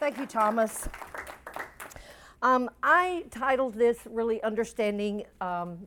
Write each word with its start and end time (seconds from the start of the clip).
Thank 0.00 0.16
you, 0.16 0.24
Thomas. 0.24 0.88
Um, 2.40 2.70
I 2.82 3.26
titled 3.30 3.74
this 3.74 3.98
really 4.06 4.42
Understanding 4.42 5.24
um, 5.42 5.86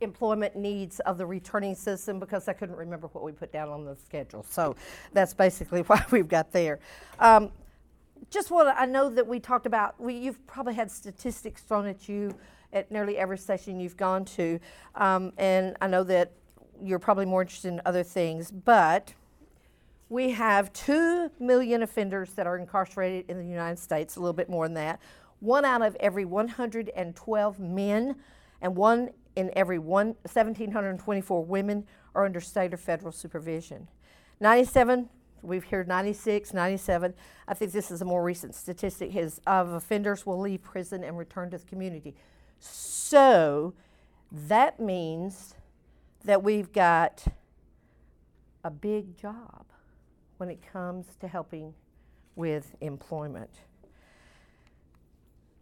Employment 0.00 0.56
Needs 0.56 1.00
of 1.00 1.18
the 1.18 1.26
Returning 1.26 1.74
Citizen 1.74 2.18
because 2.18 2.48
I 2.48 2.54
couldn't 2.54 2.76
remember 2.76 3.08
what 3.08 3.22
we 3.22 3.30
put 3.30 3.52
down 3.52 3.68
on 3.68 3.84
the 3.84 3.94
schedule. 3.94 4.42
So 4.48 4.74
that's 5.12 5.34
basically 5.34 5.82
why 5.86 6.02
we've 6.10 6.28
got 6.28 6.50
there. 6.50 6.78
Um, 7.18 7.50
just 8.30 8.50
what 8.50 8.74
I 8.74 8.86
know 8.86 9.10
that 9.10 9.26
we 9.26 9.38
talked 9.38 9.66
about, 9.66 10.00
we, 10.00 10.14
you've 10.14 10.46
probably 10.46 10.72
had 10.72 10.90
statistics 10.90 11.60
thrown 11.60 11.84
at 11.84 12.08
you 12.08 12.34
at 12.72 12.90
nearly 12.90 13.18
every 13.18 13.36
session 13.36 13.78
you've 13.78 13.98
gone 13.98 14.24
to. 14.24 14.58
Um, 14.94 15.30
and 15.36 15.76
I 15.82 15.88
know 15.88 16.04
that 16.04 16.32
you're 16.82 16.98
probably 16.98 17.26
more 17.26 17.42
interested 17.42 17.68
in 17.68 17.82
other 17.84 18.02
things, 18.02 18.50
but 18.50 19.12
we 20.12 20.28
have 20.28 20.70
2 20.74 21.30
million 21.40 21.82
offenders 21.82 22.34
that 22.34 22.46
are 22.46 22.58
incarcerated 22.58 23.30
in 23.30 23.38
the 23.38 23.46
United 23.46 23.78
States, 23.78 24.16
a 24.16 24.20
little 24.20 24.34
bit 24.34 24.50
more 24.50 24.66
than 24.66 24.74
that. 24.74 25.00
One 25.40 25.64
out 25.64 25.80
of 25.80 25.96
every 26.00 26.26
112 26.26 27.58
men 27.58 28.16
and 28.60 28.76
one 28.76 29.08
in 29.36 29.50
every 29.56 29.78
one, 29.78 30.08
1,724 30.24 31.44
women 31.46 31.86
are 32.14 32.26
under 32.26 32.42
state 32.42 32.74
or 32.74 32.76
federal 32.76 33.10
supervision. 33.10 33.88
97, 34.38 35.08
we've 35.40 35.64
heard 35.64 35.88
96, 35.88 36.52
97. 36.52 37.14
I 37.48 37.54
think 37.54 37.72
this 37.72 37.90
is 37.90 38.02
a 38.02 38.04
more 38.04 38.22
recent 38.22 38.54
statistic 38.54 39.16
is 39.16 39.40
of 39.46 39.70
offenders 39.70 40.26
will 40.26 40.38
leave 40.38 40.62
prison 40.62 41.02
and 41.02 41.16
return 41.16 41.50
to 41.52 41.56
the 41.56 41.64
community. 41.64 42.14
So 42.58 43.72
that 44.30 44.78
means 44.78 45.54
that 46.22 46.42
we've 46.42 46.70
got 46.70 47.24
a 48.62 48.70
big 48.70 49.16
job 49.16 49.64
when 50.42 50.50
it 50.50 50.58
comes 50.72 51.06
to 51.20 51.28
helping 51.28 51.72
with 52.34 52.74
employment. 52.80 53.60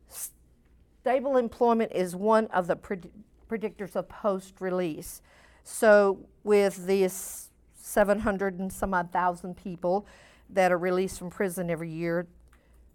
Stable 0.08 1.36
employment 1.36 1.92
is 1.94 2.16
one 2.16 2.46
of 2.46 2.66
the 2.66 2.76
pred- 2.76 3.10
predictors 3.46 3.94
of 3.94 4.08
post 4.08 4.54
release. 4.58 5.20
So, 5.64 6.20
with 6.44 6.86
these 6.86 7.50
700 7.74 8.58
and 8.58 8.72
some 8.72 8.94
odd 8.94 9.12
thousand 9.12 9.58
people 9.58 10.06
that 10.48 10.72
are 10.72 10.78
released 10.78 11.18
from 11.18 11.28
prison 11.28 11.68
every 11.68 11.90
year, 11.90 12.26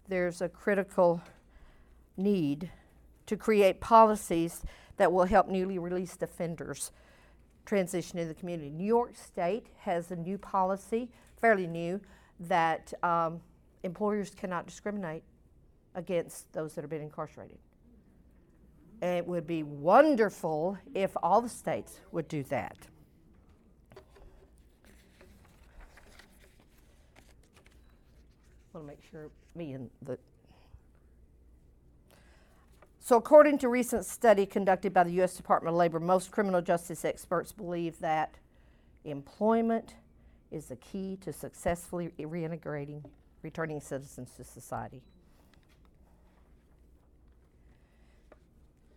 there's 0.08 0.40
a 0.42 0.48
critical 0.48 1.20
need 2.16 2.68
to 3.26 3.36
create 3.36 3.80
policies 3.80 4.64
that 4.96 5.12
will 5.12 5.26
help 5.26 5.46
newly 5.46 5.78
released 5.78 6.20
offenders 6.20 6.90
transition 7.64 8.18
in 8.18 8.26
the 8.26 8.34
community. 8.34 8.70
New 8.70 8.84
York 8.84 9.14
State 9.14 9.68
has 9.82 10.10
a 10.10 10.16
new 10.16 10.36
policy, 10.36 11.10
fairly 11.40 11.66
new, 11.66 12.00
that 12.40 12.92
um, 13.02 13.40
employers 13.82 14.30
cannot 14.30 14.66
discriminate 14.66 15.22
against 15.94 16.52
those 16.52 16.74
that 16.74 16.82
have 16.82 16.90
been 16.90 17.02
incarcerated. 17.02 17.58
And 19.02 19.18
it 19.18 19.26
would 19.26 19.46
be 19.46 19.62
wonderful 19.62 20.78
if 20.94 21.16
all 21.22 21.40
the 21.40 21.48
states 21.48 22.00
would 22.12 22.28
do 22.28 22.42
that. 22.44 22.76
Want 28.72 28.86
to 28.86 28.92
make 28.92 29.02
sure 29.10 29.30
me 29.54 29.72
and 29.72 29.90
the 30.02 30.18
so, 33.06 33.16
according 33.16 33.58
to 33.58 33.68
recent 33.68 34.04
study 34.04 34.46
conducted 34.46 34.92
by 34.92 35.04
the 35.04 35.12
U.S. 35.12 35.36
Department 35.36 35.72
of 35.72 35.78
Labor, 35.78 36.00
most 36.00 36.32
criminal 36.32 36.60
justice 36.60 37.04
experts 37.04 37.52
believe 37.52 38.00
that 38.00 38.34
employment 39.04 39.94
is 40.56 40.66
the 40.66 40.76
key 40.76 41.18
to 41.20 41.32
successfully 41.32 42.10
reintegrating 42.18 43.04
returning 43.42 43.80
citizens 43.80 44.30
to 44.36 44.42
society. 44.42 45.02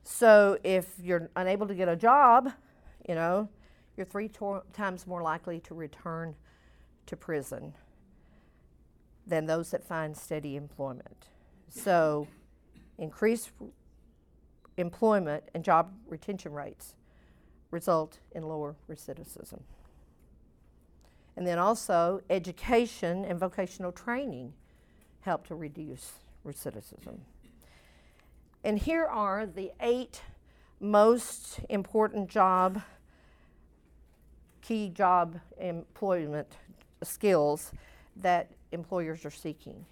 So, 0.03 0.57
if 0.63 0.95
you're 0.99 1.29
unable 1.35 1.67
to 1.67 1.75
get 1.75 1.87
a 1.87 1.95
job, 1.95 2.51
you 3.07 3.13
know, 3.13 3.47
you're 3.95 4.07
three 4.07 4.27
to- 4.29 4.63
times 4.73 5.05
more 5.05 5.21
likely 5.21 5.59
to 5.61 5.75
return 5.75 6.35
to 7.05 7.15
prison 7.15 7.75
than 9.27 9.45
those 9.45 9.69
that 9.71 9.83
find 9.83 10.17
steady 10.17 10.55
employment. 10.55 11.27
So, 11.69 12.27
increased 12.97 13.51
employment 14.77 15.43
and 15.53 15.63
job 15.63 15.93
retention 16.07 16.53
rates 16.53 16.95
result 17.69 18.19
in 18.31 18.43
lower 18.43 18.75
recidivism. 18.89 19.61
And 21.39 21.47
then 21.47 21.57
also, 21.57 22.19
education 22.29 23.23
and 23.23 23.39
vocational 23.39 23.93
training 23.93 24.51
help 25.21 25.47
to 25.47 25.55
reduce 25.55 26.11
recidivism. 26.45 27.19
And 28.65 28.77
here 28.77 29.05
are 29.05 29.45
the 29.45 29.71
eight 29.79 30.21
most 30.81 31.61
important 31.69 32.29
job, 32.29 32.81
key 34.61 34.89
job 34.89 35.39
employment 35.57 36.57
skills 37.03 37.71
that 38.17 38.51
employers 38.73 39.23
are 39.23 39.31
seeking 39.31 39.85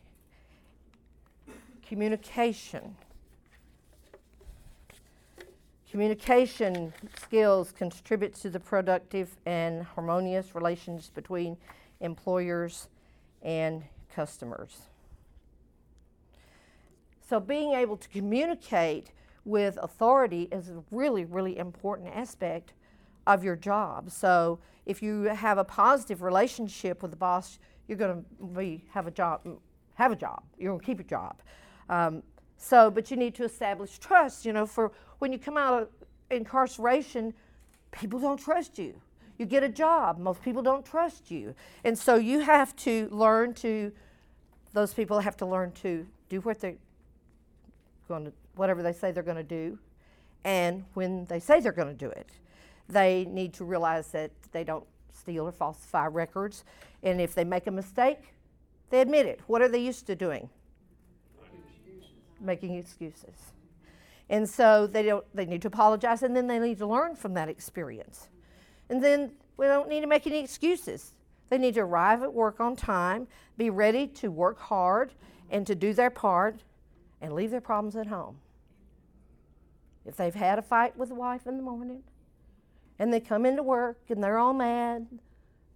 communication 1.87 2.97
Communication 5.89 6.93
skills 7.21 7.71
contribute 7.71 8.33
to 8.35 8.49
the 8.49 8.59
productive 8.59 9.37
and 9.45 9.83
harmonious 9.83 10.53
relations 10.53 11.09
between 11.15 11.55
employers 12.01 12.89
and 13.41 13.83
customers. 14.13 14.81
So, 17.29 17.39
being 17.39 17.73
able 17.73 17.95
to 17.97 18.09
communicate 18.09 19.11
with 19.45 19.77
authority 19.81 20.49
is 20.51 20.69
a 20.69 20.83
really, 20.91 21.23
really 21.23 21.57
important 21.57 22.09
aspect 22.13 22.73
of 23.25 23.43
your 23.43 23.55
job. 23.55 24.11
So, 24.11 24.59
if 24.85 25.01
you 25.01 25.23
have 25.23 25.57
a 25.57 25.63
positive 25.63 26.21
relationship 26.21 27.01
with 27.01 27.11
the 27.11 27.17
boss, 27.17 27.59
you're 27.87 27.97
going 27.97 28.25
to 28.39 28.45
be 28.45 28.83
have 28.91 29.07
a 29.07 29.11
job, 29.11 29.41
have 29.93 30.11
a 30.11 30.15
job. 30.17 30.43
You're 30.57 30.71
going 30.71 30.81
to 30.81 30.85
keep 30.85 30.99
your 30.99 31.07
job. 31.07 31.41
Um, 31.89 32.23
so, 32.57 32.89
but 32.89 33.11
you 33.11 33.17
need 33.17 33.35
to 33.35 33.43
establish 33.43 33.97
trust. 33.99 34.45
You 34.45 34.53
know, 34.53 34.65
for 34.65 34.91
when 35.19 35.31
you 35.31 35.39
come 35.39 35.57
out 35.57 35.83
of 35.83 35.89
incarceration, 36.29 37.33
people 37.91 38.19
don't 38.19 38.39
trust 38.39 38.77
you. 38.77 38.99
You 39.37 39.45
get 39.45 39.63
a 39.63 39.69
job, 39.69 40.17
most 40.17 40.41
people 40.41 40.63
don't 40.63 40.85
trust 40.85 41.29
you. 41.29 41.53
And 41.83 41.97
so 41.97 42.15
you 42.15 42.39
have 42.39 42.75
to 42.77 43.07
learn 43.11 43.53
to, 43.55 43.91
those 44.73 44.93
people 44.93 45.19
have 45.19 45.37
to 45.37 45.45
learn 45.45 45.71
to 45.83 46.07
do 46.27 46.41
what 46.41 46.59
they're 46.59 46.75
going 48.07 48.25
to, 48.25 48.33
whatever 48.55 48.81
they 48.81 48.93
say 48.93 49.11
they're 49.11 49.21
going 49.21 49.37
to 49.37 49.43
do. 49.43 49.77
And 50.43 50.85
when 50.95 51.25
they 51.25 51.39
say 51.39 51.59
they're 51.59 51.71
going 51.71 51.87
to 51.87 51.93
do 51.93 52.09
it, 52.09 52.29
they 52.89 53.25
need 53.25 53.53
to 53.55 53.65
realize 53.65 54.07
that 54.09 54.31
they 54.51 54.63
don't 54.63 54.85
steal 55.13 55.47
or 55.47 55.51
falsify 55.51 56.07
records. 56.07 56.63
And 57.03 57.21
if 57.21 57.35
they 57.35 57.43
make 57.43 57.67
a 57.67 57.71
mistake, 57.71 58.33
they 58.89 59.01
admit 59.01 59.25
it. 59.25 59.41
What 59.45 59.61
are 59.61 59.67
they 59.67 59.79
used 59.83 60.07
to 60.07 60.15
doing? 60.15 60.49
Making 62.39 62.75
excuses. 62.75 63.35
And 64.29 64.47
so 64.47 64.87
they 64.87 65.03
don't 65.03 65.25
they 65.33 65.45
need 65.45 65.61
to 65.61 65.69
apologize 65.69 66.21
and 66.23 66.35
then 66.35 66.47
they 66.47 66.59
need 66.59 66.77
to 66.79 66.87
learn 66.87 67.15
from 67.15 67.33
that 67.35 67.49
experience. 67.49 68.27
And 68.89 69.03
then 69.03 69.31
we 69.57 69.65
don't 69.65 69.89
need 69.89 70.01
to 70.01 70.07
make 70.07 70.27
any 70.27 70.39
excuses. 70.39 71.13
They 71.49 71.57
need 71.57 71.75
to 71.75 71.81
arrive 71.81 72.23
at 72.23 72.33
work 72.33 72.59
on 72.59 72.75
time, 72.75 73.27
be 73.57 73.69
ready 73.69 74.07
to 74.07 74.29
work 74.29 74.59
hard 74.59 75.13
and 75.49 75.65
to 75.65 75.75
do 75.75 75.93
their 75.93 76.09
part 76.09 76.61
and 77.21 77.33
leave 77.33 77.51
their 77.51 77.61
problems 77.61 77.95
at 77.95 78.07
home. 78.07 78.37
If 80.05 80.15
they've 80.15 80.35
had 80.35 80.59
a 80.59 80.61
fight 80.61 80.97
with 80.97 81.09
the 81.09 81.15
wife 81.15 81.47
in 81.47 81.57
the 81.57 81.63
morning 81.63 82.03
and 82.99 83.13
they 83.13 83.19
come 83.19 83.45
into 83.45 83.63
work 83.63 83.99
and 84.09 84.23
they're 84.23 84.37
all 84.37 84.53
mad, 84.53 85.07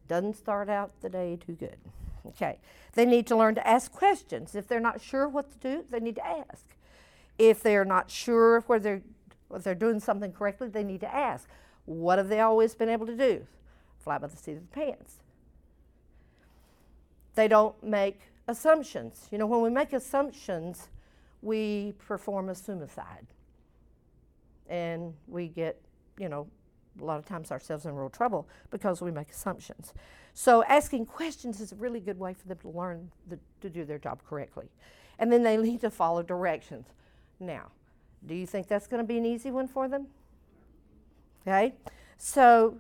doesn't 0.08 0.36
start 0.36 0.70
out 0.70 0.92
the 1.02 1.10
day 1.10 1.38
too 1.46 1.54
good. 1.54 1.78
Okay. 2.28 2.60
They 2.94 3.06
need 3.06 3.28
to 3.28 3.36
learn 3.36 3.56
to 3.56 3.68
ask 3.68 3.92
questions. 3.92 4.56
If 4.56 4.68
they're 4.68 4.80
not 4.80 5.02
sure 5.02 5.28
what 5.28 5.52
to 5.52 5.58
do, 5.58 5.86
they 5.90 6.00
need 6.00 6.16
to 6.16 6.26
ask. 6.26 6.66
If 7.38 7.64
they're 7.64 7.86
not 7.86 8.12
sure 8.12 8.62
whether 8.68 9.02
if 9.54 9.64
they're 9.64 9.76
doing 9.76 10.00
something 10.00 10.32
correctly, 10.32 10.70
they 10.70 10.84
need 10.84 11.02
to 11.02 11.14
ask. 11.14 11.48
What 11.86 12.18
have 12.18 12.30
they 12.30 12.40
always 12.40 12.76
been 12.76 12.90
able 12.90 13.06
to 13.06 13.16
do? 13.16 13.46
Fly 14.00 14.18
by 14.18 14.28
the 14.28 14.38
seat 14.38 14.54
of 14.54 14.62
the 14.62 14.68
pants. 14.68 15.16
They 17.36 17.48
don't 17.48 17.82
make 17.84 18.20
assumptions. 18.48 19.28
You 19.32 19.38
know, 19.38 19.46
when 19.46 19.62
we 19.62 19.70
make 19.70 19.94
assumptions, 19.94 20.90
we 21.42 21.94
perform 22.08 22.50
a 22.50 22.56
suicide. 22.56 23.28
And 24.70 25.14
we 25.28 25.48
get, 25.48 25.82
you 26.18 26.30
know, 26.30 26.48
a 27.00 27.04
lot 27.04 27.20
of 27.20 27.26
times 27.26 27.52
ourselves 27.52 27.86
in 27.86 27.96
real 27.96 28.10
trouble 28.10 28.48
because 28.70 29.02
we 29.02 29.12
make 29.12 29.30
assumptions. 29.30 29.94
So 30.34 30.64
asking 30.64 31.06
questions 31.08 31.60
is 31.60 31.72
a 31.72 31.76
really 31.76 32.00
good 32.00 32.20
way 32.20 32.34
for 32.34 32.48
them 32.48 32.58
to 32.60 32.70
learn 32.70 33.12
the, 33.28 33.40
to 33.62 33.70
do 33.70 33.86
their 33.86 34.00
job 34.00 34.22
correctly. 34.28 34.70
And 35.20 35.32
then 35.32 35.44
they 35.44 35.58
need 35.58 35.82
to 35.82 35.92
follow 35.92 36.24
directions. 36.24 36.88
Now, 37.40 37.72
do 38.26 38.34
you 38.36 38.46
think 38.46 38.68
that's 38.68 38.88
going 38.88 39.04
to 39.04 39.08
be 39.08 39.18
an 39.18 39.26
easy 39.26 39.52
one 39.52 39.68
for 39.68 39.88
them? 39.88 40.08
Okay? 41.46 41.74
So 42.18 42.78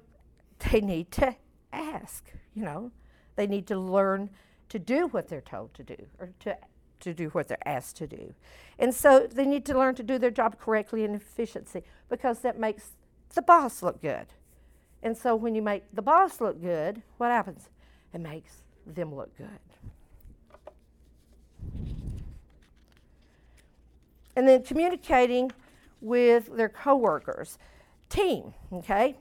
they 0.71 0.81
need 0.81 1.11
to 1.11 1.35
ask, 1.73 2.31
you 2.53 2.63
know. 2.63 2.91
They 3.35 3.47
need 3.47 3.65
to 3.67 3.79
learn 3.79 4.29
to 4.69 4.77
do 4.77 5.07
what 5.07 5.27
they're 5.27 5.41
told 5.41 5.73
to 5.73 5.83
do 5.83 5.97
or 6.19 6.29
to 6.41 6.57
to 7.01 7.13
do 7.13 7.29
what 7.29 7.47
they're 7.47 7.67
asked 7.67 7.97
to 7.97 8.07
do. 8.07 8.33
And 8.79 8.93
so 8.93 9.27
they 9.27 9.45
need 9.45 9.65
to 9.65 9.77
learn 9.77 9.95
to 9.95 10.03
do 10.03 10.17
their 10.17 10.31
job 10.31 10.59
correctly 10.59 11.03
and 11.03 11.15
efficiency 11.15 11.83
because 12.09 12.39
that 12.39 12.59
makes 12.59 12.91
the 13.33 13.41
boss 13.41 13.83
look 13.83 14.01
good. 14.01 14.27
And 15.03 15.17
so 15.17 15.35
when 15.35 15.55
you 15.55 15.61
make 15.61 15.83
the 15.93 16.01
boss 16.01 16.39
look 16.41 16.61
good, 16.61 17.01
what 17.17 17.31
happens? 17.31 17.69
It 18.13 18.21
makes 18.21 18.63
them 18.85 19.15
look 19.15 19.35
good. 19.37 19.47
And 24.35 24.47
then 24.47 24.63
communicating 24.63 25.51
with 25.99 26.55
their 26.55 26.69
coworkers. 26.69 27.57
Team, 28.09 28.53
okay? 28.73 29.17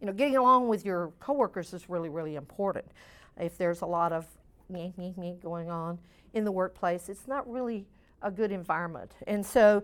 You 0.00 0.06
know, 0.06 0.12
getting 0.12 0.36
along 0.36 0.68
with 0.68 0.84
your 0.84 1.12
coworkers 1.20 1.72
is 1.72 1.88
really, 1.88 2.08
really 2.08 2.36
important. 2.36 2.86
If 3.36 3.58
there's 3.58 3.80
a 3.80 3.86
lot 3.86 4.12
of 4.12 4.26
me, 4.68 4.92
me, 4.96 5.14
me 5.16 5.36
going 5.42 5.70
on 5.70 5.98
in 6.34 6.44
the 6.44 6.52
workplace, 6.52 7.08
it's 7.08 7.26
not 7.26 7.50
really 7.50 7.86
a 8.22 8.30
good 8.30 8.52
environment. 8.52 9.12
And 9.26 9.44
so, 9.44 9.82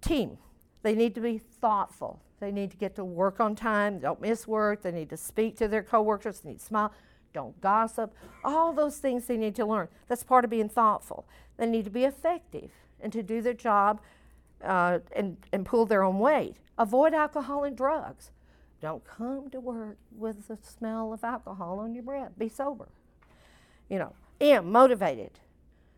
team, 0.00 0.38
they 0.84 0.94
need 0.94 1.14
to 1.14 1.20
be 1.20 1.38
thoughtful. 1.38 2.20
They 2.40 2.52
need 2.52 2.70
to 2.70 2.76
get 2.76 2.94
to 2.96 3.04
work 3.04 3.40
on 3.40 3.56
time, 3.56 4.00
don't 4.00 4.20
miss 4.20 4.46
work, 4.46 4.82
they 4.82 4.92
need 4.92 5.08
to 5.10 5.16
speak 5.16 5.56
to 5.56 5.66
their 5.66 5.82
coworkers, 5.82 6.40
they 6.40 6.50
need 6.50 6.58
to 6.58 6.64
smile, 6.64 6.92
don't 7.32 7.58
gossip. 7.62 8.14
All 8.44 8.72
those 8.74 8.98
things 8.98 9.24
they 9.24 9.38
need 9.38 9.54
to 9.56 9.64
learn. 9.64 9.88
That's 10.08 10.22
part 10.22 10.44
of 10.44 10.50
being 10.50 10.68
thoughtful. 10.68 11.26
They 11.56 11.66
need 11.66 11.86
to 11.86 11.90
be 11.90 12.04
effective 12.04 12.70
and 13.00 13.12
to 13.14 13.22
do 13.22 13.40
their 13.40 13.54
job 13.54 14.02
uh, 14.62 14.98
and, 15.16 15.38
and 15.52 15.64
pull 15.64 15.86
their 15.86 16.02
own 16.02 16.18
weight. 16.18 16.56
Avoid 16.76 17.14
alcohol 17.14 17.64
and 17.64 17.74
drugs. 17.74 18.30
Don't 18.82 19.04
come 19.06 19.48
to 19.50 19.60
work 19.60 19.96
with 20.14 20.48
the 20.48 20.58
smell 20.60 21.14
of 21.14 21.24
alcohol 21.24 21.78
on 21.78 21.94
your 21.94 22.02
breath. 22.02 22.32
Be 22.36 22.50
sober. 22.50 22.88
You 23.88 23.98
know, 23.98 24.12
M, 24.38 24.70
motivated. 24.70 25.40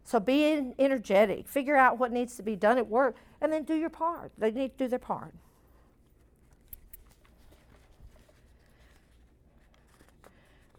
So 0.04 0.20
be 0.20 0.72
energetic. 0.78 1.48
Figure 1.48 1.74
out 1.74 1.98
what 1.98 2.12
needs 2.12 2.36
to 2.36 2.44
be 2.44 2.54
done 2.54 2.78
at 2.78 2.86
work 2.86 3.16
and 3.40 3.52
then 3.52 3.64
do 3.64 3.74
your 3.74 3.90
part. 3.90 4.32
They 4.38 4.50
need 4.50 4.78
to 4.78 4.84
do 4.84 4.88
their 4.88 4.98
part. 4.98 5.34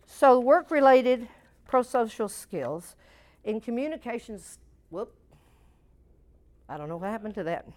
So, 0.06 0.40
work 0.40 0.72
related 0.72 1.28
pro 1.68 1.84
social 1.84 2.28
skills 2.28 2.96
in 3.44 3.62
communications. 3.62 4.58
Whoop. 4.90 5.14
I 6.68 6.78
don't 6.78 6.90
know 6.90 6.98
what 6.98 7.10
happened 7.10 7.36
to 7.36 7.44
that. 7.44 7.68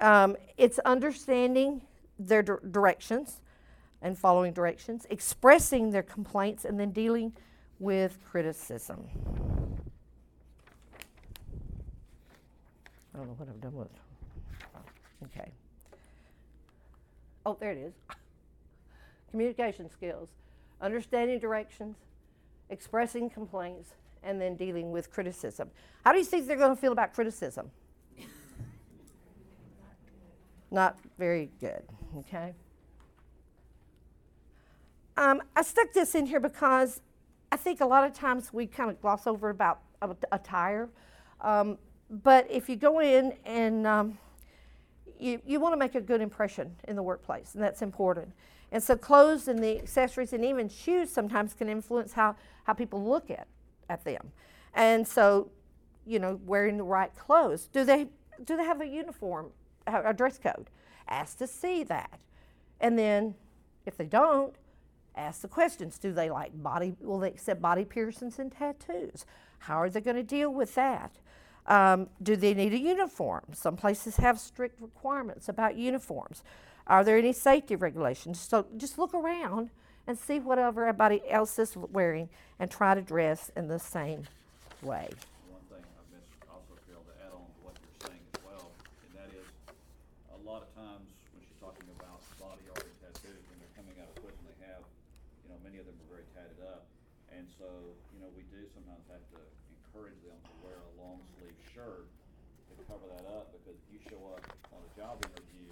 Um, 0.00 0.36
it's 0.56 0.78
understanding 0.80 1.82
their 2.18 2.42
di- 2.42 2.54
directions 2.70 3.40
and 4.02 4.18
following 4.18 4.52
directions, 4.52 5.06
expressing 5.10 5.90
their 5.90 6.02
complaints, 6.02 6.64
and 6.64 6.78
then 6.78 6.90
dealing 6.90 7.32
with 7.78 8.18
criticism. 8.24 9.08
I 13.14 13.18
don't 13.18 13.28
know 13.28 13.34
what 13.34 13.48
I've 13.48 13.60
done 13.60 13.74
with 13.74 13.88
it. 13.88 14.00
Okay. 15.24 15.50
Oh, 17.46 17.56
there 17.60 17.70
it 17.70 17.78
is. 17.78 17.92
Communication 19.30 19.88
skills, 19.90 20.28
understanding 20.80 21.38
directions, 21.38 21.96
expressing 22.70 23.30
complaints, 23.30 23.90
and 24.22 24.40
then 24.40 24.56
dealing 24.56 24.90
with 24.90 25.10
criticism. 25.12 25.70
How 26.04 26.12
do 26.12 26.18
you 26.18 26.24
think 26.24 26.46
they're 26.46 26.56
going 26.56 26.74
to 26.74 26.80
feel 26.80 26.92
about 26.92 27.14
criticism? 27.14 27.70
Not 30.70 30.98
very 31.18 31.50
good, 31.60 31.82
okay? 32.18 32.52
Um, 35.16 35.40
I 35.54 35.62
stuck 35.62 35.92
this 35.92 36.16
in 36.16 36.26
here 36.26 36.40
because 36.40 37.00
I 37.52 37.56
think 37.56 37.80
a 37.80 37.86
lot 37.86 38.04
of 38.04 38.12
times 38.12 38.52
we 38.52 38.66
kind 38.66 38.90
of 38.90 39.00
gloss 39.00 39.28
over 39.28 39.50
about 39.50 39.82
attire. 40.32 40.88
Um, 41.40 41.78
but 42.22 42.46
if 42.50 42.68
you 42.68 42.76
go 42.76 43.00
in 43.00 43.34
and 43.44 43.86
um, 43.86 44.18
you, 45.18 45.40
you 45.46 45.58
want 45.58 45.72
to 45.72 45.76
make 45.76 45.94
a 45.94 46.00
good 46.00 46.20
impression 46.20 46.76
in 46.86 46.96
the 46.96 47.02
workplace, 47.02 47.54
and 47.54 47.62
that's 47.62 47.82
important. 47.82 48.28
And 48.72 48.82
so 48.82 48.96
clothes 48.96 49.48
and 49.48 49.62
the 49.62 49.78
accessories 49.78 50.32
and 50.32 50.44
even 50.44 50.68
shoes 50.68 51.10
sometimes 51.10 51.54
can 51.54 51.68
influence 51.68 52.12
how, 52.12 52.36
how 52.64 52.72
people 52.72 53.04
look 53.04 53.30
at, 53.30 53.46
at 53.88 54.04
them. 54.04 54.32
And 54.74 55.06
so, 55.06 55.50
you 56.06 56.18
know, 56.18 56.40
wearing 56.44 56.76
the 56.76 56.84
right 56.84 57.14
clothes. 57.16 57.68
Do 57.72 57.84
they 57.84 58.08
do 58.44 58.56
they 58.56 58.64
have 58.64 58.80
a 58.80 58.86
uniform, 58.86 59.50
a 59.86 60.12
dress 60.12 60.38
code? 60.38 60.68
Ask 61.08 61.38
to 61.38 61.46
see 61.46 61.84
that. 61.84 62.18
And 62.80 62.98
then 62.98 63.36
if 63.86 63.96
they 63.96 64.06
don't, 64.06 64.56
ask 65.14 65.42
the 65.42 65.48
questions. 65.48 65.98
Do 65.98 66.12
they 66.12 66.30
like 66.30 66.50
body 66.60 66.96
will 67.00 67.20
they 67.20 67.28
accept 67.28 67.62
body 67.62 67.84
piercings 67.84 68.38
and 68.38 68.50
tattoos? 68.50 69.24
How 69.60 69.80
are 69.80 69.88
they 69.88 70.00
going 70.00 70.16
to 70.16 70.24
deal 70.24 70.52
with 70.52 70.74
that? 70.74 71.12
Um, 71.66 72.08
do 72.22 72.36
they 72.36 72.52
need 72.52 72.74
a 72.74 72.78
uniform? 72.78 73.44
Some 73.54 73.76
places 73.76 74.16
have 74.16 74.38
strict 74.38 74.80
requirements 74.80 75.48
about 75.48 75.76
uniforms. 75.76 76.42
Are 76.86 77.02
there 77.02 77.16
any 77.16 77.32
safety 77.32 77.74
regulations? 77.76 78.38
So 78.38 78.66
just 78.76 78.98
look 78.98 79.14
around 79.14 79.70
and 80.06 80.18
see 80.18 80.38
whatever 80.38 80.84
everybody 80.84 81.22
else 81.30 81.58
is 81.58 81.74
wearing 81.76 82.28
and 82.60 82.70
try 82.70 82.94
to 82.94 83.00
dress 83.00 83.50
in 83.56 83.68
the 83.68 83.78
same 83.78 84.28
way. 84.82 85.08
One 85.48 85.64
thing 85.72 85.80
I 85.80 86.04
missed 86.12 86.28
also, 86.52 86.76
Carol, 86.84 87.00
to 87.08 87.14
add 87.24 87.32
on 87.32 87.48
to 87.48 87.60
what 87.64 87.72
you're 87.80 88.12
saying 88.12 88.20
as 88.36 88.40
well, 88.44 88.68
and 89.00 89.10
that 89.16 89.32
is, 89.32 89.48
a 90.36 90.40
lot 90.44 90.60
of 90.60 90.68
times 90.76 91.08
when 91.32 91.40
she's 91.40 91.56
talking 91.56 91.88
about 91.96 92.20
body 92.36 92.68
art 92.76 92.84
and 92.84 92.98
tattoos, 93.00 93.40
when 93.48 93.56
they're 93.64 93.72
coming 93.72 93.96
out 93.96 94.12
of 94.12 94.20
prison, 94.20 94.44
they 94.44 94.60
have, 94.68 94.84
you 95.40 95.48
know, 95.48 95.56
many 95.64 95.80
of 95.80 95.88
them 95.88 95.96
are 95.96 96.20
very 96.20 96.28
tatted 96.36 96.60
up. 96.68 96.84
And 97.32 97.48
so, 97.56 97.64
you 98.12 98.20
know, 98.20 98.28
we 98.36 98.44
do 98.52 98.60
sometimes 98.76 99.08
have 99.08 99.24
to 99.32 99.40
encourage 99.72 100.20
them 100.28 100.36
to 100.36 100.52
wear 100.60 100.76
a 100.76 100.92
long 101.00 101.24
sleeve 101.40 101.56
shirt 101.74 102.06
to 102.70 102.82
cover 102.86 103.02
that 103.10 103.26
up, 103.34 103.50
because 103.50 103.74
if 103.74 103.86
you 103.90 103.98
show 104.06 104.22
up 104.30 104.46
on 104.70 104.78
a 104.78 104.92
job 104.94 105.18
interview 105.26 105.66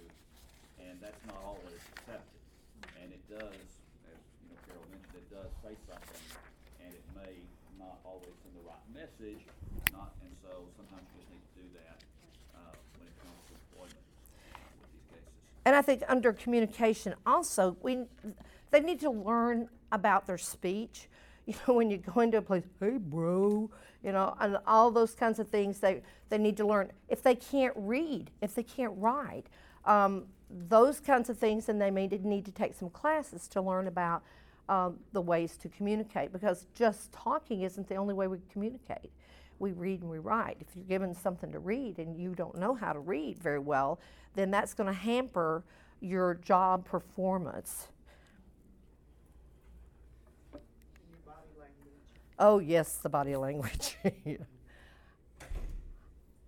and 0.83 0.99
that's 0.99 1.23
not 1.23 1.39
always 1.47 1.79
accepted. 1.95 2.43
And 2.99 3.07
it 3.15 3.23
does, 3.31 3.63
as, 4.11 4.19
you 4.43 4.51
know, 4.51 4.59
Carol 4.67 4.83
mentioned, 4.91 5.15
it 5.15 5.31
does 5.31 5.47
say 5.63 5.79
something, 5.87 6.23
and 6.83 6.91
it 6.91 7.05
may 7.15 7.39
not 7.79 8.03
always 8.03 8.35
send 8.43 8.51
the 8.59 8.67
right 8.67 8.83
message, 8.91 9.47
not, 9.95 10.11
and 10.27 10.35
so 10.43 10.67
sometimes 10.75 11.07
you 11.15 11.23
just 11.23 11.31
need 11.31 11.39
to 11.39 11.55
do 11.55 11.67
that, 11.79 11.97
uh, 12.59 12.75
when 12.99 13.07
it 13.07 13.15
comes 13.23 13.39
to 13.47 13.55
employment 13.55 14.03
with 14.83 14.91
these 14.91 15.07
cases. 15.07 15.31
And 15.63 15.71
I 15.75 15.81
think 15.81 16.03
under 16.11 16.35
communication 16.35 17.15
also, 17.25 17.79
we, 17.79 18.03
they 18.71 18.83
need 18.83 18.99
to 18.99 19.09
learn 19.09 19.69
about 19.91 20.27
their 20.27 20.37
speech. 20.37 21.07
You 21.47 21.55
know, 21.67 21.73
when 21.73 21.89
you 21.89 21.97
go 21.97 22.21
into 22.21 22.37
a 22.37 22.41
place, 22.41 22.63
hey, 22.79 22.97
bro, 22.97 23.69
you 24.01 24.11
know, 24.13 24.33
and 24.39 24.57
all 24.65 24.91
those 24.91 25.13
kinds 25.13 25.39
of 25.39 25.49
things, 25.49 25.79
they, 25.79 26.01
they 26.29 26.37
need 26.37 26.55
to 26.55 26.65
learn. 26.65 26.89
If 27.09 27.21
they 27.21 27.35
can't 27.35 27.73
read, 27.75 28.31
if 28.41 28.55
they 28.55 28.63
can't 28.63 28.93
write, 28.95 29.47
um, 29.83 30.23
those 30.49 30.99
kinds 31.01 31.29
of 31.29 31.37
things, 31.37 31.67
and 31.67 31.81
they 31.81 31.91
may 31.91 32.07
need 32.07 32.45
to 32.45 32.51
take 32.51 32.73
some 32.73 32.89
classes 32.89 33.47
to 33.49 33.61
learn 33.61 33.87
about 33.87 34.23
um, 34.69 34.99
the 35.11 35.21
ways 35.21 35.57
to 35.57 35.69
communicate 35.69 36.31
because 36.31 36.67
just 36.73 37.11
talking 37.11 37.61
isn't 37.61 37.87
the 37.89 37.95
only 37.95 38.13
way 38.13 38.27
we 38.27 38.37
communicate. 38.51 39.11
We 39.59 39.71
read 39.71 40.01
and 40.01 40.09
we 40.09 40.19
write. 40.19 40.57
If 40.61 40.67
you're 40.75 40.85
given 40.85 41.13
something 41.13 41.51
to 41.51 41.59
read 41.59 41.97
and 41.97 42.17
you 42.17 42.35
don't 42.35 42.57
know 42.57 42.73
how 42.73 42.93
to 42.93 42.99
read 42.99 43.39
very 43.39 43.59
well, 43.59 43.99
then 44.35 44.51
that's 44.51 44.73
going 44.73 44.87
to 44.87 44.93
hamper 44.93 45.63
your 45.99 46.35
job 46.35 46.85
performance. 46.85 47.87
Oh, 52.45 52.59
yes, 52.59 52.97
the 52.97 53.07
body 53.07 53.37
language. 53.37 53.97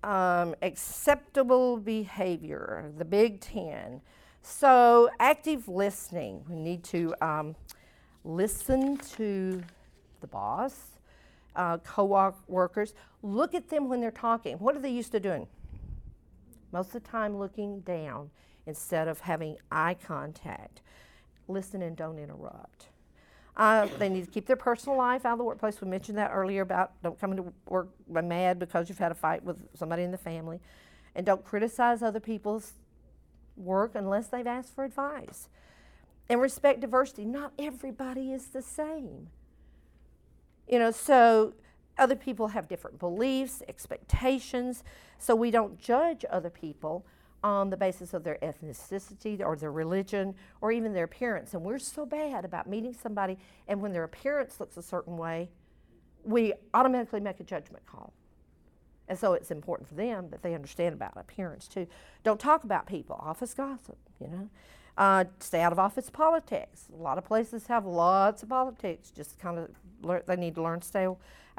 um, 0.04 0.54
acceptable 0.62 1.78
behavior, 1.78 2.92
the 2.98 3.06
Big 3.06 3.40
Ten. 3.40 4.02
So, 4.42 5.10
active 5.22 5.70
listening. 5.70 6.44
We 6.50 6.58
need 6.58 6.84
to 6.84 7.16
um, 7.22 7.56
listen 8.26 8.98
to 9.16 9.64
the 10.20 10.28
boss, 10.28 10.76
uh, 11.56 11.78
co 11.78 12.34
workers. 12.50 12.94
Look 13.24 13.56
at 13.56 13.70
them 13.70 13.88
when 13.88 14.02
they're 14.02 14.12
talking. 14.12 14.58
What 14.58 14.76
are 14.76 14.82
they 14.82 14.92
used 14.92 15.14
to 15.14 15.22
doing? 15.22 15.48
Most 16.74 16.88
of 16.88 17.04
the 17.04 17.10
time, 17.10 17.38
looking 17.38 17.80
down 17.80 18.32
instead 18.66 19.08
of 19.08 19.22
having 19.22 19.56
eye 19.72 19.96
contact. 20.06 20.82
Listen 21.48 21.82
and 21.82 21.96
don't 21.96 22.20
interrupt. 22.20 22.90
Uh, 23.58 23.88
they 24.00 24.10
need 24.10 24.26
to 24.26 24.32
keep 24.32 24.46
their 24.46 24.58
personal 24.58 24.98
life 24.98 25.26
out 25.26 25.34
of 25.34 25.38
the 25.38 25.44
workplace. 25.44 25.80
We 25.80 25.88
mentioned 25.88 26.18
that 26.18 26.32
earlier 26.34 26.62
about 26.62 26.92
don't 27.02 27.20
come 27.20 27.32
into 27.32 27.54
work 27.68 27.90
mad 28.08 28.60
because 28.60 28.90
you've 28.90 28.98
had 28.98 29.12
a 29.12 29.16
fight 29.16 29.44
with 29.44 29.58
somebody 29.76 30.04
in 30.04 30.12
the 30.12 30.18
family. 30.18 30.60
And 31.16 31.26
don't 31.26 31.44
criticize 31.46 32.02
other 32.02 32.20
people's 32.20 32.74
work 33.56 33.96
unless 33.96 34.28
they've 34.28 34.46
asked 34.46 34.76
for 34.76 34.84
advice. 34.84 35.48
And 36.28 36.42
respect 36.42 36.82
diversity. 36.82 37.24
Not 37.24 37.54
everybody 37.58 38.34
is 38.34 38.48
the 38.48 38.62
same. 38.62 39.30
You 40.68 40.80
know, 40.80 40.92
so 40.92 41.54
other 41.98 42.16
people 42.16 42.50
have 42.50 42.68
different 42.68 43.00
beliefs, 43.00 43.62
expectations, 43.70 44.84
so 45.18 45.34
we 45.36 45.52
don't 45.52 45.80
judge 45.80 46.26
other 46.30 46.50
people 46.50 47.06
on 47.46 47.70
the 47.70 47.78
basis 47.78 48.16
of 48.16 48.24
their 48.24 48.40
ethnicity 48.42 49.40
or 49.40 49.56
their 49.56 49.72
religion 49.72 50.34
or 50.62 50.72
even 50.72 50.94
their 50.94 51.04
appearance. 51.04 51.54
And 51.54 51.62
we're 51.62 51.78
so 51.78 52.04
bad 52.04 52.44
about 52.44 52.68
meeting 52.68 52.92
somebody 52.92 53.38
and 53.68 53.80
when 53.80 53.94
their 53.94 54.04
appearance 54.04 54.60
looks 54.60 54.78
a 54.78 54.82
certain 54.82 55.16
way, 55.16 55.52
we 56.24 56.54
automatically 56.74 57.20
make 57.20 57.40
a 57.40 57.44
judgment 57.44 57.86
call. 57.86 58.14
And 59.08 59.20
so 59.20 59.34
it's 59.34 59.52
important 59.52 59.88
for 59.88 59.94
them 59.94 60.30
that 60.32 60.42
they 60.42 60.56
understand 60.56 60.96
about 60.96 61.14
appearance 61.16 61.68
too. 61.68 61.86
Don't 62.24 62.40
talk 62.40 62.64
about 62.64 62.88
people, 62.88 63.16
office 63.22 63.54
gossip, 63.54 64.00
you 64.20 64.28
know. 64.28 64.50
Uh, 64.98 65.26
stay 65.40 65.62
out 65.62 65.72
of 65.72 65.78
office 65.78 66.10
politics. 66.10 66.88
A 66.98 67.00
lot 67.00 67.20
of 67.20 67.26
places 67.26 67.68
have 67.68 67.86
lots 67.86 68.42
of 68.42 68.50
politics. 68.50 69.12
Just 69.12 69.38
kind 69.38 69.60
of 69.60 70.26
they 70.26 70.36
need 70.36 70.56
to 70.56 70.64
learn 70.64 70.80
to 70.80 70.88
stay 70.88 71.08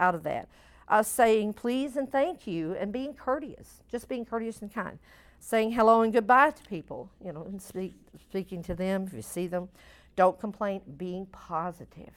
out 0.01 0.17
of 0.17 0.25
that. 0.25 0.49
Uh, 0.89 1.05
saying 1.05 1.53
please 1.53 1.97
and 1.97 2.11
thank 2.11 2.45
you 2.49 2.75
and 2.75 2.93
being 2.93 3.15
courteous, 3.15 3.83
just 3.89 4.09
being 4.09 4.25
courteous 4.25 4.63
and 4.63 4.75
kind. 4.75 4.99
Saying 5.41 5.73
hello 5.73 6.03
and 6.03 6.13
goodbye 6.13 6.51
to 6.51 6.63
people, 6.65 7.11
you 7.25 7.33
know, 7.33 7.45
and 7.45 7.61
speak, 7.63 7.95
speaking 8.21 8.63
to 8.65 8.75
them 8.75 9.05
if 9.07 9.13
you 9.13 9.23
see 9.23 9.47
them. 9.47 9.69
Don't 10.17 10.39
complain, 10.41 10.81
being 10.97 11.27
positive. 11.27 12.13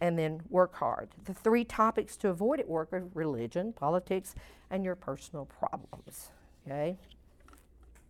And 0.00 0.18
then 0.18 0.42
work 0.50 0.74
hard. 0.74 1.10
The 1.24 1.34
three 1.34 1.64
topics 1.64 2.16
to 2.18 2.28
avoid 2.28 2.60
at 2.60 2.68
work 2.68 2.92
are 2.92 3.04
religion, 3.14 3.72
politics, 3.72 4.34
and 4.70 4.84
your 4.84 4.96
personal 4.96 5.46
problems. 5.46 6.30
Okay? 6.66 6.96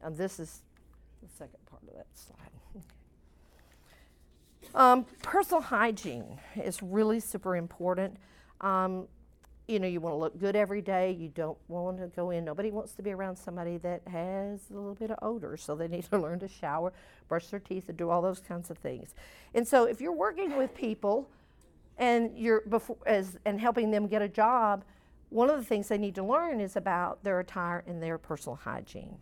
And 0.03 0.17
this 0.17 0.41
is 0.41 0.63
the 1.23 1.29
second 1.37 1.65
part 1.67 1.83
of 1.83 1.95
that 1.95 2.07
slide. 2.15 2.83
Um, 4.75 5.05
personal 5.23 5.61
hygiene 5.61 6.41
is 6.57 6.83
really 6.83 7.21
super 7.21 7.55
important. 7.55 8.17
Um, 8.61 9.07
you 9.67 9.79
know, 9.79 9.87
you 9.87 10.01
want 10.01 10.13
to 10.13 10.19
look 10.19 10.39
good 10.39 10.57
every 10.57 10.83
day. 10.83 11.13
You 11.13 11.29
don't 11.29 11.57
want 11.69 11.99
to 11.99 12.09
go 12.09 12.31
in. 12.31 12.45
Nobody 12.45 12.71
wants 12.71 12.93
to 12.95 13.03
be 13.03 13.13
around 13.13 13.37
somebody 13.37 13.79
that 13.79 14.03
has 14.07 14.61
a 14.71 14.75
little 14.75 14.95
bit 14.95 15.11
of 15.11 15.19
odor, 15.23 15.57
so 15.57 15.75
they 15.75 15.89
need 15.89 16.05
to 16.11 16.19
learn 16.21 16.39
to 16.41 16.49
shower, 16.49 16.93
brush 17.29 17.49
their 17.49 17.61
teeth, 17.61 17.89
and 17.89 17.97
do 17.97 18.11
all 18.11 18.21
those 18.21 18.41
kinds 18.41 18.71
of 18.71 18.79
things. 18.79 19.15
And 19.55 19.67
so, 19.67 19.85
if 19.85 20.01
you're 20.01 20.13
working 20.13 20.57
with 20.57 20.75
people 20.75 21.29
and 21.97 22.37
you're 22.37 22.61
before 22.63 22.97
as 23.07 23.39
and 23.45 23.59
helping 23.59 23.91
them 23.91 24.07
get 24.07 24.21
a 24.21 24.29
job, 24.29 24.85
one 25.31 25.49
of 25.49 25.57
the 25.57 25.65
things 25.65 25.89
they 25.89 25.99
need 25.99 26.15
to 26.17 26.25
learn 26.25 26.61
is 26.61 26.77
about 26.77 27.25
their 27.25 27.41
attire 27.41 27.83
and 27.87 28.03
their 28.03 28.19
personal 28.19 28.57
hygiene. 28.57 29.17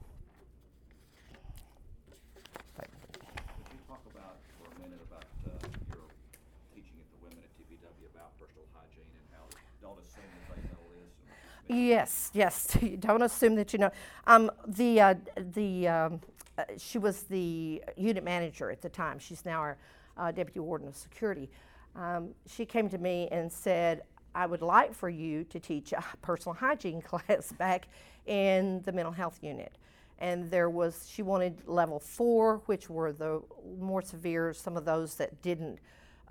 Yes, 11.72 12.30
yes. 12.34 12.76
Don't 13.00 13.22
assume 13.22 13.54
that 13.56 13.72
you 13.72 13.78
know. 13.78 13.90
Um, 14.26 14.50
the 14.66 15.00
uh, 15.00 15.14
the 15.54 15.88
um, 15.88 16.20
uh, 16.58 16.64
she 16.78 16.98
was 16.98 17.22
the 17.24 17.82
unit 17.96 18.24
manager 18.24 18.70
at 18.70 18.82
the 18.82 18.88
time. 18.88 19.18
She's 19.18 19.44
now 19.44 19.60
our 19.60 19.78
uh, 20.16 20.32
deputy 20.32 20.60
warden 20.60 20.88
of 20.88 20.96
security. 20.96 21.48
Um, 21.96 22.30
she 22.46 22.64
came 22.64 22.88
to 22.90 22.98
me 22.98 23.28
and 23.32 23.50
said, 23.50 24.02
"I 24.34 24.46
would 24.46 24.62
like 24.62 24.94
for 24.94 25.08
you 25.08 25.44
to 25.44 25.58
teach 25.60 25.92
a 25.92 26.04
personal 26.22 26.54
hygiene 26.54 27.02
class 27.10 27.52
back 27.52 27.88
in 28.26 28.82
the 28.82 28.92
mental 28.92 29.12
health 29.12 29.38
unit." 29.42 29.72
And 30.18 30.50
there 30.50 30.70
was 30.70 31.08
she 31.10 31.22
wanted 31.22 31.66
level 31.66 31.98
four, 31.98 32.62
which 32.66 32.88
were 32.90 33.12
the 33.12 33.42
more 33.80 34.02
severe. 34.02 34.52
Some 34.52 34.76
of 34.76 34.84
those 34.84 35.14
that 35.16 35.42
didn't. 35.42 35.78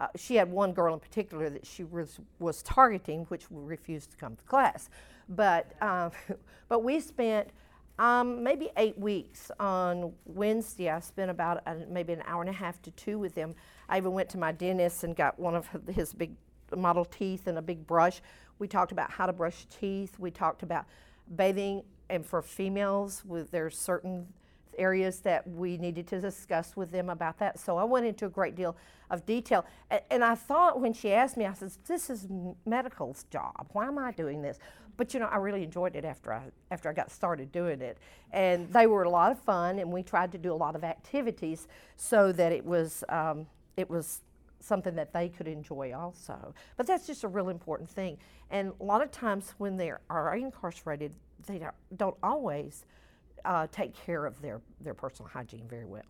Uh, 0.02 0.08
she 0.16 0.34
had 0.34 0.50
one 0.50 0.74
girl 0.74 0.96
in 0.96 1.00
particular 1.00 1.48
that 1.48 1.64
she 1.64 1.84
was, 1.84 2.20
was 2.40 2.64
targeting, 2.64 3.24
which 3.26 3.46
refused 3.52 4.10
to 4.10 4.18
come 4.18 4.36
to 4.36 4.44
class. 4.46 4.90
But, 5.30 5.76
um, 5.80 6.10
but 6.70 6.84
we 6.84 7.00
spent 7.00 7.50
um, 8.00 8.42
maybe 8.42 8.72
eight 8.78 8.98
weeks 8.98 9.52
on 9.60 10.12
Wednesday. 10.26 10.90
I 10.90 11.02
spent 11.02 11.30
about 11.30 11.62
a, 11.68 11.76
maybe 11.88 12.14
an 12.14 12.24
hour 12.26 12.42
and 12.42 12.50
a 12.50 12.54
half 12.54 12.82
to 12.82 12.92
two 12.92 13.20
with 13.20 13.36
them. 13.36 13.54
I 13.90 13.98
even 13.98 14.14
went 14.14 14.28
to 14.30 14.40
my 14.40 14.52
dentist 14.52 15.04
and 15.04 15.16
got 15.16 15.40
one 15.40 15.54
of 15.54 15.70
his 15.88 16.14
big 16.14 16.32
model 16.76 17.06
teeth 17.06 17.46
and 17.46 17.60
a 17.60 17.62
big 17.62 17.86
brush. 17.86 18.22
We 18.58 18.68
talked 18.68 18.92
about 18.92 19.12
how 19.12 19.28
to 19.28 19.34
brush 19.34 19.68
teeth. 19.80 20.18
We 20.18 20.32
talked 20.32 20.64
about 20.64 20.86
bathing, 21.36 21.84
and 22.10 22.26
for 22.26 22.42
females, 22.42 23.24
with 23.24 23.52
there's 23.52 23.78
certain 23.78 24.28
areas 24.82 25.20
that 25.20 25.48
we 25.48 25.78
needed 25.78 26.08
to 26.08 26.20
discuss 26.20 26.76
with 26.76 26.92
them 26.92 27.10
about 27.10 27.38
that. 27.40 27.60
So 27.60 27.78
I 27.78 27.84
went 27.84 28.06
into 28.06 28.26
a 28.26 28.30
great 28.30 28.56
deal 28.56 28.76
of 29.10 29.26
detail. 29.26 29.66
And, 30.10 30.24
I 30.24 30.36
thought 30.36 30.80
when 30.80 30.94
she 30.94 31.14
asked 31.14 31.38
me, 31.38 31.46
I 31.46 31.54
said, 31.54 31.72
"This 31.86 32.10
is 32.10 32.28
medical's 32.66 33.26
job. 33.26 33.70
Why 33.74 33.88
am 33.88 33.98
I 33.98 34.12
doing 34.12 34.42
this?" 34.42 34.58
but 34.98 35.16
you 35.16 35.20
know, 35.20 35.26
I 35.26 35.38
really 35.38 35.64
enjoyed 35.64 35.96
it 35.96 36.06
after 36.06 36.32
I 36.32 36.44
after 36.70 36.88
I 36.88 36.94
got 36.94 37.10
started 37.10 37.52
doing 37.52 37.82
it, 37.82 37.98
and 38.32 38.72
they 38.72 38.86
were 38.86 39.02
a 39.02 39.10
lot 39.10 39.32
of 39.32 39.40
fun, 39.40 39.80
and 39.80 39.92
we 39.92 40.04
tried 40.04 40.32
to 40.34 40.38
do 40.38 40.54
a 40.54 40.56
lot 40.56 40.76
of 40.76 40.84
activities 40.84 41.68
so 41.96 42.32
that 42.34 42.52
it 42.52 42.64
was 42.64 43.04
um, 43.10 43.48
it 43.78 43.90
was 43.90 44.22
something 44.60 44.96
that 44.96 45.12
they 45.12 45.28
could 45.28 45.48
enjoy 45.48 45.92
also. 45.92 46.54
But 46.78 46.86
that's 46.86 47.08
just 47.08 47.24
a 47.24 47.28
real 47.28 47.50
important 47.50 47.90
thing, 47.90 48.18
and 48.52 48.74
a 48.80 48.84
lot 48.84 49.02
of 49.02 49.10
times 49.12 49.56
when 49.58 49.76
they 49.76 49.92
are 50.10 50.36
incarcerated, 50.36 51.14
they 51.48 51.62
don't 51.98 52.18
always 52.22 52.86
uh, 53.46 53.68
take 53.72 53.94
care 53.96 54.26
of 54.26 54.42
their 54.42 54.62
their 54.82 54.94
personal 54.94 55.30
hygiene 55.30 55.68
very 55.68 55.86
well. 55.86 56.04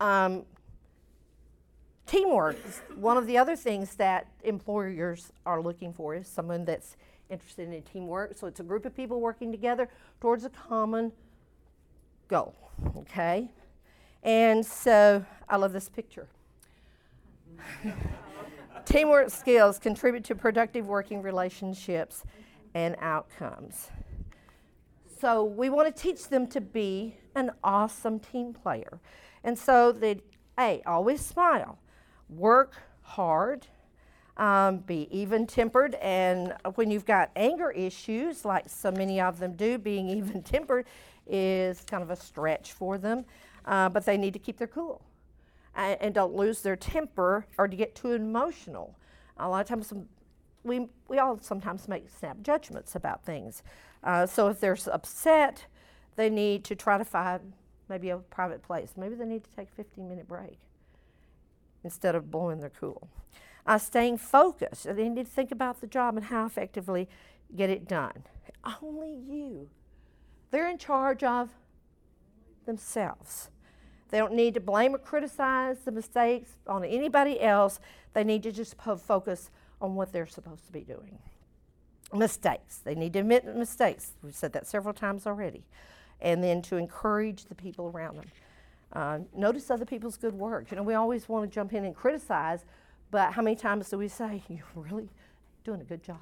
Um, 0.00 0.44
Teamwork 2.08 2.56
is 2.66 2.80
one 2.96 3.18
of 3.18 3.26
the 3.26 3.36
other 3.36 3.54
things 3.54 3.94
that 3.96 4.28
employers 4.42 5.30
are 5.44 5.60
looking 5.60 5.92
for 5.92 6.14
is 6.14 6.26
someone 6.26 6.64
that's 6.64 6.96
interested 7.28 7.70
in 7.70 7.82
teamwork. 7.82 8.34
So 8.34 8.46
it's 8.46 8.60
a 8.60 8.62
group 8.62 8.86
of 8.86 8.96
people 8.96 9.20
working 9.20 9.52
together 9.52 9.90
towards 10.18 10.46
a 10.46 10.48
common 10.48 11.12
goal. 12.26 12.54
Okay? 12.96 13.50
And 14.22 14.64
so 14.64 15.22
I 15.50 15.56
love 15.56 15.74
this 15.74 15.90
picture. 15.90 16.26
Teamwork 18.86 19.28
skills 19.28 19.78
contribute 19.78 20.24
to 20.24 20.34
productive 20.34 20.86
working 20.86 21.20
relationships 21.20 22.24
and 22.72 22.96
outcomes. 23.02 23.90
So 25.20 25.42
we 25.42 25.68
want 25.68 25.94
to 25.94 26.02
teach 26.02 26.28
them 26.28 26.46
to 26.48 26.60
be 26.60 27.16
an 27.34 27.50
awesome 27.64 28.20
team 28.20 28.52
player. 28.52 29.00
And 29.42 29.58
so 29.58 29.90
they, 29.90 30.20
A, 30.58 30.82
always 30.86 31.24
smile 31.24 31.78
work 32.28 32.74
hard, 33.02 33.66
um, 34.36 34.78
be 34.78 35.08
even 35.10 35.46
tempered, 35.46 35.94
and 35.94 36.54
when 36.74 36.90
you've 36.90 37.06
got 37.06 37.30
anger 37.34 37.70
issues, 37.70 38.44
like 38.44 38.68
so 38.68 38.90
many 38.90 39.20
of 39.20 39.38
them 39.38 39.54
do, 39.54 39.78
being 39.78 40.08
even 40.18 40.42
tempered 40.42 40.86
is 41.26 41.80
kind 41.90 42.02
of 42.02 42.10
a 42.10 42.16
stretch 42.16 42.72
for 42.72 42.98
them, 42.98 43.24
uh, 43.64 43.88
but 43.88 44.04
they 44.04 44.16
need 44.16 44.34
to 44.34 44.38
keep 44.38 44.58
their 44.58 44.68
cool 44.68 45.02
and, 45.74 45.96
and, 46.00 46.14
don't 46.14 46.34
lose 46.34 46.60
their 46.62 46.76
temper 46.76 47.46
or 47.56 47.66
to 47.66 47.76
get 47.76 47.94
too 47.94 48.12
emotional. 48.12 48.94
A 49.38 49.48
lot 49.48 49.60
of 49.60 49.66
times, 49.66 49.92
we, 50.64 50.86
we 51.08 51.18
all 51.18 51.38
sometimes 51.40 51.88
make 51.88 52.08
snap 52.08 52.40
judgments 52.42 52.94
about 52.94 53.24
things. 53.24 53.62
Uh, 54.02 54.26
so 54.26 54.48
if 54.48 54.60
they're 54.60 54.78
upset, 54.90 55.66
they 56.16 56.30
need 56.30 56.64
to 56.64 56.74
try 56.74 56.98
to 56.98 57.04
find 57.04 57.52
maybe 57.88 58.10
a 58.10 58.18
private 58.18 58.62
place. 58.62 58.92
Maybe 58.96 59.14
they 59.14 59.24
need 59.24 59.44
to 59.44 59.50
take 59.50 59.68
a 59.68 59.74
15 59.74 60.08
minute 60.08 60.28
break 60.28 60.58
instead 61.84 62.14
of 62.14 62.30
blowing 62.30 62.60
their 62.60 62.70
cool. 62.70 63.08
Uh, 63.66 63.78
staying 63.78 64.18
focused. 64.18 64.84
They 64.84 65.08
need 65.08 65.26
to 65.26 65.30
think 65.30 65.52
about 65.52 65.80
the 65.80 65.86
job 65.86 66.16
and 66.16 66.26
how 66.26 66.46
effectively 66.46 67.08
get 67.54 67.70
it 67.70 67.86
done. 67.86 68.24
Only 68.82 69.14
you. 69.14 69.68
They're 70.50 70.68
in 70.68 70.78
charge 70.78 71.22
of 71.22 71.50
themselves. 72.66 73.50
They 74.10 74.18
don't 74.18 74.32
need 74.32 74.54
to 74.54 74.60
blame 74.60 74.94
or 74.94 74.98
criticize 74.98 75.78
the 75.84 75.92
mistakes 75.92 76.52
on 76.66 76.84
anybody 76.84 77.40
else. 77.40 77.78
They 78.14 78.24
need 78.24 78.42
to 78.44 78.52
just 78.52 78.74
focus 78.78 79.50
on 79.80 79.94
what 79.94 80.12
they're 80.12 80.26
supposed 80.26 80.66
to 80.66 80.72
be 80.72 80.80
doing. 80.80 81.18
Mistakes. 82.12 82.78
They 82.78 82.94
need 82.94 83.12
to 83.14 83.20
admit 83.20 83.44
mistakes. 83.54 84.12
We've 84.22 84.34
said 84.34 84.52
that 84.54 84.66
several 84.66 84.94
times 84.94 85.26
already. 85.26 85.62
And 86.20 86.42
then 86.42 86.62
to 86.62 86.76
encourage 86.76 87.44
the 87.44 87.54
people 87.54 87.90
around 87.94 88.16
them. 88.16 88.26
Uh, 88.92 89.18
notice 89.36 89.70
other 89.70 89.84
people's 89.84 90.16
good 90.16 90.34
work. 90.34 90.70
You 90.70 90.76
know, 90.76 90.82
we 90.82 90.94
always 90.94 91.28
want 91.28 91.48
to 91.48 91.54
jump 91.54 91.74
in 91.74 91.84
and 91.84 91.94
criticize, 91.94 92.64
but 93.10 93.32
how 93.32 93.42
many 93.42 93.56
times 93.56 93.90
do 93.90 93.98
we 93.98 94.08
say, 94.08 94.42
You're 94.48 94.62
really 94.74 95.08
doing 95.64 95.80
a 95.80 95.84
good 95.84 96.02
job? 96.02 96.16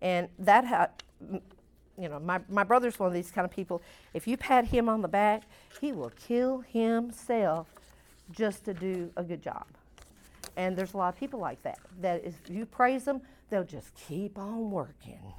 And 0.00 0.28
that, 0.38 0.64
ha- 0.64 0.90
you 1.98 2.08
know, 2.08 2.20
my, 2.20 2.40
my 2.48 2.62
brother's 2.62 2.98
one 2.98 3.08
of 3.08 3.12
these 3.12 3.32
kind 3.32 3.44
of 3.44 3.50
people. 3.50 3.82
If 4.14 4.28
you 4.28 4.36
pat 4.36 4.66
him 4.66 4.88
on 4.88 5.02
the 5.02 5.08
back, 5.08 5.42
he 5.80 5.92
will 5.92 6.10
kill 6.10 6.60
himself 6.60 7.66
just 8.30 8.64
to 8.66 8.74
do 8.74 9.10
a 9.16 9.24
good 9.24 9.42
job. 9.42 9.64
And 10.56 10.76
there's 10.76 10.94
a 10.94 10.96
lot 10.96 11.08
of 11.08 11.18
people 11.18 11.40
like 11.40 11.60
that, 11.62 11.78
that 12.00 12.24
if 12.24 12.34
you 12.48 12.66
praise 12.66 13.04
them, 13.04 13.20
they'll 13.50 13.64
just 13.64 13.94
keep 13.94 14.38
on 14.38 14.70
working. 14.70 15.34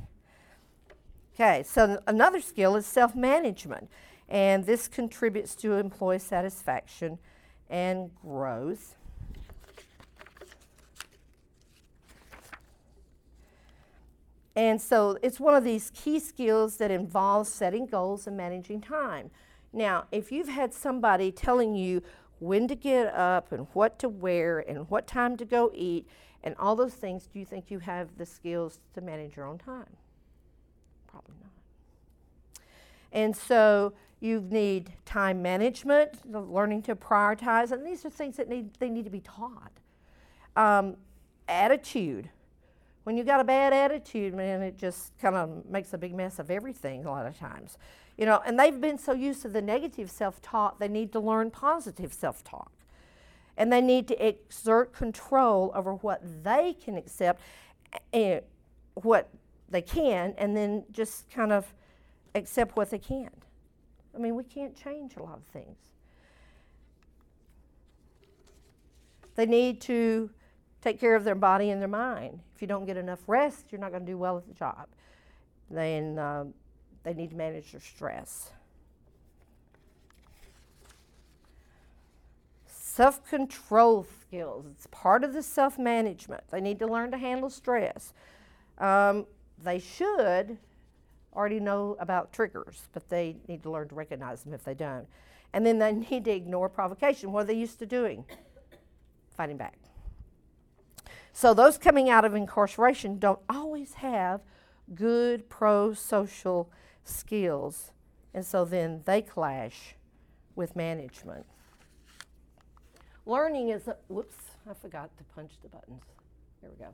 Okay, 1.33 1.63
so 1.63 2.01
another 2.05 2.41
skill 2.41 2.75
is 2.75 2.85
self 2.85 3.15
management 3.15 3.89
and 4.27 4.65
this 4.65 4.87
contributes 4.87 5.55
to 5.55 5.73
employee 5.73 6.19
satisfaction 6.19 7.17
and 7.69 8.11
growth. 8.21 8.95
And 14.55 14.81
so 14.81 15.17
it's 15.21 15.39
one 15.39 15.55
of 15.55 15.63
these 15.63 15.89
key 15.95 16.19
skills 16.19 16.77
that 16.77 16.91
involves 16.91 17.49
setting 17.49 17.85
goals 17.85 18.27
and 18.27 18.35
managing 18.35 18.81
time. 18.81 19.31
Now, 19.71 20.05
if 20.11 20.31
you've 20.31 20.49
had 20.49 20.73
somebody 20.73 21.31
telling 21.31 21.75
you 21.75 22.01
when 22.39 22.67
to 22.67 22.75
get 22.75 23.13
up 23.13 23.51
and 23.51 23.67
what 23.73 23.99
to 23.99 24.09
wear 24.09 24.59
and 24.59 24.89
what 24.89 25.07
time 25.07 25.37
to 25.37 25.45
go 25.45 25.71
eat, 25.73 26.07
and 26.43 26.55
all 26.57 26.75
those 26.75 26.93
things, 26.93 27.27
do 27.27 27.39
you 27.39 27.45
think 27.45 27.69
you 27.69 27.79
have 27.79 28.17
the 28.17 28.25
skills 28.25 28.79
to 28.93 29.01
manage 29.01 29.35
your 29.35 29.45
own 29.45 29.57
time? 29.57 29.97
Probably 31.07 31.35
not. 31.41 32.63
And 33.11 33.35
so 33.35 33.93
you 34.19 34.41
need 34.41 34.91
time 35.05 35.41
management, 35.41 36.19
learning 36.31 36.83
to 36.83 36.95
prioritize, 36.95 37.71
and 37.71 37.85
these 37.85 38.05
are 38.05 38.09
things 38.09 38.37
that 38.37 38.49
need 38.49 38.73
they 38.79 38.89
need 38.89 39.05
to 39.05 39.09
be 39.09 39.21
taught. 39.21 39.71
Um, 40.55 40.97
attitude. 41.47 42.29
When 43.03 43.17
you 43.17 43.23
got 43.23 43.39
a 43.39 43.43
bad 43.43 43.73
attitude, 43.73 44.33
man, 44.33 44.61
it 44.61 44.77
just 44.77 45.17
kind 45.19 45.35
of 45.35 45.65
makes 45.65 45.93
a 45.93 45.97
big 45.97 46.13
mess 46.13 46.37
of 46.37 46.51
everything 46.51 47.05
a 47.05 47.09
lot 47.09 47.25
of 47.25 47.37
times. 47.37 47.77
You 48.17 48.25
know, 48.25 48.41
and 48.45 48.59
they've 48.59 48.79
been 48.79 48.97
so 48.97 49.13
used 49.13 49.41
to 49.43 49.49
the 49.49 49.61
negative 49.61 50.11
self-talk, 50.11 50.79
they 50.79 50.89
need 50.89 51.11
to 51.13 51.19
learn 51.19 51.49
positive 51.49 52.13
self-talk. 52.13 52.71
And 53.59 53.71
they 53.71 53.81
need 53.81 54.07
to 54.07 54.27
exert 54.27 54.93
control 54.93 55.71
over 55.75 55.93
what 55.95 56.21
they 56.43 56.73
can 56.73 56.97
accept 56.97 57.41
and 58.11 58.41
what 58.95 59.29
they 59.69 59.81
can 59.81 60.33
and 60.37 60.55
then 60.55 60.85
just 60.91 61.29
kind 61.29 61.51
of 61.51 61.71
accept 62.33 62.75
what 62.75 62.89
they 62.89 62.97
can't. 62.97 63.43
I 64.15 64.17
mean, 64.17 64.35
we 64.35 64.43
can't 64.43 64.75
change 64.75 65.17
a 65.17 65.23
lot 65.23 65.37
of 65.37 65.43
things. 65.43 65.77
They 69.35 69.45
need 69.45 69.81
to 69.81 70.29
take 70.81 70.99
care 70.99 71.15
of 71.15 71.23
their 71.23 71.35
body 71.35 71.69
and 71.69 71.81
their 71.81 71.87
mind. 71.89 72.39
If 72.55 72.61
you 72.61 72.67
don't 72.67 72.85
get 72.85 72.97
enough 72.97 73.19
rest, 73.27 73.65
you're 73.71 73.81
not 73.81 73.91
going 73.91 74.05
to 74.05 74.11
do 74.11 74.17
well 74.17 74.37
at 74.37 74.47
the 74.47 74.53
job. 74.53 74.87
Then 75.69 76.17
uh, 76.17 76.45
they 77.03 77.13
need 77.13 77.31
to 77.31 77.35
manage 77.35 77.71
their 77.71 77.81
stress. 77.81 78.51
Self 82.99 83.25
control 83.29 84.05
skills. 84.19 84.65
It's 84.69 84.85
part 84.87 85.23
of 85.23 85.31
the 85.31 85.41
self 85.41 85.79
management. 85.79 86.43
They 86.51 86.59
need 86.59 86.79
to 86.79 86.85
learn 86.85 87.11
to 87.11 87.17
handle 87.17 87.49
stress. 87.49 88.11
Um, 88.77 89.25
they 89.63 89.79
should 89.79 90.57
already 91.33 91.61
know 91.61 91.95
about 92.01 92.33
triggers, 92.33 92.89
but 92.91 93.07
they 93.07 93.37
need 93.47 93.63
to 93.63 93.71
learn 93.71 93.87
to 93.87 93.95
recognize 93.95 94.43
them 94.43 94.53
if 94.53 94.65
they 94.65 94.73
don't. 94.73 95.07
And 95.53 95.65
then 95.65 95.79
they 95.79 95.93
need 96.11 96.25
to 96.25 96.31
ignore 96.31 96.67
provocation. 96.67 97.31
What 97.31 97.43
are 97.43 97.45
they 97.45 97.53
used 97.53 97.79
to 97.79 97.85
doing? 97.85 98.25
Fighting 99.37 99.55
back. 99.55 99.77
So 101.31 101.53
those 101.53 101.77
coming 101.77 102.09
out 102.09 102.25
of 102.25 102.35
incarceration 102.35 103.17
don't 103.17 103.39
always 103.47 103.93
have 103.93 104.41
good 104.93 105.47
pro 105.47 105.93
social 105.93 106.69
skills. 107.05 107.93
And 108.33 108.45
so 108.45 108.65
then 108.65 109.03
they 109.05 109.21
clash 109.21 109.95
with 110.53 110.75
management. 110.75 111.45
Learning 113.25 113.69
is, 113.69 113.87
a, 113.87 113.95
whoops, 114.07 114.35
I 114.69 114.73
forgot 114.73 115.15
to 115.17 115.23
punch 115.35 115.51
the 115.61 115.69
buttons. 115.69 116.03
Here 116.61 116.69
we 116.69 116.83
go. 116.83 116.93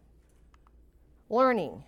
Learning. 1.30 1.84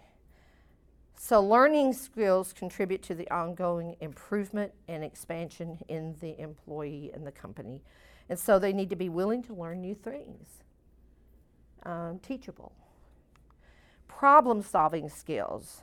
So, 1.19 1.41
learning 1.41 1.93
skills 1.93 2.53
contribute 2.53 3.01
to 3.03 3.15
the 3.15 3.29
ongoing 3.31 3.95
improvement 3.99 4.71
and 4.87 5.03
expansion 5.03 5.79
in 5.87 6.15
the 6.21 6.39
employee 6.39 7.11
and 7.13 7.25
the 7.25 7.31
company. 7.31 7.81
And 8.29 8.37
so, 8.37 8.59
they 8.59 8.71
need 8.71 8.89
to 8.91 8.95
be 8.95 9.09
willing 9.09 9.41
to 9.43 9.53
learn 9.53 9.81
new 9.81 9.95
things, 9.95 10.47
um, 11.83 12.19
teachable. 12.19 12.71
Problem 14.07 14.61
solving 14.61 15.09
skills. 15.09 15.81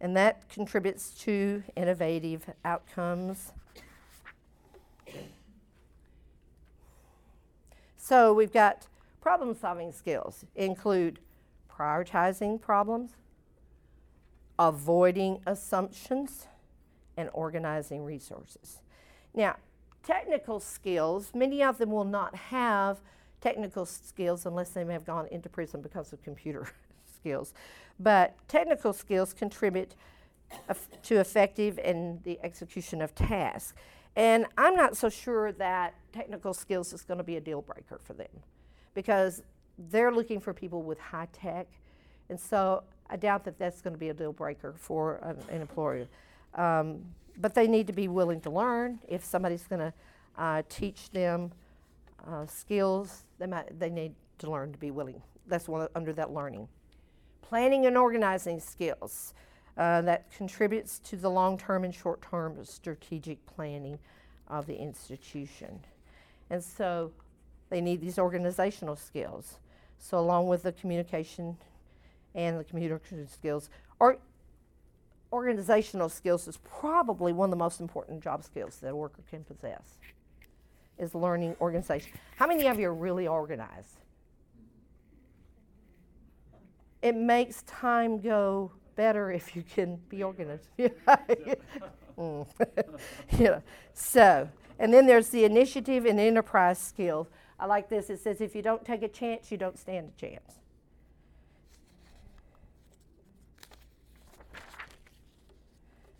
And 0.00 0.16
that 0.16 0.48
contributes 0.48 1.10
to 1.20 1.62
innovative 1.76 2.50
outcomes. 2.64 3.52
So, 8.12 8.34
we've 8.34 8.52
got 8.52 8.88
problem 9.22 9.54
solving 9.54 9.90
skills 9.90 10.44
include 10.54 11.18
prioritizing 11.74 12.60
problems, 12.60 13.12
avoiding 14.58 15.40
assumptions, 15.46 16.46
and 17.16 17.30
organizing 17.32 18.04
resources. 18.04 18.82
Now, 19.32 19.56
technical 20.02 20.60
skills, 20.60 21.30
many 21.34 21.62
of 21.62 21.78
them 21.78 21.90
will 21.90 22.04
not 22.04 22.34
have 22.34 23.00
technical 23.40 23.86
skills 23.86 24.44
unless 24.44 24.68
they 24.68 24.84
may 24.84 24.92
have 24.92 25.06
gone 25.06 25.26
into 25.28 25.48
prison 25.48 25.80
because 25.80 26.12
of 26.12 26.22
computer 26.22 26.66
skills. 27.16 27.54
But 27.98 28.36
technical 28.46 28.92
skills 28.92 29.32
contribute 29.32 29.94
to 31.04 31.18
effective 31.18 31.78
and 31.82 32.22
the 32.24 32.38
execution 32.42 33.00
of 33.00 33.14
tasks. 33.14 33.72
And 34.16 34.46
I'm 34.58 34.76
not 34.76 34.96
so 34.96 35.08
sure 35.08 35.52
that 35.52 35.94
technical 36.12 36.52
skills 36.52 36.92
is 36.92 37.02
going 37.02 37.18
to 37.18 37.24
be 37.24 37.36
a 37.36 37.40
deal 37.40 37.62
breaker 37.62 37.98
for 38.02 38.12
them 38.12 38.28
because 38.94 39.42
they're 39.90 40.12
looking 40.12 40.40
for 40.40 40.52
people 40.52 40.82
with 40.82 40.98
high 40.98 41.28
tech. 41.32 41.66
And 42.28 42.38
so 42.38 42.82
I 43.08 43.16
doubt 43.16 43.44
that 43.44 43.58
that's 43.58 43.80
going 43.80 43.94
to 43.94 43.98
be 43.98 44.10
a 44.10 44.14
deal 44.14 44.32
breaker 44.32 44.74
for 44.76 45.16
an, 45.22 45.38
an 45.54 45.60
employer. 45.60 46.06
Um, 46.54 47.00
but 47.38 47.54
they 47.54 47.66
need 47.66 47.86
to 47.86 47.92
be 47.92 48.08
willing 48.08 48.40
to 48.42 48.50
learn. 48.50 48.98
If 49.08 49.24
somebody's 49.24 49.64
going 49.64 49.80
to 49.80 49.92
uh, 50.36 50.62
teach 50.68 51.10
them 51.10 51.52
uh, 52.26 52.46
skills, 52.46 53.24
they, 53.38 53.46
might, 53.46 53.78
they 53.78 53.90
need 53.90 54.14
to 54.38 54.50
learn 54.50 54.72
to 54.72 54.78
be 54.78 54.90
willing. 54.90 55.22
That's 55.46 55.68
one 55.68 55.88
under 55.94 56.12
that 56.12 56.32
learning. 56.32 56.68
Planning 57.40 57.86
and 57.86 57.96
organizing 57.96 58.60
skills. 58.60 59.34
Uh, 59.76 60.02
that 60.02 60.30
contributes 60.36 60.98
to 60.98 61.16
the 61.16 61.30
long 61.30 61.56
term 61.56 61.82
and 61.84 61.94
short 61.94 62.20
term 62.20 62.62
strategic 62.64 63.44
planning 63.46 63.98
of 64.48 64.66
the 64.66 64.76
institution. 64.76 65.80
And 66.50 66.62
so 66.62 67.10
they 67.70 67.80
need 67.80 68.02
these 68.02 68.18
organizational 68.18 68.96
skills. 68.96 69.58
So, 69.98 70.18
along 70.18 70.48
with 70.48 70.62
the 70.64 70.72
communication 70.72 71.56
and 72.34 72.60
the 72.60 72.64
communication 72.64 73.26
skills. 73.28 73.70
Or 73.98 74.18
organizational 75.32 76.08
skills 76.08 76.46
is 76.46 76.58
probably 76.58 77.32
one 77.32 77.46
of 77.46 77.50
the 77.50 77.64
most 77.64 77.80
important 77.80 78.22
job 78.22 78.44
skills 78.44 78.76
that 78.80 78.90
a 78.90 78.96
worker 78.96 79.22
can 79.30 79.44
possess 79.44 79.98
is 80.98 81.14
learning 81.14 81.56
organization. 81.60 82.12
How 82.36 82.46
many 82.46 82.66
of 82.66 82.78
you 82.78 82.88
are 82.88 82.94
really 82.94 83.26
organized? 83.26 83.96
It 87.00 87.16
makes 87.16 87.62
time 87.62 88.20
go 88.20 88.72
better 88.96 89.30
if 89.30 89.54
you 89.56 89.62
can 89.62 89.96
be 90.08 90.22
organized. 90.22 90.68
mm. 92.18 92.46
yeah. 93.38 93.60
So, 93.94 94.48
and 94.78 94.92
then 94.92 95.06
there's 95.06 95.28
the 95.28 95.44
initiative 95.44 96.06
and 96.06 96.18
enterprise 96.18 96.78
skills. 96.78 97.28
I 97.58 97.66
like 97.66 97.88
this. 97.88 98.10
It 98.10 98.20
says 98.20 98.40
if 98.40 98.54
you 98.54 98.62
don't 98.62 98.84
take 98.84 99.02
a 99.02 99.08
chance, 99.08 99.50
you 99.50 99.56
don't 99.56 99.78
stand 99.78 100.12
a 100.16 100.20
chance. 100.20 100.58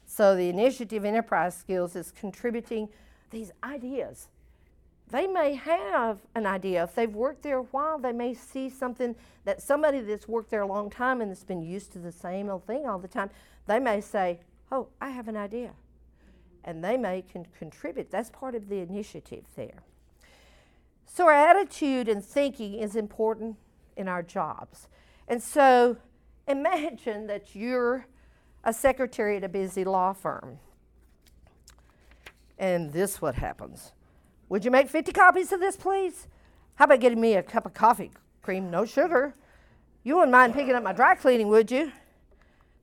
So 0.06 0.36
the 0.36 0.50
initiative 0.50 1.06
enterprise 1.06 1.56
skills 1.56 1.96
is 1.96 2.12
contributing 2.12 2.90
these 3.30 3.50
ideas. 3.64 4.28
They 5.12 5.26
may 5.26 5.54
have 5.56 6.20
an 6.34 6.46
idea. 6.46 6.84
If 6.84 6.94
they've 6.94 7.14
worked 7.14 7.42
there 7.42 7.58
a 7.58 7.64
while, 7.64 7.98
they 7.98 8.12
may 8.12 8.32
see 8.32 8.70
something 8.70 9.14
that 9.44 9.60
somebody 9.60 10.00
that's 10.00 10.26
worked 10.26 10.48
there 10.50 10.62
a 10.62 10.66
long 10.66 10.88
time 10.88 11.20
and 11.20 11.30
that's 11.30 11.44
been 11.44 11.60
used 11.60 11.92
to 11.92 11.98
the 11.98 12.10
same 12.10 12.48
old 12.48 12.66
thing 12.66 12.86
all 12.86 12.98
the 12.98 13.08
time, 13.08 13.28
they 13.66 13.78
may 13.78 14.00
say, 14.00 14.40
Oh, 14.72 14.88
I 15.02 15.10
have 15.10 15.28
an 15.28 15.36
idea. 15.36 15.72
And 16.64 16.82
they 16.82 16.96
may 16.96 17.24
con- 17.30 17.46
contribute. 17.58 18.10
That's 18.10 18.30
part 18.30 18.54
of 18.54 18.70
the 18.70 18.78
initiative 18.78 19.44
there. 19.54 19.82
So, 21.04 21.26
our 21.26 21.32
attitude 21.32 22.08
and 22.08 22.24
thinking 22.24 22.72
is 22.72 22.96
important 22.96 23.56
in 23.98 24.08
our 24.08 24.22
jobs. 24.22 24.88
And 25.28 25.42
so, 25.42 25.98
imagine 26.48 27.26
that 27.26 27.54
you're 27.54 28.06
a 28.64 28.72
secretary 28.72 29.36
at 29.36 29.44
a 29.44 29.48
busy 29.50 29.84
law 29.84 30.14
firm. 30.14 30.58
And 32.58 32.94
this 32.94 33.20
what 33.20 33.34
happens. 33.34 33.92
Would 34.52 34.66
you 34.66 34.70
make 34.70 34.90
50 34.90 35.12
copies 35.12 35.50
of 35.50 35.60
this, 35.60 35.78
please? 35.78 36.28
How 36.74 36.84
about 36.84 37.00
getting 37.00 37.18
me 37.18 37.36
a 37.36 37.42
cup 37.42 37.64
of 37.64 37.72
coffee 37.72 38.10
cream, 38.42 38.70
no 38.70 38.84
sugar? 38.84 39.32
You 40.04 40.16
wouldn't 40.16 40.30
mind 40.32 40.52
picking 40.52 40.74
up 40.74 40.82
my 40.82 40.92
dry 40.92 41.14
cleaning, 41.14 41.48
would 41.48 41.70
you? 41.70 41.90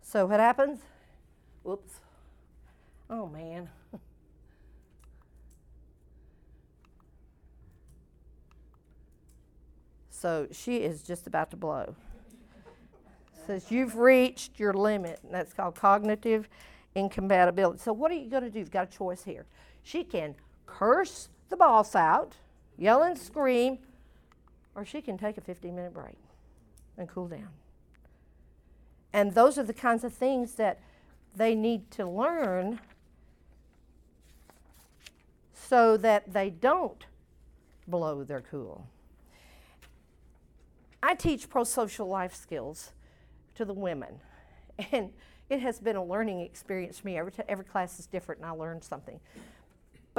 So 0.01 0.25
what 0.25 0.39
happens? 0.39 0.79
Whoops. 1.62 1.99
Oh 3.08 3.27
man. 3.27 3.69
So 10.10 10.47
she 10.51 10.77
is 10.77 11.03
just 11.03 11.27
about 11.27 11.51
to 11.51 11.55
blow 11.55 11.95
says 13.45 13.71
you've 13.71 13.95
reached 13.95 14.60
your 14.60 14.73
limit, 14.73 15.19
and 15.23 15.34
that's 15.34 15.53
called 15.53 15.75
cognitive 15.75 16.49
incompatibility. 16.93 17.79
So, 17.79 17.93
what 17.93 18.12
are 18.12 18.15
you 18.15 18.29
going 18.29 18.43
to 18.43 18.49
do? 18.49 18.60
You've 18.60 18.69
got 18.69 18.93
a 18.93 18.97
choice 18.97 19.23
here. 19.23 19.45
She 19.82 20.03
can 20.03 20.36
curse 20.65 21.29
the 21.50 21.58
boss 21.58 21.96
out, 21.96 22.36
yell 22.78 23.04
and 23.04 23.18
scream, 23.18 23.80
or 24.76 24.86
she 24.86 25.02
can 25.02 25.18
take 25.18 25.38
a 25.38 25.42
15 25.42 25.76
minute 25.76 25.94
break 25.94 26.18
and 26.98 27.08
cool 27.08 27.28
down. 27.28 27.50
And 29.12 29.34
those 29.34 29.58
are 29.58 29.64
the 29.64 29.74
kinds 29.74 30.04
of 30.04 30.14
things 30.14 30.54
that 30.56 30.80
they 31.36 31.56
need 31.56 31.90
to 31.92 32.06
learn 32.06 32.80
so 35.54 35.98
that 35.98 36.34
they 36.34 36.50
don't 36.50 37.06
blow 37.88 38.24
their 38.24 38.42
cool. 38.42 38.88
I 41.02 41.16
teach 41.16 41.50
pro 41.50 41.64
social 41.64 42.08
life 42.08 42.36
skills 42.36 42.92
to 43.56 43.66
the 43.66 43.74
women, 43.74 44.20
and 44.92 45.12
it 45.50 45.60
has 45.62 45.80
been 45.80 45.96
a 45.96 46.04
learning 46.04 46.42
experience 46.42 47.00
for 47.00 47.08
me. 47.08 47.18
Every, 47.18 47.32
t- 47.32 47.44
every 47.48 47.66
class 47.66 48.00
is 48.00 48.06
different, 48.06 48.42
and 48.42 48.50
I 48.50 48.52
learn 48.52 48.82
something. 48.82 49.20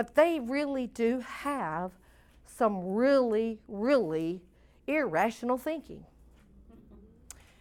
But 0.00 0.14
they 0.14 0.40
really 0.40 0.86
do 0.86 1.20
have 1.20 1.92
some 2.46 2.94
really, 2.94 3.60
really 3.68 4.40
irrational 4.86 5.58
thinking. 5.58 6.06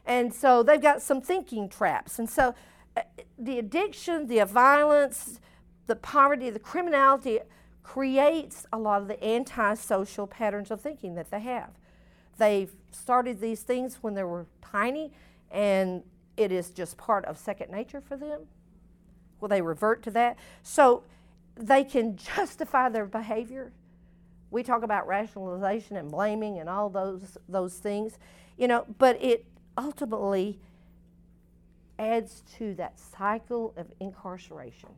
And 0.05 0.33
so 0.33 0.63
they've 0.63 0.81
got 0.81 1.01
some 1.01 1.19
thinking 1.19 1.67
traps. 1.67 2.17
And 2.17 2.29
so 2.29 2.55
uh, 2.95 3.01
the 3.37 3.59
addiction, 3.59 4.27
the 4.27 4.45
violence, 4.45 5.41
the 5.87 5.97
poverty, 5.97 6.49
the 6.49 6.59
criminality 6.59 7.39
creates 7.83 8.65
a 8.71 8.79
lot 8.79 9.01
of 9.01 9.09
the 9.09 9.21
antisocial 9.21 10.25
patterns 10.25 10.71
of 10.71 10.79
thinking 10.79 11.15
that 11.15 11.31
they 11.31 11.41
have. 11.41 11.71
They've 12.37 12.71
started 12.91 13.41
these 13.41 13.63
things 13.63 13.97
when 13.99 14.13
they 14.13 14.23
were 14.23 14.45
tiny, 14.61 15.11
and 15.51 16.03
it 16.37 16.53
is 16.53 16.69
just 16.69 16.95
part 16.95 17.25
of 17.25 17.37
second 17.37 17.69
nature 17.69 17.99
for 17.99 18.15
them. 18.15 18.43
Well, 19.41 19.49
they 19.49 19.61
revert 19.61 20.03
to 20.03 20.11
that. 20.11 20.37
So 20.63 21.03
they 21.59 21.83
can 21.83 22.15
justify 22.35 22.89
their 22.89 23.05
behavior. 23.05 23.71
We 24.51 24.63
talk 24.63 24.83
about 24.83 25.07
rationalization 25.07 25.95
and 25.97 26.09
blaming 26.09 26.59
and 26.59 26.67
all 26.67 26.89
those 26.89 27.37
those 27.47 27.75
things, 27.75 28.17
you 28.57 28.67
know, 28.67 28.85
but 28.97 29.21
it 29.21 29.45
ultimately 29.77 30.59
adds 31.99 32.43
to 32.57 32.73
that 32.75 32.99
cycle 32.99 33.73
of 33.77 33.91
incarceration. 33.99 34.89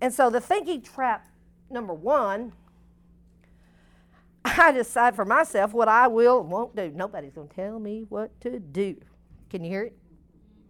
And 0.00 0.12
so 0.12 0.28
the 0.28 0.40
thinking 0.40 0.82
trap 0.82 1.26
number 1.70 1.94
1 1.94 2.52
I 4.58 4.72
decide 4.72 5.16
for 5.16 5.24
myself 5.24 5.72
what 5.72 5.88
I 5.88 6.06
will 6.06 6.40
and 6.40 6.50
won't 6.50 6.76
do. 6.76 6.92
Nobody's 6.94 7.32
going 7.32 7.48
to 7.48 7.54
tell 7.54 7.78
me 7.78 8.04
what 8.08 8.38
to 8.42 8.60
do. 8.60 8.96
Can 9.50 9.64
you 9.64 9.70
hear 9.70 9.82
it? 9.84 9.96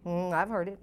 Mm, 0.05 0.33
I've 0.33 0.49
heard 0.49 0.69
it. 0.69 0.79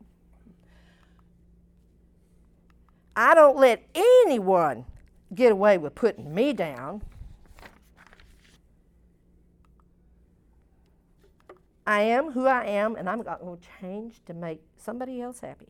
I 3.16 3.34
don't 3.34 3.56
let 3.56 3.82
anyone 3.94 4.84
get 5.34 5.52
away 5.52 5.78
with 5.78 5.94
putting 5.94 6.34
me 6.34 6.52
down. 6.52 7.02
I 11.86 12.00
am 12.02 12.32
who 12.32 12.46
I 12.46 12.64
am, 12.64 12.96
and 12.96 13.08
I'm 13.08 13.22
going 13.22 13.38
to 13.38 13.58
change 13.80 14.20
to 14.26 14.34
make 14.34 14.62
somebody 14.76 15.20
else 15.20 15.40
happy. 15.40 15.68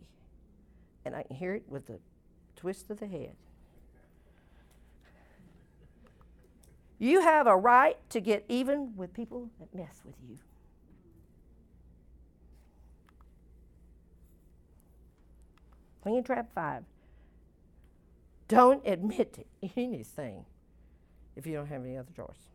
And 1.04 1.14
I 1.14 1.24
can 1.24 1.36
hear 1.36 1.54
it 1.54 1.64
with 1.68 1.90
a 1.90 1.98
twist 2.56 2.90
of 2.90 3.00
the 3.00 3.06
head. 3.06 3.34
You 6.98 7.20
have 7.20 7.46
a 7.46 7.56
right 7.56 7.98
to 8.10 8.20
get 8.20 8.44
even 8.48 8.96
with 8.96 9.12
people 9.12 9.50
that 9.58 9.74
mess 9.74 10.00
with 10.04 10.14
you. 10.26 10.38
Clean 16.02 16.22
trap 16.22 16.50
five. 16.54 16.84
Don't 18.48 18.86
admit 18.86 19.34
to 19.34 19.70
anything 19.76 20.44
if 21.36 21.46
you 21.46 21.54
don't 21.54 21.66
have 21.66 21.84
any 21.84 21.96
other 21.96 22.12
choice, 22.14 22.48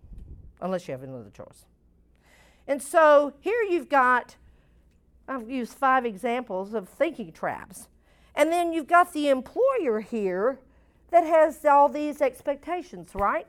unless 0.61 0.87
you 0.87 0.93
have 0.93 1.03
another 1.03 1.29
choice. 1.29 1.65
And 2.67 2.81
so 2.81 3.33
here 3.39 3.61
you've 3.63 3.89
got, 3.89 4.35
I've 5.27 5.49
used 5.49 5.73
five 5.73 6.05
examples 6.05 6.73
of 6.73 6.87
thinking 6.87 7.31
traps. 7.31 7.87
And 8.35 8.51
then 8.51 8.71
you've 8.71 8.87
got 8.87 9.11
the 9.11 9.27
employer 9.29 10.01
here 10.01 10.59
that 11.11 11.23
has 11.23 11.65
all 11.65 11.89
these 11.89 12.21
expectations, 12.21 13.09
right? 13.15 13.47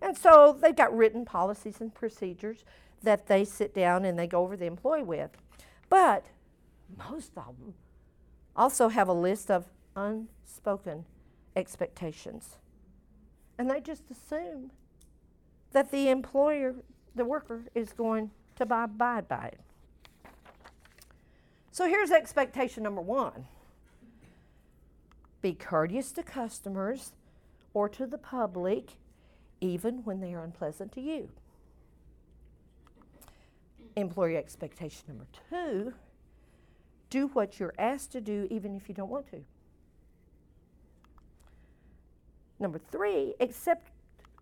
And 0.00 0.16
so 0.16 0.56
they've 0.60 0.74
got 0.74 0.96
written 0.96 1.24
policies 1.24 1.80
and 1.80 1.92
procedures 1.92 2.64
that 3.02 3.26
they 3.26 3.44
sit 3.44 3.74
down 3.74 4.04
and 4.04 4.18
they 4.18 4.26
go 4.26 4.42
over 4.42 4.56
the 4.56 4.66
employee 4.66 5.02
with. 5.02 5.30
But 5.88 6.24
most 6.96 7.32
of 7.36 7.58
them 7.58 7.74
also 8.56 8.88
have 8.88 9.08
a 9.08 9.12
list 9.12 9.50
of 9.50 9.66
unspoken 9.96 11.04
expectations. 11.56 12.56
And 13.58 13.70
they 13.70 13.80
just 13.80 14.10
assume 14.10 14.70
that 15.72 15.90
the 15.90 16.08
employer, 16.08 16.74
the 17.14 17.24
worker, 17.24 17.64
is 17.74 17.92
going 17.92 18.30
to 18.56 18.64
abide 18.64 19.28
by 19.28 19.46
it. 19.52 19.60
So 21.72 21.86
here's 21.86 22.10
expectation 22.10 22.82
number 22.82 23.00
one 23.00 23.46
be 25.42 25.54
courteous 25.54 26.12
to 26.12 26.22
customers 26.22 27.12
or 27.72 27.88
to 27.88 28.06
the 28.06 28.18
public, 28.18 28.96
even 29.60 30.04
when 30.04 30.20
they 30.20 30.34
are 30.34 30.44
unpleasant 30.44 30.92
to 30.92 31.00
you. 31.00 31.30
Employee 33.96 34.36
expectation 34.36 35.04
number 35.08 35.26
two 35.48 35.94
do 37.10 37.26
what 37.28 37.58
you're 37.58 37.74
asked 37.78 38.12
to 38.12 38.20
do, 38.20 38.46
even 38.50 38.76
if 38.76 38.88
you 38.88 38.94
don't 38.94 39.10
want 39.10 39.28
to. 39.30 39.42
Number 42.60 42.78
three, 42.78 43.34
accept 43.40 43.90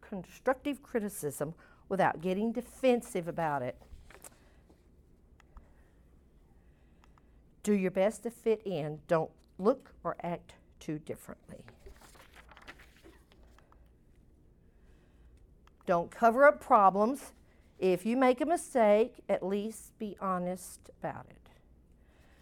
constructive 0.01 0.83
criticism 0.83 1.55
without 1.89 2.21
getting 2.21 2.53
defensive 2.53 3.29
about 3.29 3.63
it. 3.63 3.77
Do 7.63 7.73
your 7.73 7.93
best 7.93 8.25
to 8.25 8.31
fit 8.31 8.61
in. 8.65 8.99
Don't 9.07 9.31
look 9.59 9.93
or 10.03 10.17
act 10.23 10.55
too 10.81 10.99
differently. 10.99 11.65
Don't 15.87 16.11
cover 16.11 16.45
up 16.45 16.61
problems. 16.61 17.33
If 17.79 18.05
you 18.05 18.17
make 18.17 18.41
a 18.41 18.47
mistake, 18.47 19.23
at 19.29 19.47
least 19.47 19.97
be 19.99 20.17
honest 20.21 20.91
about 21.01 21.27
it. 21.31 21.37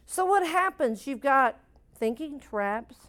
So, 0.06 0.24
what 0.24 0.46
happens? 0.46 1.06
You've 1.06 1.20
got 1.20 1.58
thinking 1.94 2.40
traps, 2.40 3.08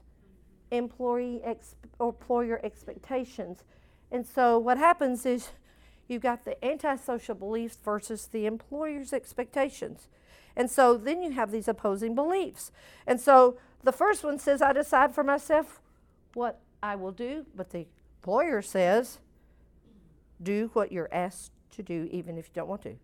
employee 0.71 1.41
ex- 1.43 1.75
employer 1.99 2.59
expectations. 2.63 3.63
And 4.11 4.25
so, 4.25 4.57
what 4.57 4.77
happens 4.77 5.25
is 5.25 5.49
you've 6.07 6.21
got 6.21 6.45
the 6.45 6.63
antisocial 6.63 7.35
beliefs 7.35 7.77
versus 7.83 8.27
the 8.27 8.45
employer's 8.45 9.13
expectations. 9.13 10.07
And 10.57 10.71
so 10.71 10.97
then 10.97 11.21
you 11.21 11.31
have 11.31 11.51
these 11.51 11.67
opposing 11.67 12.15
beliefs. 12.15 12.71
And 13.05 13.21
so 13.21 13.57
the 13.83 13.91
first 13.91 14.23
one 14.23 14.39
says, 14.39 14.61
I 14.61 14.73
decide 14.73 15.13
for 15.13 15.23
myself 15.23 15.79
what 16.33 16.59
I 16.81 16.95
will 16.95 17.11
do, 17.11 17.45
but 17.55 17.69
the 17.69 17.85
employer 18.19 18.63
says, 18.63 19.19
do 20.41 20.71
what 20.73 20.91
you're 20.91 21.09
asked 21.11 21.51
to 21.71 21.83
do, 21.83 22.09
even 22.11 22.37
if 22.37 22.47
you 22.47 22.53
don't 22.55 22.67
want 22.67 22.81
to. 22.83 22.95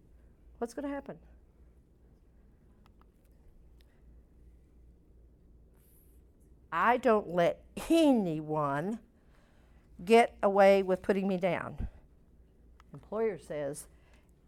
What's 0.57 0.73
going 0.73 0.87
to 0.87 0.93
happen? 0.93 1.17
I 6.75 6.97
don't 6.97 7.29
let 7.29 7.61
anyone 7.87 8.97
get 10.03 10.35
away 10.41 10.81
with 10.81 11.03
putting 11.03 11.27
me 11.27 11.37
down. 11.37 11.87
Employer 12.91 13.37
says, 13.37 13.85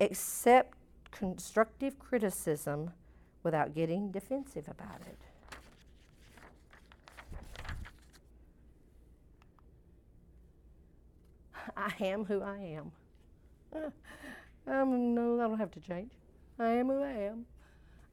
accept 0.01 0.75
constructive 1.11 1.99
criticism 1.99 2.89
without 3.43 3.75
getting 3.75 4.09
defensive 4.09 4.67
about 4.67 5.01
it. 5.05 5.19
I 11.77 11.93
am 12.03 12.25
who 12.25 12.41
I 12.41 12.57
am. 12.57 12.91
Um, 14.67 15.13
no, 15.13 15.39
I 15.39 15.43
don't 15.43 15.59
have 15.59 15.69
to 15.73 15.79
change. 15.79 16.11
I 16.57 16.69
am 16.69 16.87
who 16.87 17.03
I 17.03 17.11
am. 17.11 17.45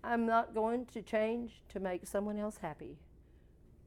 I'm 0.05 0.27
not 0.27 0.53
going 0.53 0.85
to 0.93 1.01
change 1.01 1.63
to 1.71 1.81
make 1.81 2.07
someone 2.07 2.39
else 2.39 2.59
happy. 2.59 2.99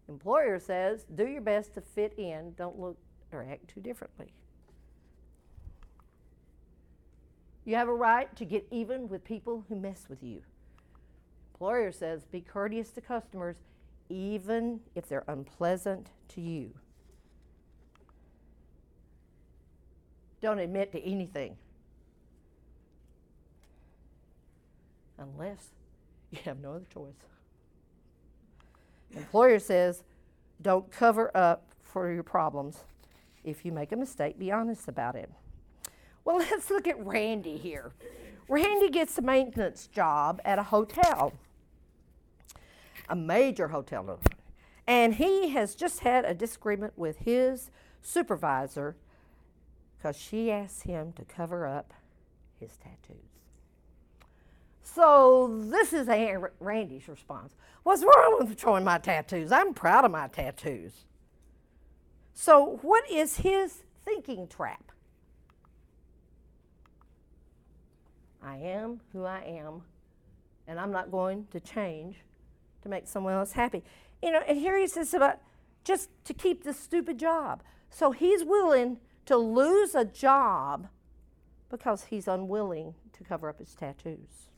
Employer 0.07 0.59
says, 0.59 1.05
do 1.15 1.25
your 1.27 1.41
best 1.41 1.73
to 1.73 1.81
fit 1.81 2.13
in, 2.17 2.53
don't 2.57 2.79
look 2.79 2.97
or 3.31 3.45
act 3.49 3.67
too 3.67 3.81
differently. 3.81 4.33
You 7.65 7.75
have 7.75 7.87
a 7.87 7.93
right 7.93 8.33
to 8.35 8.45
get 8.45 8.67
even 8.69 9.09
with 9.09 9.23
people 9.23 9.65
who 9.67 9.75
mess 9.75 10.05
with 10.07 10.21
you. 10.21 10.41
Employer 11.53 11.91
says, 11.91 12.25
be 12.25 12.41
courteous 12.41 12.91
to 12.91 13.01
customers, 13.01 13.55
even 14.09 14.81
if 14.93 15.07
they're 15.07 15.23
unpleasant 15.27 16.11
to 16.29 16.41
you. 16.41 16.71
Don't 20.41 20.59
admit 20.59 20.91
to 20.91 21.01
anything 21.03 21.57
unless 25.17 25.69
you 26.29 26.37
have 26.45 26.59
no 26.59 26.73
other 26.73 26.85
choice. 26.93 27.13
Employer 29.13 29.59
says, 29.59 30.03
don't 30.61 30.89
cover 30.91 31.35
up 31.35 31.67
for 31.83 32.11
your 32.11 32.23
problems. 32.23 32.83
If 33.43 33.65
you 33.65 33.71
make 33.71 33.91
a 33.91 33.95
mistake, 33.95 34.39
be 34.39 34.51
honest 34.51 34.87
about 34.87 35.15
it. 35.15 35.29
Well, 36.23 36.37
let's 36.51 36.69
look 36.69 36.87
at 36.87 37.03
Randy 37.05 37.57
here. 37.57 37.93
Randy 38.47 38.89
gets 38.89 39.17
a 39.17 39.21
maintenance 39.21 39.87
job 39.87 40.41
at 40.45 40.59
a 40.59 40.63
hotel, 40.63 41.33
a 43.09 43.15
major 43.15 43.69
hotel, 43.69 44.19
and 44.85 45.15
he 45.15 45.49
has 45.49 45.73
just 45.73 45.99
had 45.99 46.25
a 46.25 46.33
disagreement 46.33 46.93
with 46.95 47.19
his 47.19 47.71
supervisor 48.01 48.95
because 49.97 50.15
she 50.15 50.51
asked 50.51 50.83
him 50.83 51.11
to 51.13 51.25
cover 51.25 51.65
up 51.65 51.93
his 52.59 52.77
tattoos. 52.77 53.34
So 54.85 55.63
this 55.65 55.93
is 55.93 56.07
Randy's 56.59 57.07
response. 57.07 57.55
What's 57.83 58.03
wrong 58.03 58.37
with 58.39 58.59
showing 58.59 58.83
my 58.83 58.99
tattoos? 58.99 59.51
I'm 59.51 59.73
proud 59.73 60.05
of 60.05 60.11
my 60.11 60.27
tattoos. 60.27 61.05
So 62.33 62.79
what 62.83 63.09
is 63.09 63.37
his 63.37 63.83
thinking 64.05 64.47
trap? 64.47 64.91
I 68.43 68.57
am 68.57 69.01
who 69.11 69.25
I 69.25 69.39
am, 69.39 69.81
and 70.67 70.79
I'm 70.79 70.91
not 70.91 71.09
going 71.09 71.47
to 71.51 71.59
change 71.59 72.17
to 72.83 72.89
make 72.89 73.07
someone 73.07 73.33
else 73.33 73.53
happy. 73.53 73.83
You 74.21 74.31
know, 74.31 74.43
and 74.47 74.57
here 74.57 74.77
he 74.77 74.87
says 74.87 75.15
about 75.15 75.39
just 75.83 76.09
to 76.25 76.33
keep 76.33 76.63
this 76.63 76.79
stupid 76.79 77.17
job. 77.17 77.63
So 77.89 78.11
he's 78.11 78.43
willing 78.43 78.97
to 79.25 79.35
lose 79.35 79.95
a 79.95 80.05
job 80.05 80.87
because 81.69 82.05
he's 82.05 82.27
unwilling 82.27 82.93
to 83.13 83.23
cover 83.23 83.49
up 83.49 83.57
his 83.57 83.73
tattoos. 83.73 84.51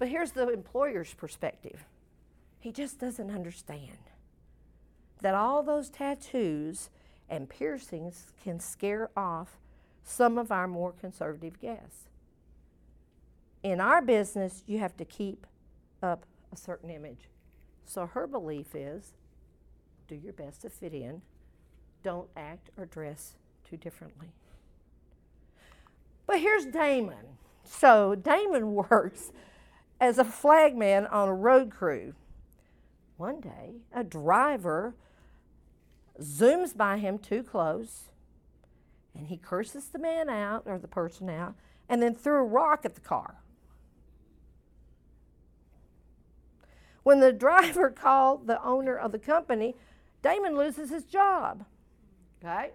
But 0.00 0.08
here's 0.08 0.32
the 0.32 0.48
employer's 0.48 1.14
perspective 1.14 1.84
he 2.58 2.72
just 2.72 2.98
doesn't 2.98 3.30
understand 3.30 3.98
that 5.22 5.34
all 5.34 5.62
those 5.62 5.88
tattoos 5.88 6.90
and 7.28 7.48
piercings 7.48 8.32
can 8.42 8.58
scare 8.60 9.10
off 9.16 9.58
some 10.02 10.36
of 10.38 10.50
our 10.50 10.66
more 10.66 10.92
conservative 10.92 11.60
guests. 11.60 12.08
In 13.62 13.80
our 13.80 14.02
business, 14.02 14.62
you 14.66 14.78
have 14.78 14.96
to 14.96 15.04
keep 15.04 15.46
up 16.02 16.24
a 16.52 16.56
certain 16.56 16.90
image. 16.90 17.28
So 17.84 18.06
her 18.06 18.26
belief 18.26 18.74
is 18.74 19.12
do 20.08 20.14
your 20.14 20.32
best 20.32 20.62
to 20.62 20.70
fit 20.70 20.94
in, 20.94 21.20
don't 22.02 22.28
act 22.36 22.70
or 22.78 22.86
dress 22.86 23.34
too 23.68 23.76
differently. 23.76 24.28
But 26.26 26.40
here's 26.40 26.64
Damon. 26.64 27.36
So 27.64 28.14
Damon 28.14 28.74
works 28.90 29.30
as 30.00 30.18
a 30.18 30.24
flagman 30.24 31.06
on 31.06 31.28
a 31.28 31.34
road 31.34 31.70
crew. 31.70 32.14
One 33.16 33.40
day, 33.40 33.82
a 33.92 34.02
driver 34.02 34.94
zooms 36.20 36.76
by 36.76 36.96
him 36.98 37.18
too 37.18 37.42
close 37.42 38.04
and 39.14 39.28
he 39.28 39.36
curses 39.36 39.88
the 39.88 39.98
man 39.98 40.28
out 40.28 40.62
or 40.66 40.78
the 40.78 40.88
person 40.88 41.28
out 41.28 41.54
and 41.88 42.02
then 42.02 42.14
threw 42.14 42.36
a 42.36 42.44
rock 42.44 42.84
at 42.84 42.94
the 42.94 43.00
car. 43.00 43.36
When 47.02 47.20
the 47.20 47.32
driver 47.32 47.90
called 47.90 48.46
the 48.46 48.62
owner 48.64 48.96
of 48.96 49.12
the 49.12 49.18
company, 49.18 49.74
Damon 50.22 50.56
loses 50.56 50.90
his 50.90 51.04
job. 51.04 51.64
Okay? 52.42 52.70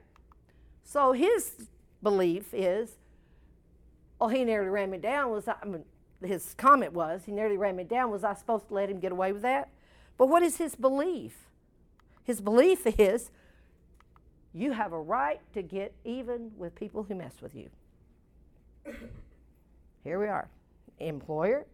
So 0.84 1.14
his 1.14 1.68
belief 2.04 2.54
is, 2.54 2.98
oh, 4.22 4.28
he 4.28 4.44
nearly 4.44 4.70
ran 4.70 4.92
me 4.92 4.98
down. 4.98 5.32
Was 5.32 5.48
I, 5.48 5.56
I 5.62 5.66
mean, 5.66 5.86
his 6.24 6.54
comment 6.58 6.94
was, 6.94 7.24
he 7.26 7.32
nearly 7.32 7.58
ran 7.58 7.76
me 7.76 7.84
down. 7.84 8.12
Was 8.12 8.24
I 8.24 8.34
supposed 8.34 8.68
to 8.70 8.74
let 8.74 8.90
him 8.90 9.00
get 9.00 9.12
away 9.12 9.32
with 9.32 9.42
that? 9.42 9.70
But 10.18 10.28
what 10.28 10.44
is 10.44 10.58
his 10.58 10.76
belief? 10.76 11.50
His 12.24 12.42
belief 12.42 12.88
is, 13.00 13.32
you 14.54 14.72
have 14.72 14.94
a 14.94 15.00
right 15.00 15.42
to 15.54 15.62
get 15.62 15.94
even 16.04 16.52
with 16.58 16.76
people 16.76 17.04
who 17.04 17.16
mess 17.16 17.34
with 17.42 17.54
you. 17.54 17.70
Here 20.04 20.20
we 20.20 20.28
are 20.28 20.48
employer, 21.00 21.66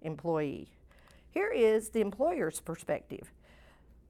employee. 0.00 0.68
Here 1.30 1.50
is 1.50 1.90
the 1.90 2.00
employer's 2.00 2.60
perspective. 2.60 3.32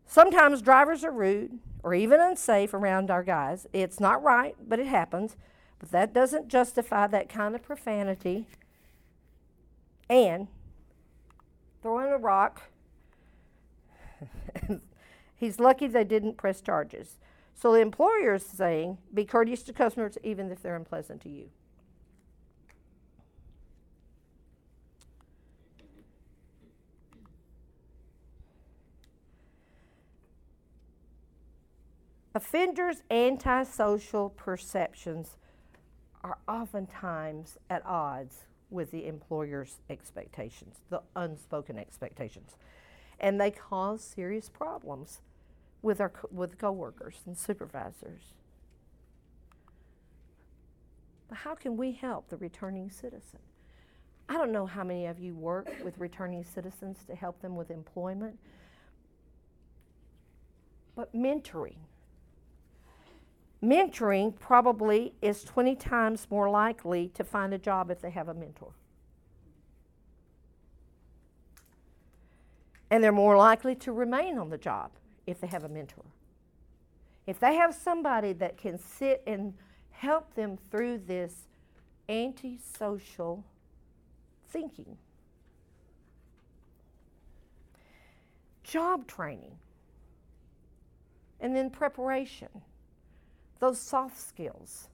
Sometimes 0.06 0.62
drivers 0.62 1.04
are 1.04 1.10
rude 1.10 1.58
or 1.82 1.94
even 1.94 2.20
unsafe 2.20 2.72
around 2.74 3.10
our 3.10 3.22
guys. 3.22 3.66
It's 3.72 4.00
not 4.00 4.22
right, 4.22 4.54
but 4.66 4.78
it 4.78 4.86
happens. 4.86 5.36
But 5.78 5.90
that 5.90 6.12
doesn't 6.12 6.48
justify 6.48 7.06
that 7.08 7.28
kind 7.28 7.54
of 7.54 7.62
profanity. 7.62 8.46
And 10.10 10.48
throwing 11.82 12.12
a 12.12 12.18
rock, 12.18 12.62
he's 15.36 15.60
lucky 15.60 15.86
they 15.86 16.02
didn't 16.02 16.36
press 16.36 16.60
charges. 16.60 17.20
So 17.54 17.72
the 17.72 17.78
employer 17.78 18.34
is 18.34 18.44
saying, 18.44 18.98
be 19.14 19.24
courteous 19.24 19.62
to 19.62 19.72
customers 19.72 20.18
even 20.24 20.50
if 20.50 20.62
they're 20.62 20.74
unpleasant 20.74 21.22
to 21.22 21.28
you. 21.28 21.50
Offenders' 32.34 33.02
antisocial 33.10 34.30
perceptions 34.30 35.36
are 36.24 36.38
oftentimes 36.48 37.58
at 37.68 37.84
odds 37.86 38.46
with 38.70 38.90
the 38.90 39.06
employer's 39.06 39.76
expectations, 39.88 40.76
the 40.88 41.02
unspoken 41.16 41.78
expectations. 41.78 42.56
And 43.18 43.40
they 43.40 43.50
cause 43.50 44.02
serious 44.02 44.48
problems 44.48 45.20
with 45.82 46.00
our 46.00 46.12
with 46.30 46.58
coworkers 46.58 47.20
and 47.26 47.36
supervisors. 47.36 48.34
But 51.28 51.38
how 51.38 51.54
can 51.54 51.76
we 51.76 51.92
help 51.92 52.28
the 52.28 52.36
returning 52.36 52.90
citizen? 52.90 53.40
I 54.28 54.34
don't 54.34 54.52
know 54.52 54.66
how 54.66 54.84
many 54.84 55.06
of 55.06 55.18
you 55.18 55.34
work 55.34 55.68
with 55.84 55.98
returning 55.98 56.44
citizens 56.44 56.98
to 57.08 57.16
help 57.16 57.40
them 57.40 57.56
with 57.56 57.70
employment, 57.70 58.38
but 60.94 61.12
mentoring 61.14 61.78
mentoring 63.62 64.38
probably 64.38 65.14
is 65.20 65.44
20 65.44 65.76
times 65.76 66.26
more 66.30 66.48
likely 66.48 67.08
to 67.14 67.24
find 67.24 67.52
a 67.52 67.58
job 67.58 67.90
if 67.90 68.00
they 68.00 68.10
have 68.10 68.28
a 68.28 68.34
mentor. 68.34 68.72
And 72.90 73.04
they're 73.04 73.12
more 73.12 73.36
likely 73.36 73.74
to 73.76 73.92
remain 73.92 74.38
on 74.38 74.50
the 74.50 74.58
job 74.58 74.90
if 75.26 75.40
they 75.40 75.46
have 75.46 75.64
a 75.64 75.68
mentor. 75.68 76.04
If 77.26 77.38
they 77.38 77.54
have 77.54 77.74
somebody 77.74 78.32
that 78.34 78.56
can 78.56 78.78
sit 78.78 79.22
and 79.26 79.54
help 79.90 80.34
them 80.34 80.58
through 80.70 81.02
this 81.06 81.46
antisocial 82.08 83.44
thinking. 84.48 84.96
Job 88.64 89.06
training. 89.06 89.52
And 91.40 91.54
then 91.54 91.70
preparation 91.70 92.48
those 93.60 93.78
soft 93.78 94.18
skills 94.18 94.88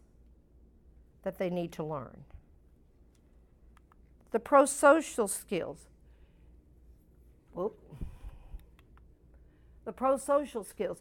that 1.23 1.39
they 1.39 1.49
need 1.49 1.73
to 1.73 1.85
learn. 1.85 2.25
The 4.33 4.41
pro 4.41 4.67
social 4.67 5.29
skills. 5.29 5.79
Whoop. 7.55 7.79
The 9.85 9.93
pro 9.93 10.19
social 10.19 10.63
skills. 10.63 10.99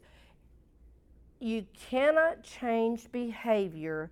You 1.39 1.65
cannot 1.89 2.43
change 2.43 3.12
behavior 3.12 4.10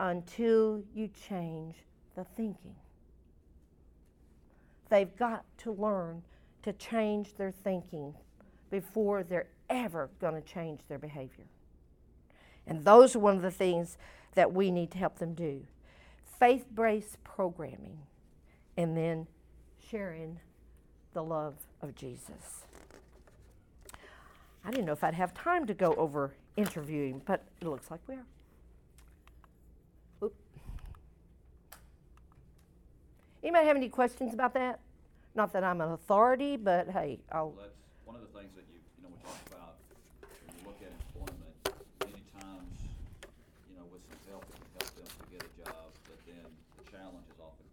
until 0.00 0.82
you 0.94 1.08
change 1.28 1.76
the 2.16 2.24
thinking. 2.24 2.74
They've 4.88 5.14
got 5.16 5.44
to 5.58 5.72
learn 5.72 6.22
to 6.62 6.72
change 6.72 7.34
their 7.36 7.52
thinking 7.52 8.14
before 8.70 9.22
they're 9.22 9.48
ever 9.70 10.10
going 10.20 10.34
to 10.34 10.40
change 10.40 10.80
their 10.88 10.98
behavior. 10.98 11.44
And 12.66 12.84
those 12.84 13.14
are 13.14 13.18
one 13.18 13.36
of 13.36 13.42
the 13.42 13.50
things 13.50 13.98
that 14.34 14.52
we 14.52 14.70
need 14.70 14.90
to 14.92 14.98
help 14.98 15.18
them 15.18 15.34
do. 15.34 15.66
Faith 16.38 16.66
based 16.74 17.22
programming, 17.24 17.98
and 18.76 18.96
then 18.96 19.26
sharing 19.90 20.40
the 21.12 21.22
love 21.22 21.54
of 21.80 21.94
Jesus. 21.94 22.64
I 24.64 24.70
didn't 24.70 24.86
know 24.86 24.92
if 24.92 25.04
I'd 25.04 25.14
have 25.14 25.34
time 25.34 25.66
to 25.66 25.74
go 25.74 25.94
over 25.94 26.32
interviewing, 26.56 27.20
but 27.24 27.44
it 27.60 27.66
looks 27.66 27.90
like 27.90 28.00
we 28.08 28.14
are. 28.14 28.26
Oop. 30.24 30.34
Anybody 33.42 33.66
have 33.66 33.76
any 33.76 33.88
questions 33.88 34.32
about 34.32 34.54
that? 34.54 34.80
Not 35.34 35.52
that 35.52 35.64
I'm 35.64 35.80
an 35.80 35.92
authority, 35.92 36.56
but 36.56 36.88
hey, 36.88 37.20
I'll. 37.30 37.50
Well, 37.50 37.58
that's 37.60 37.76
one 38.06 38.16
of 38.16 38.22
the 38.22 38.38
things 38.38 38.54
that 38.56 38.64
you, 38.72 38.80
you 38.96 39.02
know, 39.04 39.12
we 39.12 39.20
talk 39.22 39.36
about, 39.52 39.76
when 40.46 40.56
you 40.56 40.64
look 40.64 40.80
at 40.80 40.90
employment, 41.12 41.54
many 42.00 42.24
times, 42.40 42.72
you 43.68 43.76
know, 43.76 43.84
with 43.92 44.00
some 44.08 44.18
help, 44.32 44.48
we 44.48 44.56
can 44.64 44.70
help 44.80 44.90
them 44.96 45.06
to 45.12 45.24
get 45.28 45.42
a 45.44 45.52
job, 45.60 45.92
but 46.08 46.18
then 46.24 46.46
the 46.80 46.86
challenge 46.88 47.26
is 47.28 47.38
often 47.42 47.66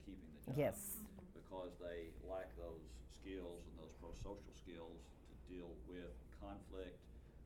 Yes. 0.57 0.99
Because 1.33 1.71
they 1.79 2.11
lack 2.27 2.51
those 2.57 2.83
skills 3.21 3.61
and 3.69 3.75
those 3.79 3.93
pro-social 4.01 4.53
skills 4.57 4.99
to 5.29 5.33
deal 5.47 5.69
with 5.87 6.11
conflict 6.41 6.97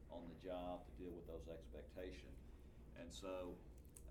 on 0.09 0.23
the 0.31 0.37
job, 0.39 0.81
to 0.87 0.91
deal 0.97 1.13
with 1.13 1.27
those 1.27 1.45
expectations. 1.51 2.37
And 2.95 3.11
so, 3.11 3.53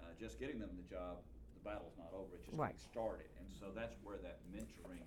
uh, 0.03 0.13
just 0.21 0.37
getting 0.39 0.61
them 0.61 0.71
the 0.77 0.87
job, 0.87 1.25
the 1.57 1.63
battle's 1.65 1.97
not 1.97 2.13
over, 2.13 2.37
it's 2.37 2.45
just 2.45 2.59
Right. 2.59 2.77
getting 2.77 2.91
started. 2.93 3.31
And 3.41 3.49
so 3.57 3.73
that's 3.73 3.97
where 4.05 4.21
that 4.21 4.45
mentoring 4.53 5.07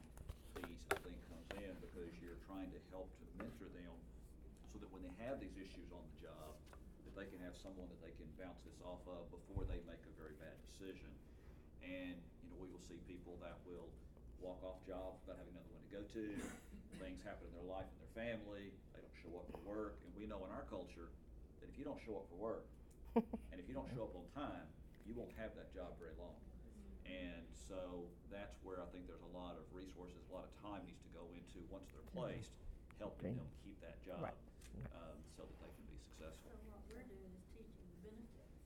piece, 0.58 0.82
I 0.90 0.98
think, 1.06 1.18
comes 1.30 1.50
in, 1.62 1.74
because 1.80 2.10
you're 2.20 2.42
trying 2.50 2.74
to 2.74 2.80
help 2.90 3.08
to 3.22 3.26
mentor 3.38 3.70
them 3.78 3.94
so 4.74 4.82
that 4.82 4.90
when 4.90 5.06
they 5.06 5.14
have 5.22 5.38
these 5.40 5.54
issues 5.62 5.94
on 5.94 6.02
the 6.02 6.28
job, 6.28 6.58
that 7.06 7.14
they 7.14 7.30
can 7.30 7.38
have 7.46 7.54
someone 7.62 7.86
that 7.94 8.02
they 8.02 8.12
can 8.18 8.26
bounce 8.42 8.58
this 8.66 8.82
off 8.82 9.06
of 9.06 9.30
before 9.30 9.64
they 9.70 9.78
make 9.86 10.02
a 10.02 10.14
very 10.18 10.34
bad 10.42 10.58
decision. 10.74 11.14
And, 11.86 12.18
we 12.58 12.68
will 12.70 12.82
see 12.84 12.98
people 13.06 13.38
that 13.42 13.58
will 13.66 13.90
walk 14.42 14.62
off 14.66 14.82
jobs 14.86 15.22
without 15.26 15.38
having 15.42 15.54
another 15.54 15.72
one 15.74 15.82
to 15.86 15.92
go 15.94 16.04
to. 16.14 16.26
Things 17.02 17.22
happen 17.22 17.46
in 17.50 17.54
their 17.54 17.70
life 17.70 17.86
and 17.94 18.00
their 18.02 18.16
family, 18.18 18.74
they 18.98 19.02
don't 19.06 19.18
show 19.22 19.34
up 19.38 19.46
for 19.54 19.62
work, 19.62 20.02
and 20.02 20.10
we 20.18 20.26
know 20.26 20.42
in 20.46 20.52
our 20.54 20.66
culture 20.66 21.14
that 21.62 21.70
if 21.70 21.78
you 21.78 21.86
don't 21.86 22.02
show 22.02 22.18
up 22.18 22.26
for 22.30 22.38
work, 22.42 22.66
and 23.54 23.58
if 23.62 23.70
you 23.70 23.78
don't 23.78 23.90
show 23.94 24.10
up 24.10 24.14
on 24.18 24.26
time, 24.34 24.66
you 25.06 25.14
won't 25.14 25.34
have 25.38 25.54
that 25.54 25.70
job 25.74 25.94
very 26.02 26.18
long. 26.18 26.38
And 27.06 27.46
so 27.54 28.10
that's 28.34 28.58
where 28.66 28.82
I 28.84 28.88
think 28.92 29.06
there's 29.08 29.24
a 29.24 29.34
lot 29.38 29.56
of 29.56 29.64
resources, 29.72 30.20
a 30.28 30.34
lot 30.34 30.44
of 30.50 30.52
time 30.60 30.84
needs 30.90 31.00
to 31.08 31.12
go 31.14 31.30
into, 31.32 31.62
once 31.72 31.88
they're 31.94 32.04
placed, 32.12 32.52
helping 33.00 33.32
Okay. 33.32 33.38
them 33.38 33.48
keep 33.64 33.78
that 33.86 34.02
job, 34.04 34.20
Right. 34.20 34.36
um, 34.98 35.22
so 35.38 35.46
that 35.48 35.58
they 35.62 35.72
can 35.78 35.86
be 35.88 35.96
successful. 36.02 36.50
So 36.52 36.58
what 36.68 36.82
we're 36.90 37.06
doing 37.08 37.32
is 37.38 37.46
teaching 37.56 37.88
the 37.94 38.10
benefits, 38.10 38.58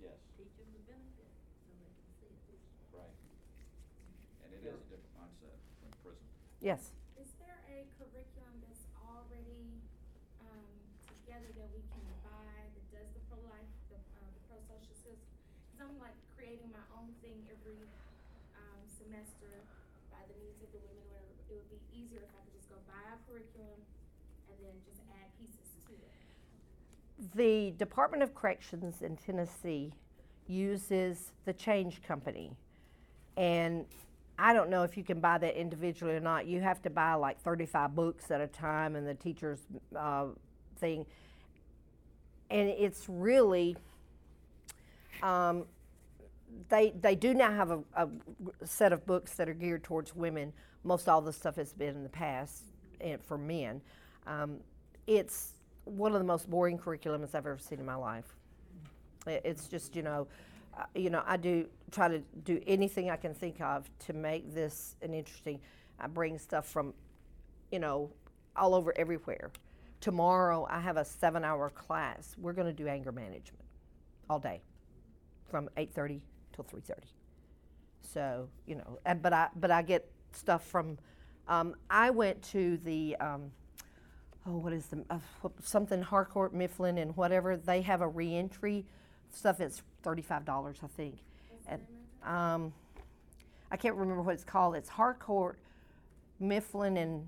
Yes, 0.00 0.16
teach 0.38 0.54
them 0.56 0.70
the 0.72 0.80
benefits, 0.88 1.36
so 1.66 1.74
they 1.76 1.90
can 1.92 2.08
see 2.22 2.32
it. 2.54 2.62
right. 2.94 3.12
And 4.46 4.48
it 4.56 4.64
is 4.64 4.80
a 4.80 4.88
different 4.88 5.12
mindset 5.18 5.58
from 5.82 5.92
prison. 6.00 6.24
Yes. 6.60 6.92
Is 7.16 7.32
there 7.40 7.56
a 7.72 7.88
curriculum 7.96 8.52
that's 8.60 8.84
already, 9.00 9.80
um, 10.44 10.68
together 11.08 11.48
that 11.56 11.68
we 11.72 11.80
can 11.88 12.04
buy 12.20 12.52
that 12.68 12.84
does 12.92 13.08
the 13.16 13.22
pro-life, 13.32 13.72
the, 13.88 13.96
uh, 13.96 14.28
the 14.28 14.42
pro-social 14.44 14.92
skills? 14.92 15.24
Cause 15.72 15.88
I'm 15.88 15.96
like 15.96 16.16
creating 16.36 16.68
my 16.68 16.84
own 17.00 17.16
thing 17.24 17.40
every, 17.48 17.80
um, 18.60 18.80
semester 18.92 19.64
by 20.12 20.20
the 20.28 20.36
needs 20.36 20.60
of 20.60 20.68
the 20.76 20.84
women, 20.84 21.08
or 21.16 21.24
it 21.48 21.64
would 21.64 21.72
be 21.72 21.80
easier 21.96 22.28
if 22.28 22.32
I 22.36 22.44
could 22.44 22.52
just 22.60 22.68
go 22.68 22.76
buy 22.84 23.08
a 23.08 23.16
curriculum 23.24 23.80
and 24.52 24.56
then 24.60 24.76
just 24.84 25.00
add 25.16 25.32
pieces 25.40 25.64
to 25.88 25.96
it. 25.96 26.12
The 27.40 27.72
Department 27.80 28.20
of 28.20 28.36
Corrections 28.36 29.00
in 29.00 29.16
Tennessee 29.16 29.96
uses 30.44 31.32
the 31.48 31.56
Change 31.56 32.04
Company. 32.04 32.52
And 33.40 33.88
I 34.40 34.54
don't 34.54 34.70
know 34.70 34.84
if 34.84 34.96
you 34.96 35.04
can 35.04 35.20
buy 35.20 35.36
that 35.38 35.60
individually 35.60 36.14
or 36.14 36.20
not. 36.20 36.46
You 36.46 36.60
have 36.60 36.80
to 36.82 36.90
buy 36.90 37.12
like 37.14 37.38
35 37.40 37.94
books 37.94 38.30
at 38.30 38.40
a 38.40 38.46
time 38.46 38.96
and 38.96 39.06
the 39.06 39.14
teacher's 39.14 39.60
uh, 39.94 40.26
thing. 40.78 41.04
And 42.48 42.68
it's 42.70 43.04
really, 43.06 43.76
um, 45.22 45.66
they, 46.70 46.94
they 47.00 47.14
do 47.14 47.34
now 47.34 47.52
have 47.52 47.70
a, 47.70 47.80
a 47.94 48.08
set 48.64 48.92
of 48.92 49.04
books 49.06 49.34
that 49.34 49.48
are 49.48 49.54
geared 49.54 49.84
towards 49.84 50.16
women. 50.16 50.54
Most 50.84 51.06
all 51.06 51.20
the 51.20 51.32
stuff 51.32 51.56
has 51.56 51.74
been 51.74 51.94
in 51.94 52.02
the 52.02 52.08
past 52.08 52.64
and 53.00 53.22
for 53.22 53.36
men. 53.36 53.82
Um, 54.26 54.56
it's 55.06 55.52
one 55.84 56.12
of 56.12 56.18
the 56.18 56.26
most 56.26 56.48
boring 56.48 56.78
curriculums 56.78 57.34
I've 57.34 57.46
ever 57.46 57.58
seen 57.58 57.78
in 57.78 57.86
my 57.86 57.94
life. 57.94 58.34
It's 59.26 59.68
just, 59.68 59.94
you 59.94 60.02
know, 60.02 60.26
you 60.94 61.10
know, 61.10 61.22
I 61.26 61.36
do 61.36 61.66
try 61.90 62.08
to 62.08 62.20
do 62.44 62.60
anything 62.66 63.10
I 63.10 63.16
can 63.16 63.34
think 63.34 63.60
of 63.60 63.90
to 64.06 64.12
make 64.12 64.54
this 64.54 64.96
an 65.02 65.14
interesting. 65.14 65.60
I 65.98 66.06
bring 66.06 66.38
stuff 66.38 66.66
from, 66.66 66.94
you 67.70 67.78
know, 67.78 68.10
all 68.56 68.74
over 68.74 68.92
everywhere. 68.96 69.50
Tomorrow 70.00 70.66
I 70.70 70.80
have 70.80 70.96
a 70.96 71.04
seven-hour 71.04 71.70
class. 71.70 72.34
We're 72.38 72.52
going 72.52 72.66
to 72.66 72.72
do 72.72 72.88
anger 72.88 73.12
management 73.12 73.64
all 74.28 74.38
day, 74.38 74.62
from 75.50 75.68
8:30 75.76 76.20
till 76.52 76.64
3:30. 76.64 76.94
So 78.00 78.48
you 78.66 78.76
know, 78.76 78.98
but 79.20 79.32
I 79.32 79.48
but 79.56 79.70
I 79.70 79.82
get 79.82 80.10
stuff 80.32 80.64
from. 80.66 80.98
Um, 81.48 81.74
I 81.90 82.10
went 82.10 82.42
to 82.50 82.78
the. 82.78 83.16
Um, 83.16 83.50
oh, 84.46 84.56
what 84.56 84.72
is 84.72 84.86
the 84.86 85.04
uh, 85.10 85.18
something 85.62 86.00
Harcourt, 86.02 86.54
Mifflin, 86.54 86.98
and 86.98 87.16
whatever 87.16 87.56
they 87.56 87.82
have 87.82 88.00
a 88.00 88.08
reentry 88.08 88.86
stuff. 89.30 89.60
It's 89.60 89.82
thirty 90.02 90.22
five 90.22 90.44
dollars, 90.44 90.78
I 90.82 90.86
think, 90.88 91.18
and 91.66 91.80
um, 92.24 92.72
I 93.70 93.76
can't 93.76 93.96
remember 93.96 94.22
what 94.22 94.34
it's 94.34 94.44
called. 94.44 94.74
It's 94.76 94.88
Harcourt, 94.88 95.58
Mifflin, 96.40 96.96
and 96.96 97.26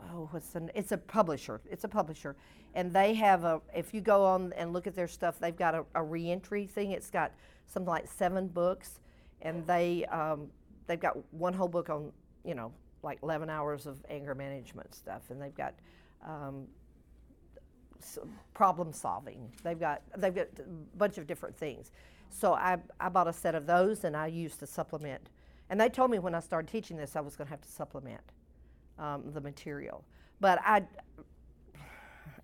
oh, 0.00 0.28
what's 0.30 0.48
the? 0.48 0.68
It's 0.74 0.92
a 0.92 0.98
publisher. 0.98 1.60
It's 1.70 1.84
a 1.84 1.88
publisher, 1.88 2.36
and 2.74 2.92
they 2.92 3.14
have 3.14 3.44
a. 3.44 3.60
If 3.74 3.92
you 3.92 4.00
go 4.00 4.24
on 4.24 4.52
and 4.56 4.72
look 4.72 4.86
at 4.86 4.94
their 4.94 5.08
stuff, 5.08 5.38
they've 5.38 5.56
got 5.56 5.74
a, 5.74 5.84
a 5.94 6.02
reentry 6.02 6.66
thing. 6.66 6.92
It's 6.92 7.10
got 7.10 7.32
something 7.66 7.88
like 7.88 8.10
seven 8.10 8.48
books, 8.48 9.00
and 9.42 9.66
they 9.66 10.04
um, 10.06 10.48
they've 10.86 11.00
got 11.00 11.16
one 11.32 11.52
whole 11.52 11.68
book 11.68 11.90
on 11.90 12.12
you 12.44 12.54
know 12.54 12.72
like 13.02 13.18
11 13.22 13.48
hours 13.48 13.86
of 13.86 14.04
anger 14.10 14.34
management 14.34 14.94
stuff, 14.94 15.22
and 15.30 15.40
they've 15.40 15.54
got 15.54 15.74
um, 16.26 16.66
problem 18.54 18.92
solving. 18.92 19.50
They've 19.62 19.78
got 19.78 20.02
they've 20.16 20.34
got 20.34 20.48
a 20.58 20.96
bunch 20.96 21.18
of 21.18 21.26
different 21.26 21.56
things. 21.56 21.90
So 22.30 22.54
I 22.54 22.78
I 23.00 23.08
bought 23.08 23.28
a 23.28 23.32
set 23.32 23.54
of 23.54 23.66
those, 23.66 24.04
and 24.04 24.16
I 24.16 24.26
used 24.26 24.58
to 24.60 24.66
supplement. 24.66 25.30
And 25.68 25.80
they 25.80 25.88
told 25.88 26.10
me 26.10 26.18
when 26.18 26.34
I 26.34 26.40
started 26.40 26.70
teaching 26.70 26.96
this, 26.96 27.16
I 27.16 27.20
was 27.20 27.34
going 27.36 27.46
to 27.46 27.50
have 27.50 27.62
to 27.62 27.70
supplement 27.70 28.22
um, 28.98 29.24
the 29.32 29.40
material. 29.40 30.04
But 30.40 30.60
I 30.64 30.84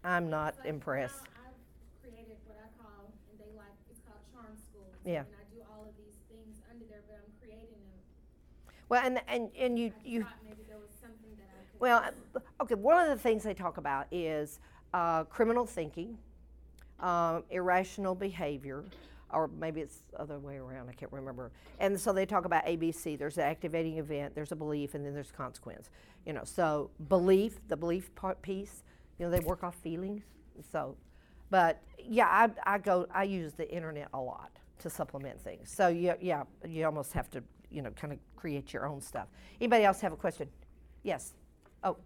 I'm 0.05 0.29
not 0.29 0.57
So 0.63 0.69
impressed. 0.69 1.23
I've 1.37 2.03
created 2.03 2.37
what 2.47 2.59
I 2.59 2.83
call, 2.83 3.13
and 3.31 3.39
they 3.39 3.57
like, 3.57 3.67
it's 3.91 4.01
called 4.01 4.19
Charm 4.33 4.57
School. 4.57 4.87
Yeah. 5.05 5.21
And 5.21 5.29
I 5.39 5.55
do 5.55 5.63
all 5.71 5.83
of 5.83 5.95
these 5.97 6.19
things 6.29 6.61
under 6.71 6.85
there, 6.87 7.03
but 7.07 7.21
I'm 7.23 7.33
creating 7.41 7.69
them. 7.71 8.01
Well, 8.89 9.03
and 9.05 9.21
and 9.29 9.51
and 9.59 9.79
you 9.79 9.93
you 10.05 10.23
thought 10.23 10.33
maybe 10.45 10.63
there 10.69 10.79
was 10.79 10.91
something 11.01 11.31
that 11.37 11.49
I 11.55 11.63
could. 11.71 11.81
Well, 11.81 12.11
okay, 12.63 12.75
one 12.75 13.01
of 13.01 13.09
the 13.09 13.23
things 13.23 13.45
they 13.45 13.55
talk 13.55 13.77
about 13.77 14.07
is 14.11 14.59
uh, 14.95 15.25
criminal 15.25 15.67
thinking, 15.67 16.19
um, 17.01 17.45
irrational 17.51 18.15
behavior, 18.15 18.85
or 19.33 19.49
maybe 19.49 19.81
it's 19.81 20.03
the 20.13 20.21
other 20.21 20.39
way 20.39 20.57
around, 20.57 20.89
I 20.89 20.93
can't 20.93 21.13
remember. 21.13 21.51
And 21.81 21.99
so 22.01 22.13
they 22.13 22.27
talk 22.27 22.45
about 22.45 22.65
ABC 22.67 23.17
there's 23.19 23.39
an 23.39 23.45
activating 23.45 23.99
event, 23.99 24.35
there's 24.35 24.53
a 24.53 24.57
belief, 24.57 24.95
and 24.95 25.05
then 25.05 25.15
there's 25.15 25.33
consequence. 25.33 25.91
You 26.27 26.35
know, 26.35 26.45
so 26.45 26.91
belief, 27.09 27.59
the 27.69 27.77
belief 27.77 28.15
part 28.15 28.41
piece, 28.43 28.85
you 29.19 29.27
know, 29.27 29.31
they 29.33 29.41
work 29.41 29.65
off 29.65 29.75
feelings. 29.77 30.23
So, 30.71 30.97
but 31.51 31.83
yeah, 31.99 32.27
I, 32.29 32.75
I 32.75 32.79
go, 32.79 33.07
I 33.13 33.25
use 33.25 33.53
the 33.55 33.71
internet 33.73 34.09
a 34.15 34.21
lot 34.21 34.51
to 34.81 34.91
supplement 34.91 35.41
things. 35.41 35.71
So, 35.71 35.89
yeah, 35.89 36.15
yeah, 36.21 36.45
you 36.69 36.85
almost 36.87 37.13
have 37.13 37.31
to, 37.31 37.43
you 37.71 37.83
know, 37.83 37.91
kind 37.91 38.13
of 38.13 38.19
create 38.37 38.73
your 38.73 38.87
own 38.87 39.01
stuff. 39.01 39.29
Anybody 39.61 39.85
else 39.85 40.01
have 40.01 40.13
a 40.13 40.17
question? 40.17 40.49
Yes. 41.03 41.33
Oh, 41.85 41.97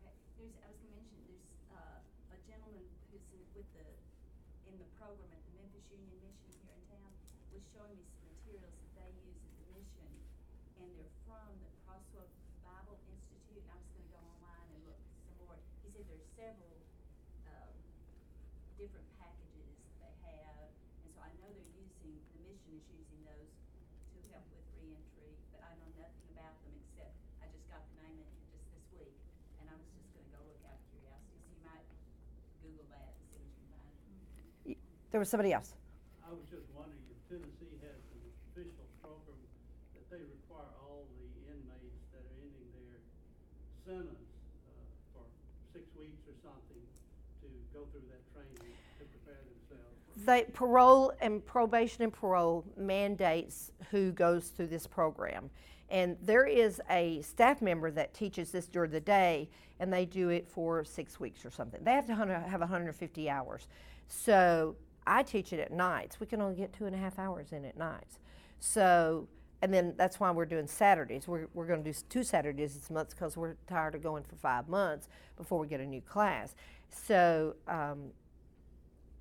Okay, 0.00 0.14
there's, 0.38 0.56
I 0.64 0.68
was 0.70 0.78
gonna 0.80 0.96
mention, 1.00 1.20
there's, 1.28 1.46
uh, 1.74 2.34
a 2.34 2.38
gentleman 2.48 2.84
who's 3.10 3.24
in, 3.34 3.42
with 3.56 3.68
the, 3.76 3.86
in 4.70 4.74
the 4.78 4.88
program 4.98 5.28
at 5.32 5.42
the 5.44 5.52
Memphis 5.60 5.86
Union 5.92 6.16
Mission 6.24 6.52
here 6.64 6.74
in 6.76 6.84
town, 6.90 7.10
was 7.54 7.64
showing 7.74 7.94
me 7.98 8.04
some 8.18 8.26
materials 8.32 8.74
that 8.78 8.90
they 8.96 9.10
use 9.26 9.38
at 9.42 9.52
the 9.60 9.66
mission, 9.76 10.10
and 10.82 10.88
they're 10.96 11.14
from 11.28 11.48
the 11.62 11.70
Crossroad 11.86 12.30
Bible 12.64 12.98
Institute, 13.10 13.62
and 13.64 13.70
I 13.72 13.76
was 13.78 13.88
gonna 13.92 14.10
go 14.14 14.20
online 14.20 14.68
and 14.74 14.80
look 14.88 15.00
some 15.24 15.36
more. 15.46 15.56
He 15.84 15.88
said 15.94 16.04
there's 16.08 16.28
several, 16.38 16.76
um, 17.50 17.74
different 18.78 19.06
packages 19.20 19.74
that 20.00 20.14
they 20.24 20.36
have, 20.44 20.68
and 21.04 21.08
so 21.12 21.18
I 21.22 21.30
know 21.40 21.48
they're 21.52 21.74
using, 21.76 22.14
the 22.34 22.40
mission 22.48 22.72
is 22.80 22.86
using 22.90 23.20
those 23.28 23.52
to 23.52 24.18
help 24.32 24.46
with 24.50 24.64
reentry, 24.80 25.32
but 25.52 25.60
I 25.66 25.72
know 25.78 25.90
nothing 26.00 26.26
about 26.34 26.56
them 26.64 26.74
except 26.82 27.14
I 27.44 27.46
just 27.52 27.66
got 27.68 27.82
the 27.84 27.96
name 28.02 28.18
of 28.20 28.28
it 28.30 28.44
just 28.52 28.66
this 28.72 28.86
week, 28.96 29.16
and 29.60 29.66
I 29.68 29.74
was 29.76 29.88
just 29.92 30.08
gonna 30.16 30.30
go 30.32 30.40
look 30.48 30.62
out 30.66 30.76
of 30.80 30.84
curiosity, 30.90 31.36
so 31.40 31.48
you 31.52 31.60
might 31.66 31.86
Google 32.64 32.86
that 32.92 33.12
and 33.12 33.22
see 33.28 33.36
what 33.36 33.44
you 33.44 33.54
can 33.56 33.68
find. 33.74 34.99
There 35.10 35.18
was 35.18 35.28
somebody 35.28 35.52
else. 35.52 35.74
I 36.26 36.30
was 36.30 36.46
just 36.50 36.66
wondering 36.74 37.02
if 37.10 37.18
Tennessee 37.28 37.74
has 37.82 37.98
an 38.14 38.22
official 38.54 38.86
program 39.02 39.42
that 39.94 40.06
they 40.10 40.22
require 40.22 40.70
all 40.78 41.06
the 41.18 41.26
inmates 41.50 41.98
that 42.14 42.22
are 42.22 42.36
ending 42.38 42.70
their 42.78 43.02
sentence, 43.82 44.30
uh, 44.70 45.18
for 45.18 45.24
six 45.74 45.90
weeks 45.98 46.22
or 46.30 46.36
something 46.42 46.82
to 47.42 47.46
go 47.74 47.86
through 47.90 48.06
that 48.14 48.22
training 48.30 48.70
to 48.98 49.04
prepare 49.10 49.42
themselves. 49.42 49.98
They 50.22 50.46
parole 50.54 51.12
and 51.20 51.44
probation 51.44 52.02
and 52.04 52.12
parole 52.12 52.64
mandates 52.76 53.72
who 53.90 54.12
goes 54.12 54.48
through 54.48 54.68
this 54.68 54.86
program. 54.86 55.50
And 55.90 56.16
there 56.22 56.46
is 56.46 56.80
a 56.88 57.20
staff 57.22 57.60
member 57.60 57.90
that 57.90 58.14
teaches 58.14 58.52
this 58.52 58.66
during 58.66 58.92
the 58.92 59.00
day, 59.00 59.48
and 59.80 59.92
they 59.92 60.06
do 60.06 60.28
it 60.28 60.46
for 60.46 60.84
six 60.84 61.18
weeks 61.18 61.44
or 61.44 61.50
something. 61.50 61.82
They 61.82 61.90
have 61.94 62.06
to 62.06 62.14
hun- 62.14 62.28
have 62.28 62.60
150 62.60 63.28
hours. 63.28 63.66
So 64.06 64.76
I 65.10 65.24
teach 65.24 65.52
it 65.52 65.58
at 65.58 65.72
nights. 65.72 66.20
We 66.20 66.26
can 66.26 66.40
only 66.40 66.54
get 66.54 66.72
two 66.72 66.86
and 66.86 66.94
a 66.94 66.98
half 66.98 67.18
hours 67.18 67.52
in 67.52 67.64
at 67.64 67.76
nights. 67.76 68.20
So, 68.60 69.26
and 69.60 69.74
then 69.74 69.94
that's 69.96 70.20
why 70.20 70.30
we're 70.30 70.46
doing 70.46 70.68
Saturdays. 70.68 71.26
We're, 71.26 71.48
we're 71.52 71.66
going 71.66 71.82
to 71.82 71.92
do 71.92 71.98
two 72.08 72.22
Saturdays 72.22 72.74
this 72.74 72.90
month 72.90 73.10
because 73.10 73.36
we're 73.36 73.56
tired 73.66 73.96
of 73.96 74.04
going 74.04 74.22
for 74.22 74.36
five 74.36 74.68
months 74.68 75.08
before 75.36 75.58
we 75.58 75.66
get 75.66 75.80
a 75.80 75.86
new 75.86 76.00
class. 76.00 76.54
So, 76.88 77.56
um, 77.66 78.12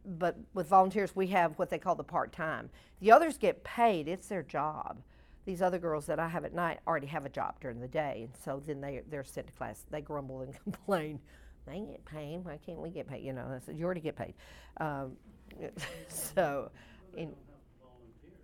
but 0.06 0.38
with 0.54 0.68
volunteers, 0.68 1.16
we 1.16 1.28
have 1.28 1.58
what 1.58 1.72
they 1.72 1.80
call 1.80 1.96
the 1.96 2.04
part 2.04 2.32
time. 2.32 2.70
The 3.00 3.12
others 3.12 3.40
get 3.40 3.64
paid, 3.64 4.08
it's 4.08 4.28
their 4.28 4.44
job. 4.44 5.02
These 5.46 5.64
other 5.64 5.80
girls 5.80 6.06
that 6.06 6.20
I 6.20 6.28
have 6.28 6.46
at 6.46 6.54
night 6.54 6.80
already 6.86 7.08
have 7.08 7.26
a 7.26 7.30
job 7.30 7.56
during 7.60 7.80
the 7.80 7.88
day, 7.88 8.22
and 8.26 8.44
so 8.44 8.62
then 8.64 8.80
they, 8.80 9.02
they're 9.10 9.24
sent 9.24 9.48
to 9.48 9.54
class. 9.54 9.86
They 9.90 10.02
grumble 10.02 10.42
and 10.42 10.54
complain. 10.64 11.20
They 11.66 11.80
get 11.80 12.06
paid. 12.06 12.46
Why 12.46 12.60
can't 12.64 12.80
we 12.80 12.90
get 12.90 13.08
paid? 13.08 13.24
You 13.24 13.34
know, 13.34 13.48
I 13.56 13.60
said, 13.66 13.78
you 13.78 13.86
already 13.86 14.02
get 14.02 14.16
paid. 14.16 14.36
Um, 14.78 15.18
so, 16.08 16.70
in, 17.16 17.30
don't 17.30 17.38
have 17.50 17.62
to 17.62 17.80
volunteer. 17.82 18.38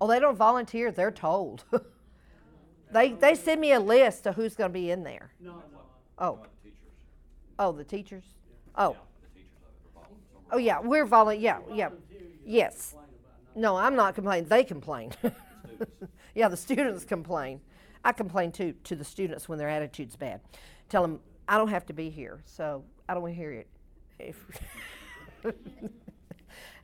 oh, 0.00 0.06
they 0.08 0.18
don't 0.20 0.36
volunteer, 0.36 0.92
they're 0.92 1.10
told. 1.10 1.64
they, 2.92 3.12
they 3.12 3.34
send 3.34 3.60
me 3.60 3.72
a 3.72 3.80
list 3.80 4.26
of 4.26 4.36
who's 4.36 4.54
going 4.54 4.70
to 4.70 4.74
be 4.74 4.90
in 4.90 5.02
there. 5.02 5.30
Oh, 6.18 6.38
the 6.62 6.70
teachers. 6.70 6.78
oh, 7.58 7.72
the 7.72 7.84
teachers? 7.84 8.24
Oh, 8.76 8.90
Yeah, 8.92 8.98
the 9.22 9.28
teachers 9.40 9.56
of 9.64 9.72
it 9.72 9.98
are 9.98 10.02
volunteers. 10.02 10.48
oh 10.52 10.58
yeah, 10.58 10.80
we're 10.80 11.06
volu, 11.06 11.40
yeah, 11.40 11.58
yeah. 11.72 11.88
volunteer, 11.88 12.20
Yes. 12.44 12.90
complain 12.90 13.08
about 13.20 13.54
not 13.54 13.60
No, 13.60 13.76
I'm 13.76 13.96
not 13.96 14.14
complaining, 14.14 14.48
they 14.48 14.64
complain. 14.64 15.12
Yeah, 16.34 16.48
the 16.48 16.56
students 16.56 17.04
complain. 17.04 17.60
I 18.04 18.12
complain 18.12 18.52
too, 18.52 18.74
to 18.84 18.96
the 18.96 19.04
students 19.04 19.48
when 19.48 19.58
their 19.58 19.68
attitude's 19.68 20.16
bad. 20.16 20.40
Tell 20.88 21.02
them, 21.02 21.20
I 21.48 21.58
don't 21.58 21.68
have 21.68 21.86
to 21.86 21.92
be 21.92 22.08
here, 22.10 22.40
so 22.44 22.84
I 23.08 23.14
don't 23.14 23.22
want 23.22 23.34
to 23.34 23.38
hear 23.38 23.52
it. 23.52 24.34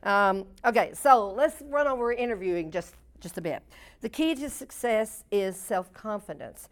Um, 0.03 0.45
okay, 0.63 0.91
so 0.93 1.31
let's 1.31 1.61
run 1.63 1.87
over 1.87 2.13
interviewing 2.13 2.71
just, 2.71 2.95
just 3.19 3.37
a 3.37 3.41
bit. 3.41 3.63
The 4.01 4.09
key 4.09 4.35
to 4.35 4.49
success 4.49 5.23
is 5.31 5.57
self 5.57 5.91
confidence. 5.93 6.69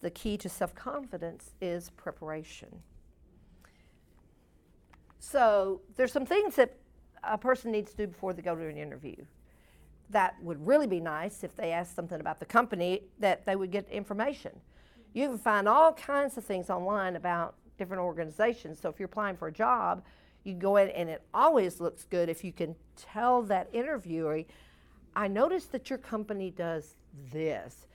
The 0.00 0.10
key 0.10 0.36
to 0.38 0.48
self 0.48 0.74
confidence 0.74 1.52
is 1.60 1.90
preparation. 1.90 2.68
So 5.18 5.80
there's 5.96 6.12
some 6.12 6.26
things 6.26 6.56
that 6.56 6.74
a 7.24 7.38
person 7.38 7.72
needs 7.72 7.92
to 7.92 7.96
do 7.96 8.06
before 8.08 8.32
they 8.32 8.42
go 8.42 8.54
to 8.54 8.68
an 8.68 8.76
interview. 8.76 9.16
That 10.10 10.34
would 10.42 10.64
really 10.64 10.86
be 10.86 11.00
nice 11.00 11.42
if 11.42 11.56
they 11.56 11.72
asked 11.72 11.96
something 11.96 12.20
about 12.20 12.38
the 12.38 12.46
company 12.46 13.02
that 13.18 13.44
they 13.44 13.56
would 13.56 13.70
get 13.70 13.88
information. 13.88 14.52
You 15.14 15.28
can 15.28 15.38
find 15.38 15.66
all 15.66 15.92
kinds 15.94 16.36
of 16.36 16.44
things 16.44 16.68
online 16.68 17.16
about 17.16 17.54
different 17.78 18.02
organizations. 18.02 18.78
So 18.80 18.88
if 18.88 18.98
you're 18.98 19.06
applying 19.06 19.36
for 19.36 19.48
a 19.48 19.52
job, 19.52 20.04
you 20.46 20.54
go 20.54 20.76
in 20.76 20.88
and 20.90 21.08
it 21.08 21.22
always 21.34 21.80
looks 21.80 22.04
good 22.04 22.28
if 22.28 22.44
you 22.44 22.52
can 22.52 22.74
tell 22.96 23.42
that 23.42 23.68
interviewer, 23.72 24.42
I 25.14 25.28
noticed 25.28 25.72
that 25.72 25.90
your 25.90 25.98
company 25.98 26.50
does 26.50 26.96
this. 27.32 27.86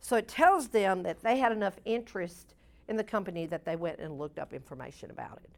So 0.00 0.16
it 0.16 0.28
tells 0.28 0.68
them 0.68 1.02
that 1.02 1.22
they 1.22 1.38
had 1.38 1.52
enough 1.52 1.74
interest 1.84 2.54
in 2.88 2.96
the 2.96 3.04
company 3.04 3.46
that 3.46 3.64
they 3.64 3.76
went 3.76 3.98
and 3.98 4.18
looked 4.18 4.38
up 4.38 4.52
information 4.52 5.10
about 5.10 5.40
it. 5.42 5.50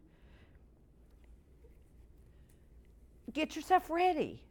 Get 3.32 3.55
yourself 3.55 3.90
ready. 3.90 4.42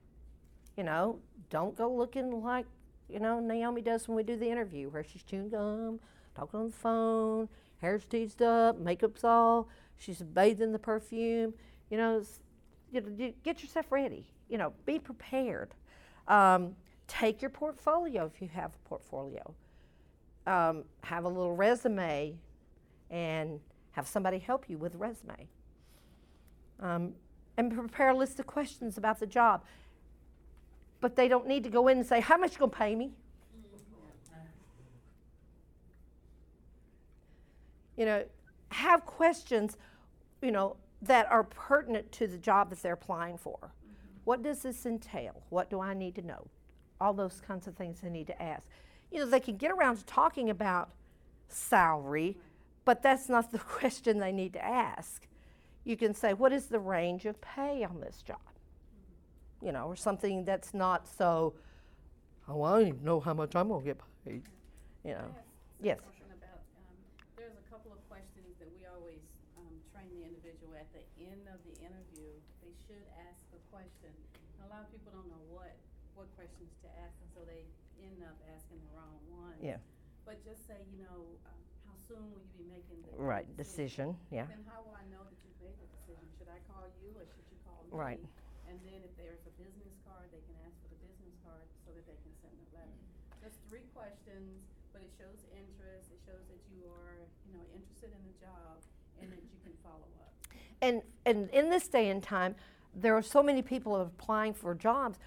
You 0.76 0.84
know, 0.84 1.20
don't 1.50 1.76
go 1.76 1.91
looking 1.91 2.43
like, 2.43 2.66
you 3.10 3.20
know, 3.20 3.39
Naomi 3.39 3.82
does 3.82 4.08
when 4.08 4.16
we 4.16 4.24
do 4.24 4.36
the 4.36 4.50
interview, 4.50 4.89
where 4.89 5.04
she's 5.04 5.24
chewing 5.24 5.50
gum, 5.50 6.00
talking 6.36 6.60
on 6.60 6.68
the 6.68 6.74
phone, 6.74 7.50
hair's 7.82 8.06
teased 8.06 8.41
up, 8.43 8.78
makeup's 8.80 9.24
all, 9.24 9.70
she's 9.98 10.22
bathed 10.22 10.62
in 10.62 10.72
the 10.72 10.80
perfume. 10.80 11.54
You 11.90 11.98
know, 11.98 12.24
you 12.92 13.02
know, 13.02 13.34
get 13.44 13.62
yourself 13.62 13.92
ready. 13.92 14.26
You 14.50 14.58
know, 14.58 14.74
be 14.86 15.00
prepared. 15.00 15.74
Um, 16.28 16.76
take 17.08 17.42
your 17.42 17.50
portfolio 17.50 18.26
if 18.34 18.42
you 18.42 18.50
have 18.50 18.72
a 18.74 18.90
portfolio. 18.90 19.54
Um, 20.46 20.84
have 21.04 21.26
a 21.26 21.28
little 21.28 21.56
resume 21.56 22.36
and 23.10 23.60
have 23.92 24.08
somebody 24.08 24.40
help 24.40 24.70
you 24.70 24.78
with 24.78 24.94
the 24.94 24.98
resume. 24.98 25.48
Um, 26.80 27.14
and 27.58 27.74
prepare 27.74 28.10
a 28.10 28.16
list 28.16 28.40
of 28.40 28.46
questions 28.46 28.98
about 28.98 29.20
the 29.20 29.26
job. 29.26 29.64
But 31.02 31.16
they 31.16 31.28
don't 31.28 31.48
need 31.48 31.64
to 31.64 31.70
go 31.70 31.88
in 31.88 31.98
and 31.98 32.06
say, 32.06 32.20
How 32.20 32.38
much 32.38 32.54
you 32.54 32.60
gonna 32.60 32.72
pay 32.72 32.96
me? 32.96 33.12
You 37.98 38.06
know, 38.06 38.24
have 38.70 39.06
questions, 39.06 39.76
you 40.42 40.52
know, 40.52 40.76
that 41.02 41.30
are 41.32 41.43
pertinent 41.43 42.12
to 42.14 42.28
the 42.28 42.38
job 42.38 42.70
that 42.70 42.82
they're 42.82 42.93
applying 42.93 43.38
for. 43.38 43.74
What 44.24 44.43
does 44.43 44.62
this 44.62 44.86
entail? 44.86 45.41
What 45.50 45.70
do 45.70 45.80
I 45.80 45.93
need 45.93 46.16
to 46.16 46.22
know? 46.22 46.48
All 47.00 47.14
those 47.14 47.41
kinds 47.48 47.68
of 47.68 47.76
things 47.76 48.02
they 48.02 48.10
need 48.10 48.28
to 48.28 48.41
ask. 48.41 48.68
You 49.12 49.20
know, 49.20 49.26
they 49.26 49.39
can 49.39 49.56
get 49.56 49.72
around 49.72 49.98
to 49.98 50.06
talking 50.06 50.50
about 50.50 50.89
salary, 51.48 52.38
but 52.84 53.02
that's 53.02 53.30
not 53.30 53.52
the 53.52 53.60
question 53.80 54.20
they 54.20 54.32
need 54.32 54.54
to 54.54 54.66
ask. 54.66 55.28
You 55.86 55.95
can 55.95 56.14
say, 56.14 56.34
What 56.34 56.52
is 56.52 56.66
the 56.66 56.80
range 56.80 57.26
of 57.26 57.39
pay 57.39 57.84
on 57.84 58.02
this 58.02 58.22
job? 58.22 58.41
You 59.62 59.72
know, 59.72 59.86
or 59.86 59.95
something 59.95 60.43
that's 60.43 60.74
not 60.74 61.08
so, 61.08 61.54
Oh, 62.50 62.64
I 62.64 62.80
don't 62.80 62.88
even 62.88 63.04
know 63.04 63.20
how 63.20 63.34
much 63.34 63.56
I'm 63.56 63.70
going 63.70 63.82
to 63.82 63.86
get 63.86 64.00
paid. 64.26 64.43
You 65.06 65.12
know, 65.12 65.32
yes. 65.82 66.00
Question 66.00 66.36
about, 66.36 66.60
um, 66.84 66.95
there's 67.38 67.56
a 67.56 67.72
couple 67.72 67.91
of 67.91 68.00
questions 68.10 68.60
that 68.60 68.68
we 68.76 68.84
always, 68.91 69.24
um, 69.56 69.72
train 69.95 70.12
at 70.76 70.89
the 70.91 71.03
end 71.24 71.47
of 71.47 71.59
the 71.63 71.76
interview, 71.80 72.32
they 72.59 72.74
should 72.88 73.05
ask 73.30 73.43
a 73.55 73.61
question. 73.72 74.11
And 74.59 74.68
a 74.68 74.70
lot 74.74 74.84
of 74.84 74.89
people 74.91 75.13
don't 75.15 75.30
know 75.32 75.43
what, 75.53 75.72
what 76.18 76.28
questions 76.36 76.74
to 76.84 76.89
ask, 77.03 77.15
and 77.24 77.30
so 77.32 77.45
they 77.47 77.63
end 78.03 78.20
up 78.26 78.36
asking 78.51 78.82
the 78.84 78.91
wrong 78.97 79.15
one. 79.32 79.55
Yeah. 79.63 79.80
But 80.28 80.43
just 80.43 80.68
say, 80.68 80.84
you 80.91 80.99
know, 81.07 81.24
um, 81.47 81.59
how 81.88 81.95
soon 82.09 82.20
will 82.36 82.43
you 82.43 82.53
be 82.59 82.68
making 82.68 82.99
the 83.07 83.15
Right, 83.15 83.47
decision. 83.55 84.18
Yeah. 84.28 84.49
Then 84.51 84.65
how 84.68 84.84
will 84.84 84.97
I 84.97 85.07
know 85.07 85.24
that 85.24 85.38
you've 85.45 85.61
made 85.63 85.78
the 85.80 85.88
decision? 85.88 86.28
Should 86.36 86.51
I 86.51 86.59
call 86.68 86.89
you 86.99 87.15
or 87.15 87.24
should 87.24 87.47
you 87.47 87.59
call 87.63 87.80
me? 87.88 87.95
Right. 87.95 88.22
And 88.68 88.76
then 88.84 88.99
if 89.07 89.15
there's 89.15 89.39
a 89.47 89.53
business 89.55 89.95
card, 90.03 90.28
they 90.36 90.43
can 90.43 90.55
ask 90.68 90.76
for 90.84 90.91
the 90.91 90.99
business 90.99 91.36
card 91.47 91.63
so 91.88 91.95
that 91.95 92.03
they 92.03 92.20
can 92.20 92.34
send 92.43 92.51
a 92.59 92.68
letter. 92.76 92.99
Just 93.39 93.63
three 93.72 93.88
questions, 93.95 94.59
but 94.91 94.99
it 94.99 95.11
shows 95.15 95.39
interest, 95.55 96.11
it 96.11 96.20
shows 96.28 96.43
that 96.51 96.59
you 96.68 96.84
are, 96.91 97.24
you 97.47 97.55
know, 97.55 97.63
interested 97.72 98.11
in 98.11 98.20
the 98.28 98.36
job 98.43 98.84
and 99.24 99.32
that 99.32 99.39
you 99.39 99.55
can 99.63 99.72
follow 99.80 100.11
up. 100.20 100.26
And, 100.82 101.01
and 101.25 101.49
in 101.49 101.69
this 101.69 101.88
day 101.88 102.09
and 102.09 102.21
time, 102.21 102.55
there 102.95 103.15
are 103.15 103.21
so 103.21 103.41
many 103.41 103.61
people 103.61 103.95
applying 104.01 104.53
for 104.53 104.75
jobs. 104.75 105.17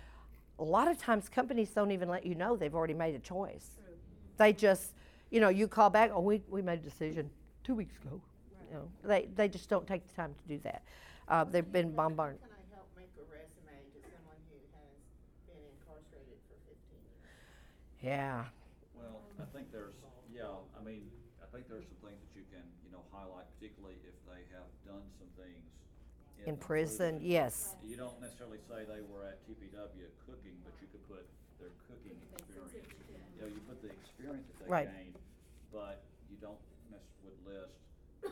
A 0.58 0.64
lot 0.64 0.88
of 0.88 0.98
times, 0.98 1.28
companies 1.28 1.70
don't 1.70 1.90
even 1.90 2.08
let 2.08 2.26
you 2.26 2.34
know 2.34 2.56
they've 2.56 2.74
already 2.74 2.94
made 2.94 3.14
a 3.14 3.18
choice. 3.18 3.70
True. 3.76 3.94
They 4.36 4.52
just, 4.52 4.94
you 5.30 5.40
know, 5.40 5.48
you 5.48 5.66
call 5.66 5.90
back, 5.90 6.10
oh, 6.12 6.20
we, 6.20 6.42
we 6.48 6.62
made 6.62 6.80
a 6.80 6.82
decision 6.82 7.30
two 7.64 7.74
weeks 7.74 7.96
ago. 8.02 8.20
You 8.70 8.76
know, 8.76 8.88
they, 9.02 9.28
they 9.34 9.48
just 9.48 9.68
don't 9.68 9.86
take 9.86 10.06
the 10.06 10.14
time 10.14 10.34
to 10.34 10.44
do 10.46 10.60
that. 10.62 10.82
Uh, 11.26 11.44
they've 11.44 11.66
been 11.72 11.90
bombarded. 11.90 12.40
Can 12.42 12.50
I 12.54 12.62
help 12.74 12.86
make 12.94 13.10
a 13.18 13.26
resume 13.26 13.74
to 13.94 13.98
someone 14.06 14.38
who 14.50 14.58
has 14.78 14.94
been 15.50 15.62
incarcerated 15.74 16.38
for 16.46 16.58
fifteen 16.70 17.02
years? 17.02 17.34
Yeah. 18.02 18.46
Well, 18.94 19.22
I 19.42 19.46
think 19.50 19.70
there's, 19.74 19.98
yeah, 20.30 20.54
I 20.78 20.82
mean, 20.86 21.06
I 21.42 21.46
think 21.50 21.66
there's 21.66 21.86
some 21.86 21.98
things 22.02 22.18
that 22.22 22.34
you 22.38 22.46
can, 22.50 22.62
you 22.86 22.90
know, 22.94 23.02
highlight, 23.10 23.50
particularly 23.58 23.98
if 24.06 24.14
they 24.30 24.46
have 24.54 24.70
done 24.86 25.02
some 25.18 25.30
things. 25.34 25.62
In 26.46 26.56
the 26.56 26.64
prison, 26.64 27.20
yes. 27.20 27.76
You 27.84 27.96
don't 27.96 28.16
necessarily 28.20 28.58
say 28.68 28.88
they 28.88 29.04
were 29.12 29.28
at 29.28 29.44
TPW 29.44 30.08
cooking, 30.24 30.56
but 30.64 30.72
you 30.80 30.88
could 30.88 31.04
put 31.04 31.24
their 31.60 31.68
cooking 31.84 32.16
experience. 32.32 32.88
You 33.36 33.44
know, 33.44 33.48
you 33.52 33.60
put 33.68 33.82
the 33.84 33.92
experience 33.92 34.46
that 34.48 34.64
they 34.64 34.70
Right. 34.70 34.88
gained, 34.88 35.18
but 35.72 36.00
you 36.32 36.36
don't 36.40 36.58
necessarily 36.88 37.36
would 37.44 37.52
list 37.52 37.76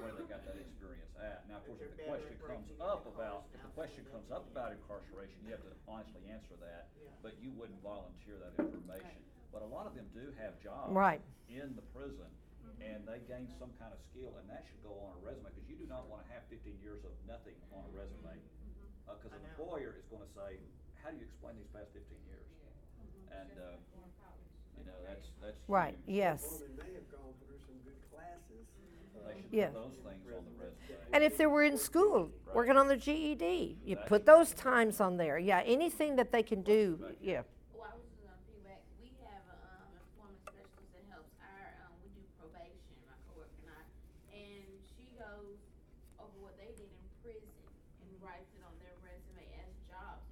where 0.01 0.13
they 0.17 0.25
got 0.25 0.45
that 0.45 0.57
experience 0.57 1.13
at. 1.21 1.45
Now, 1.49 1.61
of 1.61 1.67
course, 1.67 1.81
if 1.81 1.97
the 1.97 2.05
question 2.05 2.37
comes 2.41 2.71
up 2.81 3.05
about, 3.07 3.45
if 3.53 3.61
the 3.61 3.73
question 3.77 4.05
comes 4.13 4.31
up 4.33 4.45
about 4.51 4.73
incarceration, 4.73 5.37
you 5.45 5.51
have 5.53 5.63
to 5.65 5.73
honestly 5.89 6.25
answer 6.33 6.57
that, 6.61 6.89
but 7.23 7.37
you 7.41 7.53
wouldn't 7.53 7.81
volunteer 7.83 8.37
that 8.41 8.57
information. 8.57 9.21
But 9.53 9.63
a 9.63 9.67
lot 9.69 9.87
of 9.87 9.95
them 9.95 10.09
do 10.13 10.33
have 10.41 10.61
jobs. 10.61 10.93
Right. 10.93 11.21
In 11.49 11.75
the 11.77 11.83
prison, 11.97 12.29
and 12.83 13.05
they 13.07 13.21
gain 13.27 13.47
some 13.59 13.71
kind 13.79 13.93
of 13.93 14.01
skill, 14.11 14.35
and 14.41 14.47
that 14.51 14.65
should 14.69 14.81
go 14.83 14.95
on 15.05 15.17
a 15.19 15.21
resume, 15.25 15.51
because 15.55 15.67
you 15.69 15.77
do 15.77 15.87
not 15.91 16.07
wanna 16.09 16.27
have 16.33 16.43
fifteen 16.51 16.79
years 16.83 17.03
of 17.05 17.13
nothing 17.27 17.55
on 17.75 17.85
a 17.87 17.93
resume. 17.95 18.39
Uh 19.09 19.17
'cause 19.19 19.31
cause 19.31 19.33
I 19.33 19.37
an 19.41 19.45
employer 19.57 19.97
is 19.99 20.07
gonna 20.13 20.29
say, 20.37 20.61
how 21.03 21.11
do 21.11 21.17
you 21.17 21.25
explain 21.25 21.57
these 21.57 21.71
past 21.73 21.91
fifteen 21.93 22.21
years? 22.29 22.45
And, 23.33 23.51
uh, 23.61 23.77
you 24.79 24.85
know, 24.85 24.99
that's, 25.07 25.29
that's. 25.41 25.57
Right, 25.69 25.97
huge. 26.07 26.17
yes. 26.17 26.41
Well, 26.49 26.61
they 26.65 26.73
may 26.83 26.93
have 26.97 27.09
gone 27.13 27.35
through 27.45 27.61
some 27.67 27.77
good 27.85 28.01
classes. 28.11 28.65
They 29.27 29.41
should 29.43 29.53
Yeah. 29.53 29.69
put 29.69 29.75
those 29.85 29.97
things 30.01 30.25
on 30.33 30.45
the 30.45 30.65
resume. 30.65 31.13
And 31.13 31.25
if 31.25 31.37
they 31.37 31.47
were 31.47 31.63
in 31.63 31.77
school, 31.77 32.31
working 32.55 32.77
on 32.77 32.89
their 32.89 32.97
GED, 32.97 33.77
you 33.85 33.97
put 33.97 34.25
those 34.27 34.53
times 34.55 35.01
on 35.01 35.17
there. 35.17 35.39
Yeah, 35.39 35.61
anything 35.65 36.17
that 36.17 36.33
they 36.33 36.43
can 36.43 36.63
do, 36.63 36.99
yeah. 37.21 37.43
Well, 37.75 37.89
I 37.89 37.95
was 37.97 38.05
just 38.09 38.21
gonna 38.25 38.37
feedback, 38.49 38.81
we 39.01 39.09
have 39.25 39.45
a, 39.49 39.59
um, 39.77 39.89
employment 39.97 40.41
specialist 40.49 40.93
that 40.97 41.05
helps 41.13 41.33
our, 41.41 41.69
um, 41.85 41.93
we 42.05 42.09
do 42.17 42.23
probation, 42.41 42.93
my 43.09 43.17
coworker 43.29 43.53
and 43.65 43.73
I, 43.77 43.83
and 44.37 44.65
she 44.97 45.05
goes 45.17 45.57
over 46.21 46.37
what 46.45 46.57
they 46.57 46.73
did 46.77 46.89
in 46.89 47.05
prison 47.25 47.53
and 48.05 48.09
writes 48.25 48.49
it 48.57 48.63
on 48.65 48.73
their 48.85 48.97
resume 49.05 49.45
as 49.65 49.73
jobs, 49.89 50.25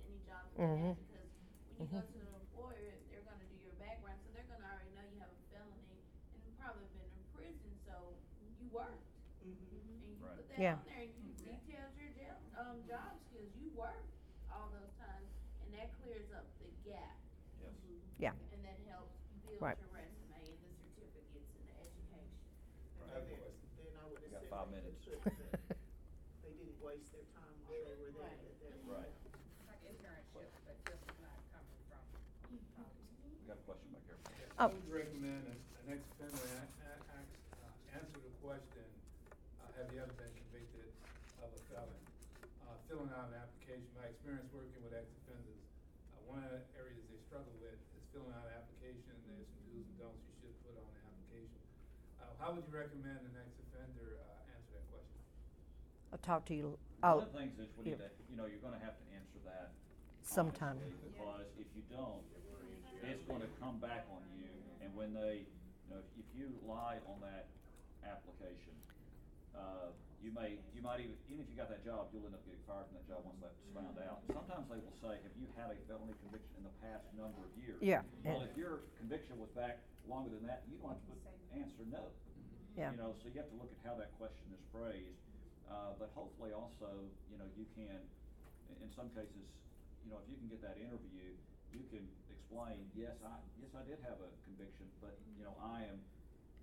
any 0.58 0.64
jobs 0.64 0.72
they 0.72 0.84
Mhm. 0.86 0.96
because 0.96 1.28
when 1.76 1.84
you 1.84 1.88
go 1.92 2.00
to 2.00 2.18
the 2.18 2.34
employer, 2.40 2.92
they're 3.12 3.20
gonna 3.28 3.44
do 3.52 3.56
your 3.60 3.76
background, 3.76 4.18
so 4.24 4.32
they're 4.32 4.48
gonna 4.48 4.64
already 4.64 4.90
know 4.96 5.04
you 5.04 5.20
have 5.20 5.28
a 5.28 5.40
felony 5.52 6.00
and 6.32 6.56
probably 6.58 6.88
been 6.96 7.04
in 7.12 7.24
prison, 7.36 7.72
so 7.84 8.16
you 8.60 8.68
worked. 8.72 9.04
And 9.44 9.52
you 9.70 10.16
Right. 10.18 10.36
put 10.36 10.48
that 10.48 10.58
Yeah. 10.58 10.74
on 10.80 10.84
there 10.86 11.02
and 11.04 11.14
you 11.14 11.32
details 11.34 11.92
your 11.96 12.10
jail, 12.16 12.36
um, 12.56 12.82
job 12.88 13.20
skills, 13.28 13.52
you 13.60 13.70
worked 13.76 14.10
all 14.50 14.68
those 14.70 14.90
times, 14.98 15.28
and 15.62 15.74
that 15.74 15.92
clears 16.00 16.32
up 16.32 16.46
the 16.58 16.70
gap. 16.88 17.18
Yes. 17.60 17.74
Yeah. 18.18 18.32
And 18.52 18.64
that 18.64 18.80
helps 18.88 19.14
build 19.44 19.60
Right. 19.60 19.78
your 19.78 19.88
resume 19.92 20.34
and 20.34 20.58
the 20.64 20.72
certificates 20.96 21.52
and 21.54 21.68
the 21.68 21.74
education. 21.84 22.40
Right. 22.98 23.28
then, 23.28 23.52
then 23.76 23.96
I 24.00 24.04
would 24.08 24.22
We 24.22 24.28
got 24.28 24.44
five 24.46 24.70
minutes. 24.70 25.04
put 25.04 25.22
that 25.22 25.78
they 26.42 26.52
didn't 26.54 26.80
waste 26.80 27.12
their 27.12 27.24
time 27.36 27.54
while 27.62 27.84
they 27.84 27.94
were 28.00 28.10
there, 28.10 28.22
Right. 28.24 28.40
that 28.40 28.70
they 28.70 28.82
were. 28.82 28.94
Right. 28.96 29.12
question. 30.32 30.60
That's 30.66 30.82
just 30.84 31.20
not 31.22 31.38
coming 31.52 31.80
from 31.88 32.04
policy. 32.76 33.16
We 33.40 33.46
got 33.46 33.55
a 33.55 33.55
question 33.66 33.90
back 33.92 34.06
here. 34.06 34.18
Oh. 34.58 34.70
I 34.70 34.72
would 34.72 34.88
recommend 34.88 35.42
an 35.50 35.58
an 35.86 35.98
ex-offender 35.98 36.42
a- 36.42 36.70
a- 36.86 37.02
ask- 37.14 37.38
uh, 37.62 37.98
answer 37.98 38.18
the 38.18 38.34
question, 38.42 38.86
uh, 39.62 39.70
have 39.78 39.86
you 39.94 40.02
ever 40.02 40.10
been 40.18 40.34
convicted 40.34 40.90
of 41.42 41.50
a 41.54 41.60
felon? 41.70 42.02
Uh, 42.66 42.74
filling 42.90 43.10
out 43.14 43.30
an 43.30 43.38
application, 43.38 43.86
my 43.94 44.10
experience 44.10 44.50
working 44.50 44.82
with 44.82 44.94
ex-offenders, 44.94 45.62
uh, 46.14 46.26
one 46.26 46.42
of 46.42 46.50
the 46.50 46.62
areas 46.74 47.02
they 47.06 47.18
struggle 47.30 47.54
with 47.62 47.78
is 47.94 48.02
filling 48.10 48.34
out 48.34 48.46
an 48.50 48.54
application, 48.58 49.14
there's 49.30 49.46
some 49.46 49.62
do's 49.70 49.86
and 49.86 49.98
don'ts 50.02 50.22
you 50.26 50.34
should 50.42 50.56
put 50.66 50.74
on 50.74 50.86
the 50.90 50.98
application. 51.06 51.60
Uh, 52.18 52.34
how 52.42 52.48
would 52.54 52.66
you 52.66 52.74
recommend 52.74 53.22
an 53.22 53.34
ex-offender, 53.38 54.18
uh, 54.26 54.50
answer 54.58 54.70
that 54.74 54.86
question? 54.90 55.18
I'll 56.10 56.22
talk 56.26 56.42
to 56.50 56.54
you, 56.58 56.74
One 56.98 57.22
of 57.22 57.30
the 57.30 57.38
things 57.38 57.54
is 57.62 57.70
we 57.78 57.94
need 57.94 58.02
yeah. 58.02 58.10
to, 58.10 58.22
you 58.26 58.34
know, 58.34 58.46
you're 58.50 58.58
gonna 58.62 58.82
have 58.82 58.98
to 58.98 59.06
answer 59.14 59.38
that. 59.46 59.70
Sometime. 60.26 60.82
honestly, 60.82 61.14
Because 61.14 61.46
if 61.62 61.68
you 61.78 61.82
don't, 61.86 62.26
it's 63.08 63.24
gonna 63.24 63.48
come 63.60 63.78
back 63.78 64.06
on 64.10 64.22
you, 64.38 64.50
and 64.82 64.94
when 64.94 65.14
they, 65.14 65.46
you 65.46 65.88
know, 65.90 65.98
if- 65.98 66.18
if 66.18 66.28
you 66.34 66.58
lie 66.66 66.98
on 67.06 67.20
that 67.20 67.46
application, 68.04 68.74
uh, 69.54 69.92
you 70.22 70.32
may, 70.32 70.58
you 70.74 70.82
might 70.82 71.00
even, 71.00 71.16
even 71.28 71.40
if 71.44 71.48
you 71.50 71.56
got 71.56 71.68
that 71.68 71.84
job, 71.84 72.08
you'll 72.12 72.24
end 72.26 72.34
up 72.34 72.44
getting 72.44 72.60
fired 72.66 72.86
from 72.88 72.96
that 72.96 73.06
job 73.08 73.24
once 73.24 73.38
that's 73.40 73.60
found 73.72 73.98
out. 73.98 74.20
Sometimes 74.32 74.68
they 74.68 74.78
will 74.80 74.96
say, 75.00 75.20
have 75.22 75.36
you 75.36 75.46
had 75.56 75.70
a 75.70 75.76
felony 75.86 76.14
conviction 76.24 76.56
in 76.56 76.64
the 76.64 76.76
past 76.82 77.04
number 77.14 77.40
of 77.44 77.52
years? 77.56 77.80
Yeah, 77.80 78.02
Well, 78.24 78.42
if 78.42 78.56
your 78.56 78.80
conviction 78.98 79.38
was 79.38 79.50
back 79.50 79.78
longer 80.08 80.30
than 80.30 80.46
that, 80.46 80.64
you 80.68 80.78
don't 80.78 80.90
have 80.90 81.00
to 81.00 81.06
put, 81.06 81.32
answer 81.56 81.84
no. 81.86 82.12
Yeah. 82.76 82.90
You 82.92 82.96
know, 82.98 83.14
so 83.22 83.28
you 83.28 83.40
have 83.40 83.48
to 83.48 83.56
look 83.56 83.72
at 83.72 83.78
how 83.86 83.94
that 83.96 84.12
question 84.18 84.52
is 84.52 84.60
phrased, 84.68 85.16
uh, 85.70 85.94
but 85.98 86.10
hopefully 86.12 86.52
also, 86.52 87.08
you 87.30 87.38
know, 87.38 87.48
you 87.56 87.64
can, 87.74 87.88
in, 88.68 88.76
in 88.82 88.90
some 88.92 89.08
cases, 89.16 89.48
you 90.04 90.10
know, 90.12 90.18
if 90.20 90.28
you 90.28 90.36
can 90.36 90.48
get 90.48 90.60
that 90.60 90.76
interview, 90.76 91.32
you 91.72 91.80
can 91.88 92.04
explain, 92.46 92.78
yes, 92.94 93.18
I, 93.26 93.34
yes, 93.58 93.74
I 93.74 93.82
did 93.90 93.98
have 94.06 94.22
a 94.22 94.30
conviction, 94.46 94.86
but, 95.02 95.18
you 95.34 95.42
know, 95.42 95.58
I 95.58 95.82
am, 95.90 95.98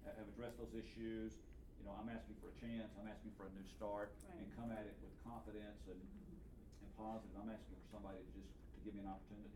have 0.08 0.24
addressed 0.32 0.56
those 0.56 0.72
issues, 0.72 1.36
you 1.76 1.84
know, 1.84 1.92
I'm 2.00 2.08
asking 2.08 2.40
for 2.40 2.48
a 2.48 2.58
chance, 2.64 2.88
I'm 2.96 3.12
asking 3.12 3.36
for 3.36 3.52
a 3.52 3.52
new 3.52 3.68
start, 3.76 4.16
and 4.32 4.40
Right. 4.48 4.56
come 4.56 4.70
at 4.72 4.88
it 4.88 4.96
with 5.04 5.12
confidence 5.28 5.84
and, 5.92 6.00
and 6.00 6.90
positive, 6.96 7.36
I'm 7.36 7.52
asking 7.52 7.76
for 7.84 8.00
somebody 8.00 8.24
to 8.24 8.30
just, 8.32 8.48
to 8.48 8.78
give 8.88 8.96
me 8.96 9.04
an 9.04 9.12
opportunity. 9.12 9.52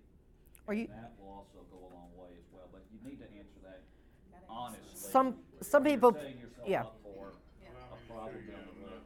Are 0.67 0.75
you- 0.75 0.91
And 0.91 0.99
that 0.99 1.15
will 1.15 1.31
also 1.47 1.63
go 1.71 1.79
a 1.87 1.91
long 1.95 2.11
way 2.19 2.35
as 2.35 2.43
well, 2.51 2.67
but 2.75 2.83
you 2.91 2.99
need 3.07 3.23
to 3.23 3.29
answer 3.31 3.63
that 3.63 3.87
honestly. 4.51 4.83
Some- 4.99 5.39
some 5.63 5.83
you're 5.87 5.95
people- 5.95 6.11
setting 6.11 6.39
yourself 6.43 6.67
yeah. 6.67 6.83
up 6.91 6.99
for 7.03 7.31
Yeah. 7.63 7.71
a 7.95 7.99
problem 8.11 8.35
down 8.51 8.67
the 8.67 8.75
road. 8.83 9.03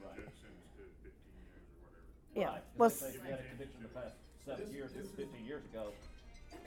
Right. 0.00 0.16
Judge 0.20 0.36
sentenced 0.36 0.76
to 0.76 0.84
fifteen 1.00 1.36
years 1.48 1.64
or 1.72 1.88
whatever. 1.88 2.08
Yeah, 2.36 2.48
Right, 2.60 2.60
'cause 2.60 2.76
well, 2.76 2.88
they 2.88 2.96
say 2.96 3.08
if 3.08 3.14
you 3.24 3.30
had 3.32 3.40
a 3.40 3.48
conviction 3.48 3.76
in 3.80 3.82
the 3.88 3.94
past 3.96 4.16
seven 4.44 4.66
This- 4.66 4.74
years, 4.74 4.92
this 4.92 5.06
is- 5.06 5.14
fifteen 5.14 5.44
years 5.46 5.64
ago, 5.70 5.92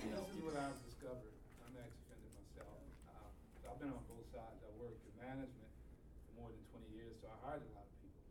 you 0.03 0.09
know. 0.11 0.23
This 0.25 0.35
is 0.35 0.43
what 0.43 0.55
I've 0.55 0.79
discovered, 0.85 1.33
I'm 1.65 1.75
an 1.75 1.83
ex-offender 1.83 2.29
myself, 2.31 2.79
uh, 3.11 3.69
I've 3.71 3.79
been 3.79 3.91
on 3.91 4.03
both 4.07 4.27
sides, 4.31 4.59
I 4.63 4.71
worked 4.79 5.03
in 5.05 5.15
management 5.19 5.71
for 6.27 6.31
more 6.39 6.49
than 6.51 6.63
twenty 6.71 6.89
years, 6.95 7.15
so 7.21 7.27
I 7.27 7.37
hired 7.43 7.63
a 7.67 7.71
lot 7.75 7.83
of 7.87 7.95
people. 7.99 8.23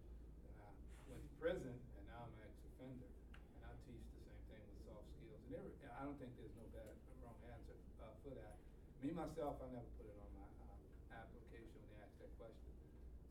And 0.49 0.55
I 0.65 0.69
went 1.11 1.23
to 1.29 1.33
prison, 1.41 1.75
and 1.77 2.03
now 2.09 2.25
I'm 2.25 2.33
an 2.41 2.43
ex-offender, 2.49 3.11
and 3.13 3.61
I 3.69 3.73
teach 3.85 4.05
the 4.17 4.21
same 4.25 4.43
thing 4.49 4.63
with 4.65 4.81
soft 4.89 5.07
skills, 5.13 5.37
and 5.45 5.51
there, 5.53 5.69
and 5.85 5.93
I 5.93 6.01
don't 6.09 6.19
think 6.19 6.33
there's 6.41 6.57
no 6.57 6.67
bad, 6.73 6.95
wrong 7.21 7.37
answer, 7.53 7.77
uh, 8.01 8.15
for 8.25 8.33
that. 8.41 8.57
Me, 9.05 9.13
myself, 9.13 9.61
I 9.61 9.69
never 9.77 9.91
put 10.01 10.09
it 10.09 10.17
on 10.25 10.31
my, 10.41 10.49
uh, 10.73 11.21
application 11.21 11.77
when 11.85 11.89
they 11.93 12.01
ask 12.01 12.17
that 12.25 12.33
question. 12.41 12.73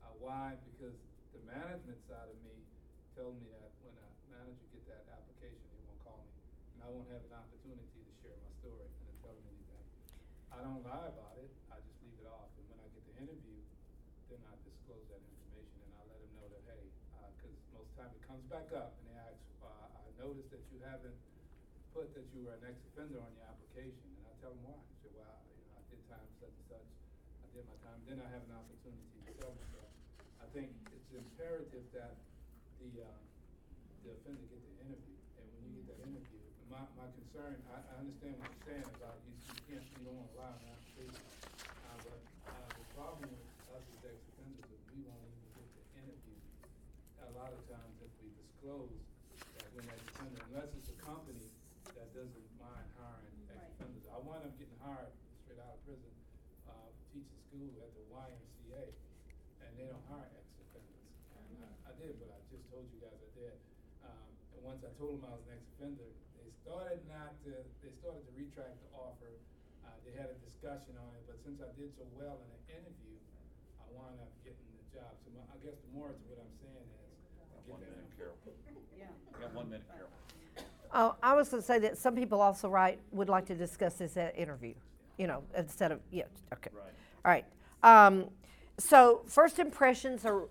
Uh, 0.05 0.13
why? 0.21 0.53
Because 0.69 0.93
the 1.33 1.41
management 1.49 1.97
side 2.05 2.29
of 2.29 2.37
me 2.45 2.53
told 3.17 3.33
me 3.41 3.49
that 3.49 3.73
when 3.81 3.97
a 3.97 4.07
manager 4.29 4.65
get 4.73 4.85
that 4.85 5.05
application, 5.17 5.65
he 5.73 5.81
won't 5.89 5.97
call 6.05 6.21
me. 6.21 6.29
And 6.77 6.83
I 6.85 6.87
won't 6.93 7.02
have 7.13 7.25
an 7.29 7.35
opportunity 7.37 7.85
to 8.01 8.13
share 8.25 8.37
my 8.41 8.51
story 8.57 8.89
and 8.89 9.05
to 9.05 9.13
tell 9.21 9.35
them 9.37 9.45
anything. 9.53 9.85
I 10.49 10.59
don't 10.65 10.81
lie 10.81 11.07
about 11.13 11.35
it, 11.37 11.51
I 11.69 11.77
just 11.81 11.97
leave 12.01 12.17
it 12.17 12.27
off. 12.29 12.49
And 12.57 12.65
when 12.73 12.79
I 12.81 12.87
get 12.89 13.03
the 13.05 13.15
interview, 13.21 13.59
then 14.33 14.41
I 14.49 14.53
disclose 14.65 15.05
that 15.13 15.21
information 15.21 15.77
and 15.85 15.91
I 15.93 16.01
let 16.09 16.17
them 16.25 16.31
know 16.41 16.47
that, 16.49 16.63
hey, 16.73 16.83
uh 17.21 17.29
'cause 17.37 17.53
most 17.73 17.85
of 17.85 17.93
the 17.93 17.97
time 18.01 18.11
it 18.17 18.23
comes 18.25 18.45
back 18.49 18.67
up 18.73 18.97
and 18.97 19.03
they 19.13 19.17
ask, 19.21 19.37
uh, 19.61 20.01
I 20.01 20.09
noticed 20.17 20.49
that 20.53 20.63
you 20.73 20.79
haven't 20.81 21.17
put 21.93 22.09
that 22.17 22.25
you 22.33 22.41
were 22.49 22.57
an 22.57 22.65
ex-offender 22.65 23.21
on 23.21 23.29
your 23.37 23.45
application. 23.45 24.09
And 24.17 24.25
I 24.25 24.33
tell 24.41 24.53
them 24.57 24.65
why. 24.65 24.73
I 24.81 24.93
say, 25.05 25.11
well, 25.13 25.37
you 25.53 25.61
know, 25.69 25.77
I 25.77 25.81
did 25.93 26.01
time 26.09 26.25
such 26.41 26.49
and 26.57 26.65
such, 26.65 26.89
I 26.89 27.47
did 27.53 27.65
my 27.69 27.77
time, 27.85 27.99
then 28.09 28.17
I 28.25 28.27
have 28.33 28.41
an 28.49 28.55
opportunity 28.57 29.05
to 29.29 29.31
sell 29.37 29.53
myself. 29.53 29.89
I 30.41 30.47
think 30.49 30.73
it's 30.89 31.11
imperative 31.13 31.85
that 31.93 32.17
the, 32.81 32.89
uh, 33.05 33.21
the 34.01 34.09
offender 34.17 34.41
get 34.49 34.57
the 34.65 34.73
interview, 34.89 35.17
and 35.37 35.45
when 35.53 35.61
you 35.69 35.71
get 35.85 35.85
that 35.93 36.01
interview, 36.09 36.41
my, 36.83 37.07
my 37.07 37.09
concern, 37.15 37.55
I, 37.71 37.79
I 37.79 37.93
understand 38.03 38.35
what 38.43 38.51
you're 38.51 38.67
saying 38.75 38.89
about 38.99 39.15
you, 39.23 39.31
you 39.39 39.55
can't, 39.71 39.87
you 39.87 40.03
don't 40.03 40.19
wanna 40.19 40.35
lie 40.35 40.51
on 40.51 40.59
the 40.59 40.67
application. 40.67 41.23
Uh, 41.79 41.95
but, 42.03 42.19
uh, 42.43 42.67
the 42.75 42.87
problem 42.91 43.31
with 43.31 43.71
us 43.71 43.85
as 43.87 44.03
ex-offenders 44.03 44.67
is 44.67 44.81
we 44.91 44.99
won't 45.07 45.23
even 45.23 45.47
get 45.55 45.63
the 45.63 45.83
interview. 46.03 46.35
A 47.23 47.31
lot 47.39 47.55
of 47.55 47.63
times 47.71 47.95
if 48.03 48.11
we 48.19 48.35
disclose 48.35 48.99
that 49.55 49.67
we're 49.71 49.87
an 49.87 49.95
ex-offender, 49.95 50.43
unless 50.51 50.75
it's 50.75 50.91
a 50.91 50.99
company 50.99 51.47
that 51.95 52.11
doesn't 52.11 52.47
mind 52.59 52.87
hiring 52.99 53.31
ex-offenders. 53.47 54.03
I 54.11 54.19
wound 54.19 54.43
up 54.43 54.51
getting 54.59 54.79
hired 54.83 55.15
straight 55.47 55.63
out 55.63 55.79
of 55.79 55.81
prison, 55.87 56.11
uh, 56.67 56.91
teaching 57.15 57.39
school 57.47 57.71
at 57.79 57.95
the 57.95 58.03
YMCA, 58.11 58.91
and 59.63 59.71
they 59.79 59.87
don't 59.87 60.03
hire 60.11 60.27
ex-offenders. 60.35 61.07
And 61.47 61.63
I, 61.63 61.71
I 61.87 61.91
did, 61.95 62.19
but 62.19 62.27
I 62.27 62.43
just 62.51 62.67
told 62.67 62.91
you 62.91 62.99
guys 62.99 63.15
I 63.15 63.31
did. 63.39 63.55
Um, 64.03 64.27
and 64.51 64.59
once 64.67 64.83
I 64.83 64.91
told 64.99 65.23
them 65.23 65.31
I 65.31 65.39
was 65.39 65.47
an 65.47 65.55
ex-offender, 65.55 66.11
started 66.63 67.03
not 67.11 67.35
to, 67.43 67.51
they 67.83 67.91
started 67.99 68.23
to 68.23 68.33
retract 68.39 68.79
the 68.79 68.89
offer. 68.95 69.35
Uh, 69.83 69.91
they 70.07 70.15
had 70.15 70.31
a 70.31 70.37
discussion 70.47 70.95
on 70.95 71.11
it, 71.19 71.23
but 71.27 71.35
since 71.43 71.59
I 71.59 71.67
did 71.75 71.91
so 71.99 72.07
well 72.15 72.39
in 72.39 72.47
the 72.55 72.61
interview, 72.79 73.19
I 73.83 73.85
wound 73.91 74.15
up 74.23 74.31
getting 74.47 74.63
the 74.79 74.85
job. 74.95 75.11
So 75.27 75.35
my, 75.35 75.43
I 75.51 75.59
guess 75.59 75.75
the 75.75 75.91
more 75.91 76.07
to 76.15 76.23
what 76.31 76.39
I'm 76.39 76.55
saying 76.63 76.87
is, 76.87 77.11
get 77.51 77.67
One 77.67 77.83
that 77.83 77.91
minute, 77.91 78.07
info. 78.15 78.31
Carol. 78.31 78.35
Yeah. 78.95 79.11
You 79.11 79.43
got 79.43 79.53
one 79.53 79.67
minute, 79.67 79.85
Carol. 79.91 80.09
Oh, 80.95 81.15
I 81.21 81.33
was 81.35 81.49
gonna 81.49 81.61
say 81.61 81.79
that 81.79 81.97
some 81.97 82.15
people 82.15 82.39
also 82.39 82.69
write, 82.69 82.99
would 83.11 83.27
like 83.29 83.45
to 83.47 83.55
discuss 83.55 83.95
this 83.95 84.15
at 84.15 84.37
interview, 84.37 84.73
you 85.17 85.27
know, 85.27 85.43
instead 85.57 85.91
of, 85.91 85.99
yeah, 86.11 86.23
okay. 86.53 86.69
Right. 86.73 86.93
All 87.25 87.31
right. 87.31 87.45
Um, 87.83 88.29
so 88.77 89.21
first 89.27 89.59
impressions 89.59 90.23
are 90.25 90.47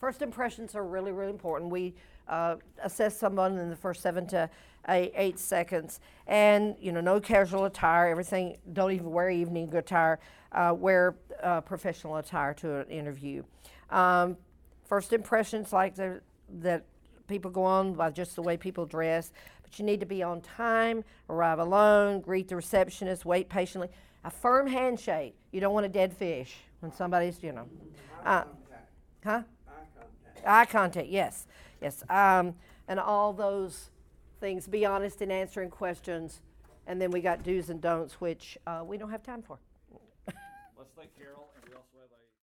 first 0.00 0.22
impressions 0.22 0.74
are 0.74 0.84
really 0.84 1.12
really 1.12 1.30
important. 1.30 1.70
We 1.70 1.94
uh, 2.28 2.56
assess 2.82 3.16
someone 3.16 3.58
in 3.58 3.70
the 3.70 3.76
first 3.76 4.02
seven 4.02 4.26
to 4.28 4.48
eight, 4.88 5.12
eight 5.16 5.38
seconds, 5.38 6.00
and 6.26 6.76
you 6.80 6.92
know 6.92 7.00
no 7.00 7.20
casual 7.20 7.64
attire. 7.64 8.08
Everything. 8.08 8.56
Don't 8.72 8.92
even 8.92 9.10
wear 9.10 9.30
evening 9.30 9.74
attire. 9.74 10.18
Uh, 10.52 10.74
wear 10.76 11.16
uh, 11.42 11.60
professional 11.60 12.16
attire 12.16 12.54
to 12.54 12.80
an 12.80 12.88
interview. 12.88 13.42
Um, 13.90 14.36
first 14.86 15.12
impressions 15.12 15.72
like 15.72 15.94
the, 15.94 16.20
that 16.60 16.84
people 17.26 17.50
go 17.50 17.64
on 17.64 17.92
by 17.92 18.10
just 18.10 18.34
the 18.34 18.42
way 18.42 18.56
people 18.56 18.86
dress. 18.86 19.32
But 19.62 19.78
you 19.78 19.84
need 19.84 20.00
to 20.00 20.06
be 20.06 20.22
on 20.22 20.40
time, 20.40 21.04
arrive 21.28 21.58
alone, 21.58 22.22
greet 22.22 22.48
the 22.48 22.56
receptionist, 22.56 23.26
wait 23.26 23.50
patiently. 23.50 23.88
A 24.24 24.30
firm 24.30 24.66
handshake. 24.66 25.34
You 25.52 25.60
don't 25.60 25.74
want 25.74 25.84
a 25.84 25.90
dead 25.90 26.12
fish 26.12 26.56
when 26.80 26.90
somebody's, 26.92 27.42
you 27.42 27.52
know. 27.52 27.66
Eye 28.24 28.38
Uh, 28.38 28.42
contact, 28.44 28.90
huh? 29.24 29.30
eye 29.30 29.42
contact. 29.94 30.46
Eye 30.46 30.64
contact, 30.64 31.08
yes. 31.08 31.46
Yes. 31.80 32.02
Um, 32.08 32.54
and 32.88 32.98
all 32.98 33.32
those 33.32 33.90
things. 34.40 34.66
Be 34.66 34.86
honest 34.86 35.22
in 35.22 35.30
answering 35.30 35.70
questions. 35.70 36.40
And 36.86 37.00
then 37.00 37.10
we 37.10 37.20
got 37.20 37.42
do's 37.42 37.68
and 37.68 37.80
don'ts, 37.80 38.20
which 38.20 38.56
uh, 38.66 38.82
we 38.86 38.96
don't 38.96 39.10
have 39.10 39.22
time 39.22 39.42
for. 39.42 39.58
Let's 40.78 40.90
Carol, 41.18 41.47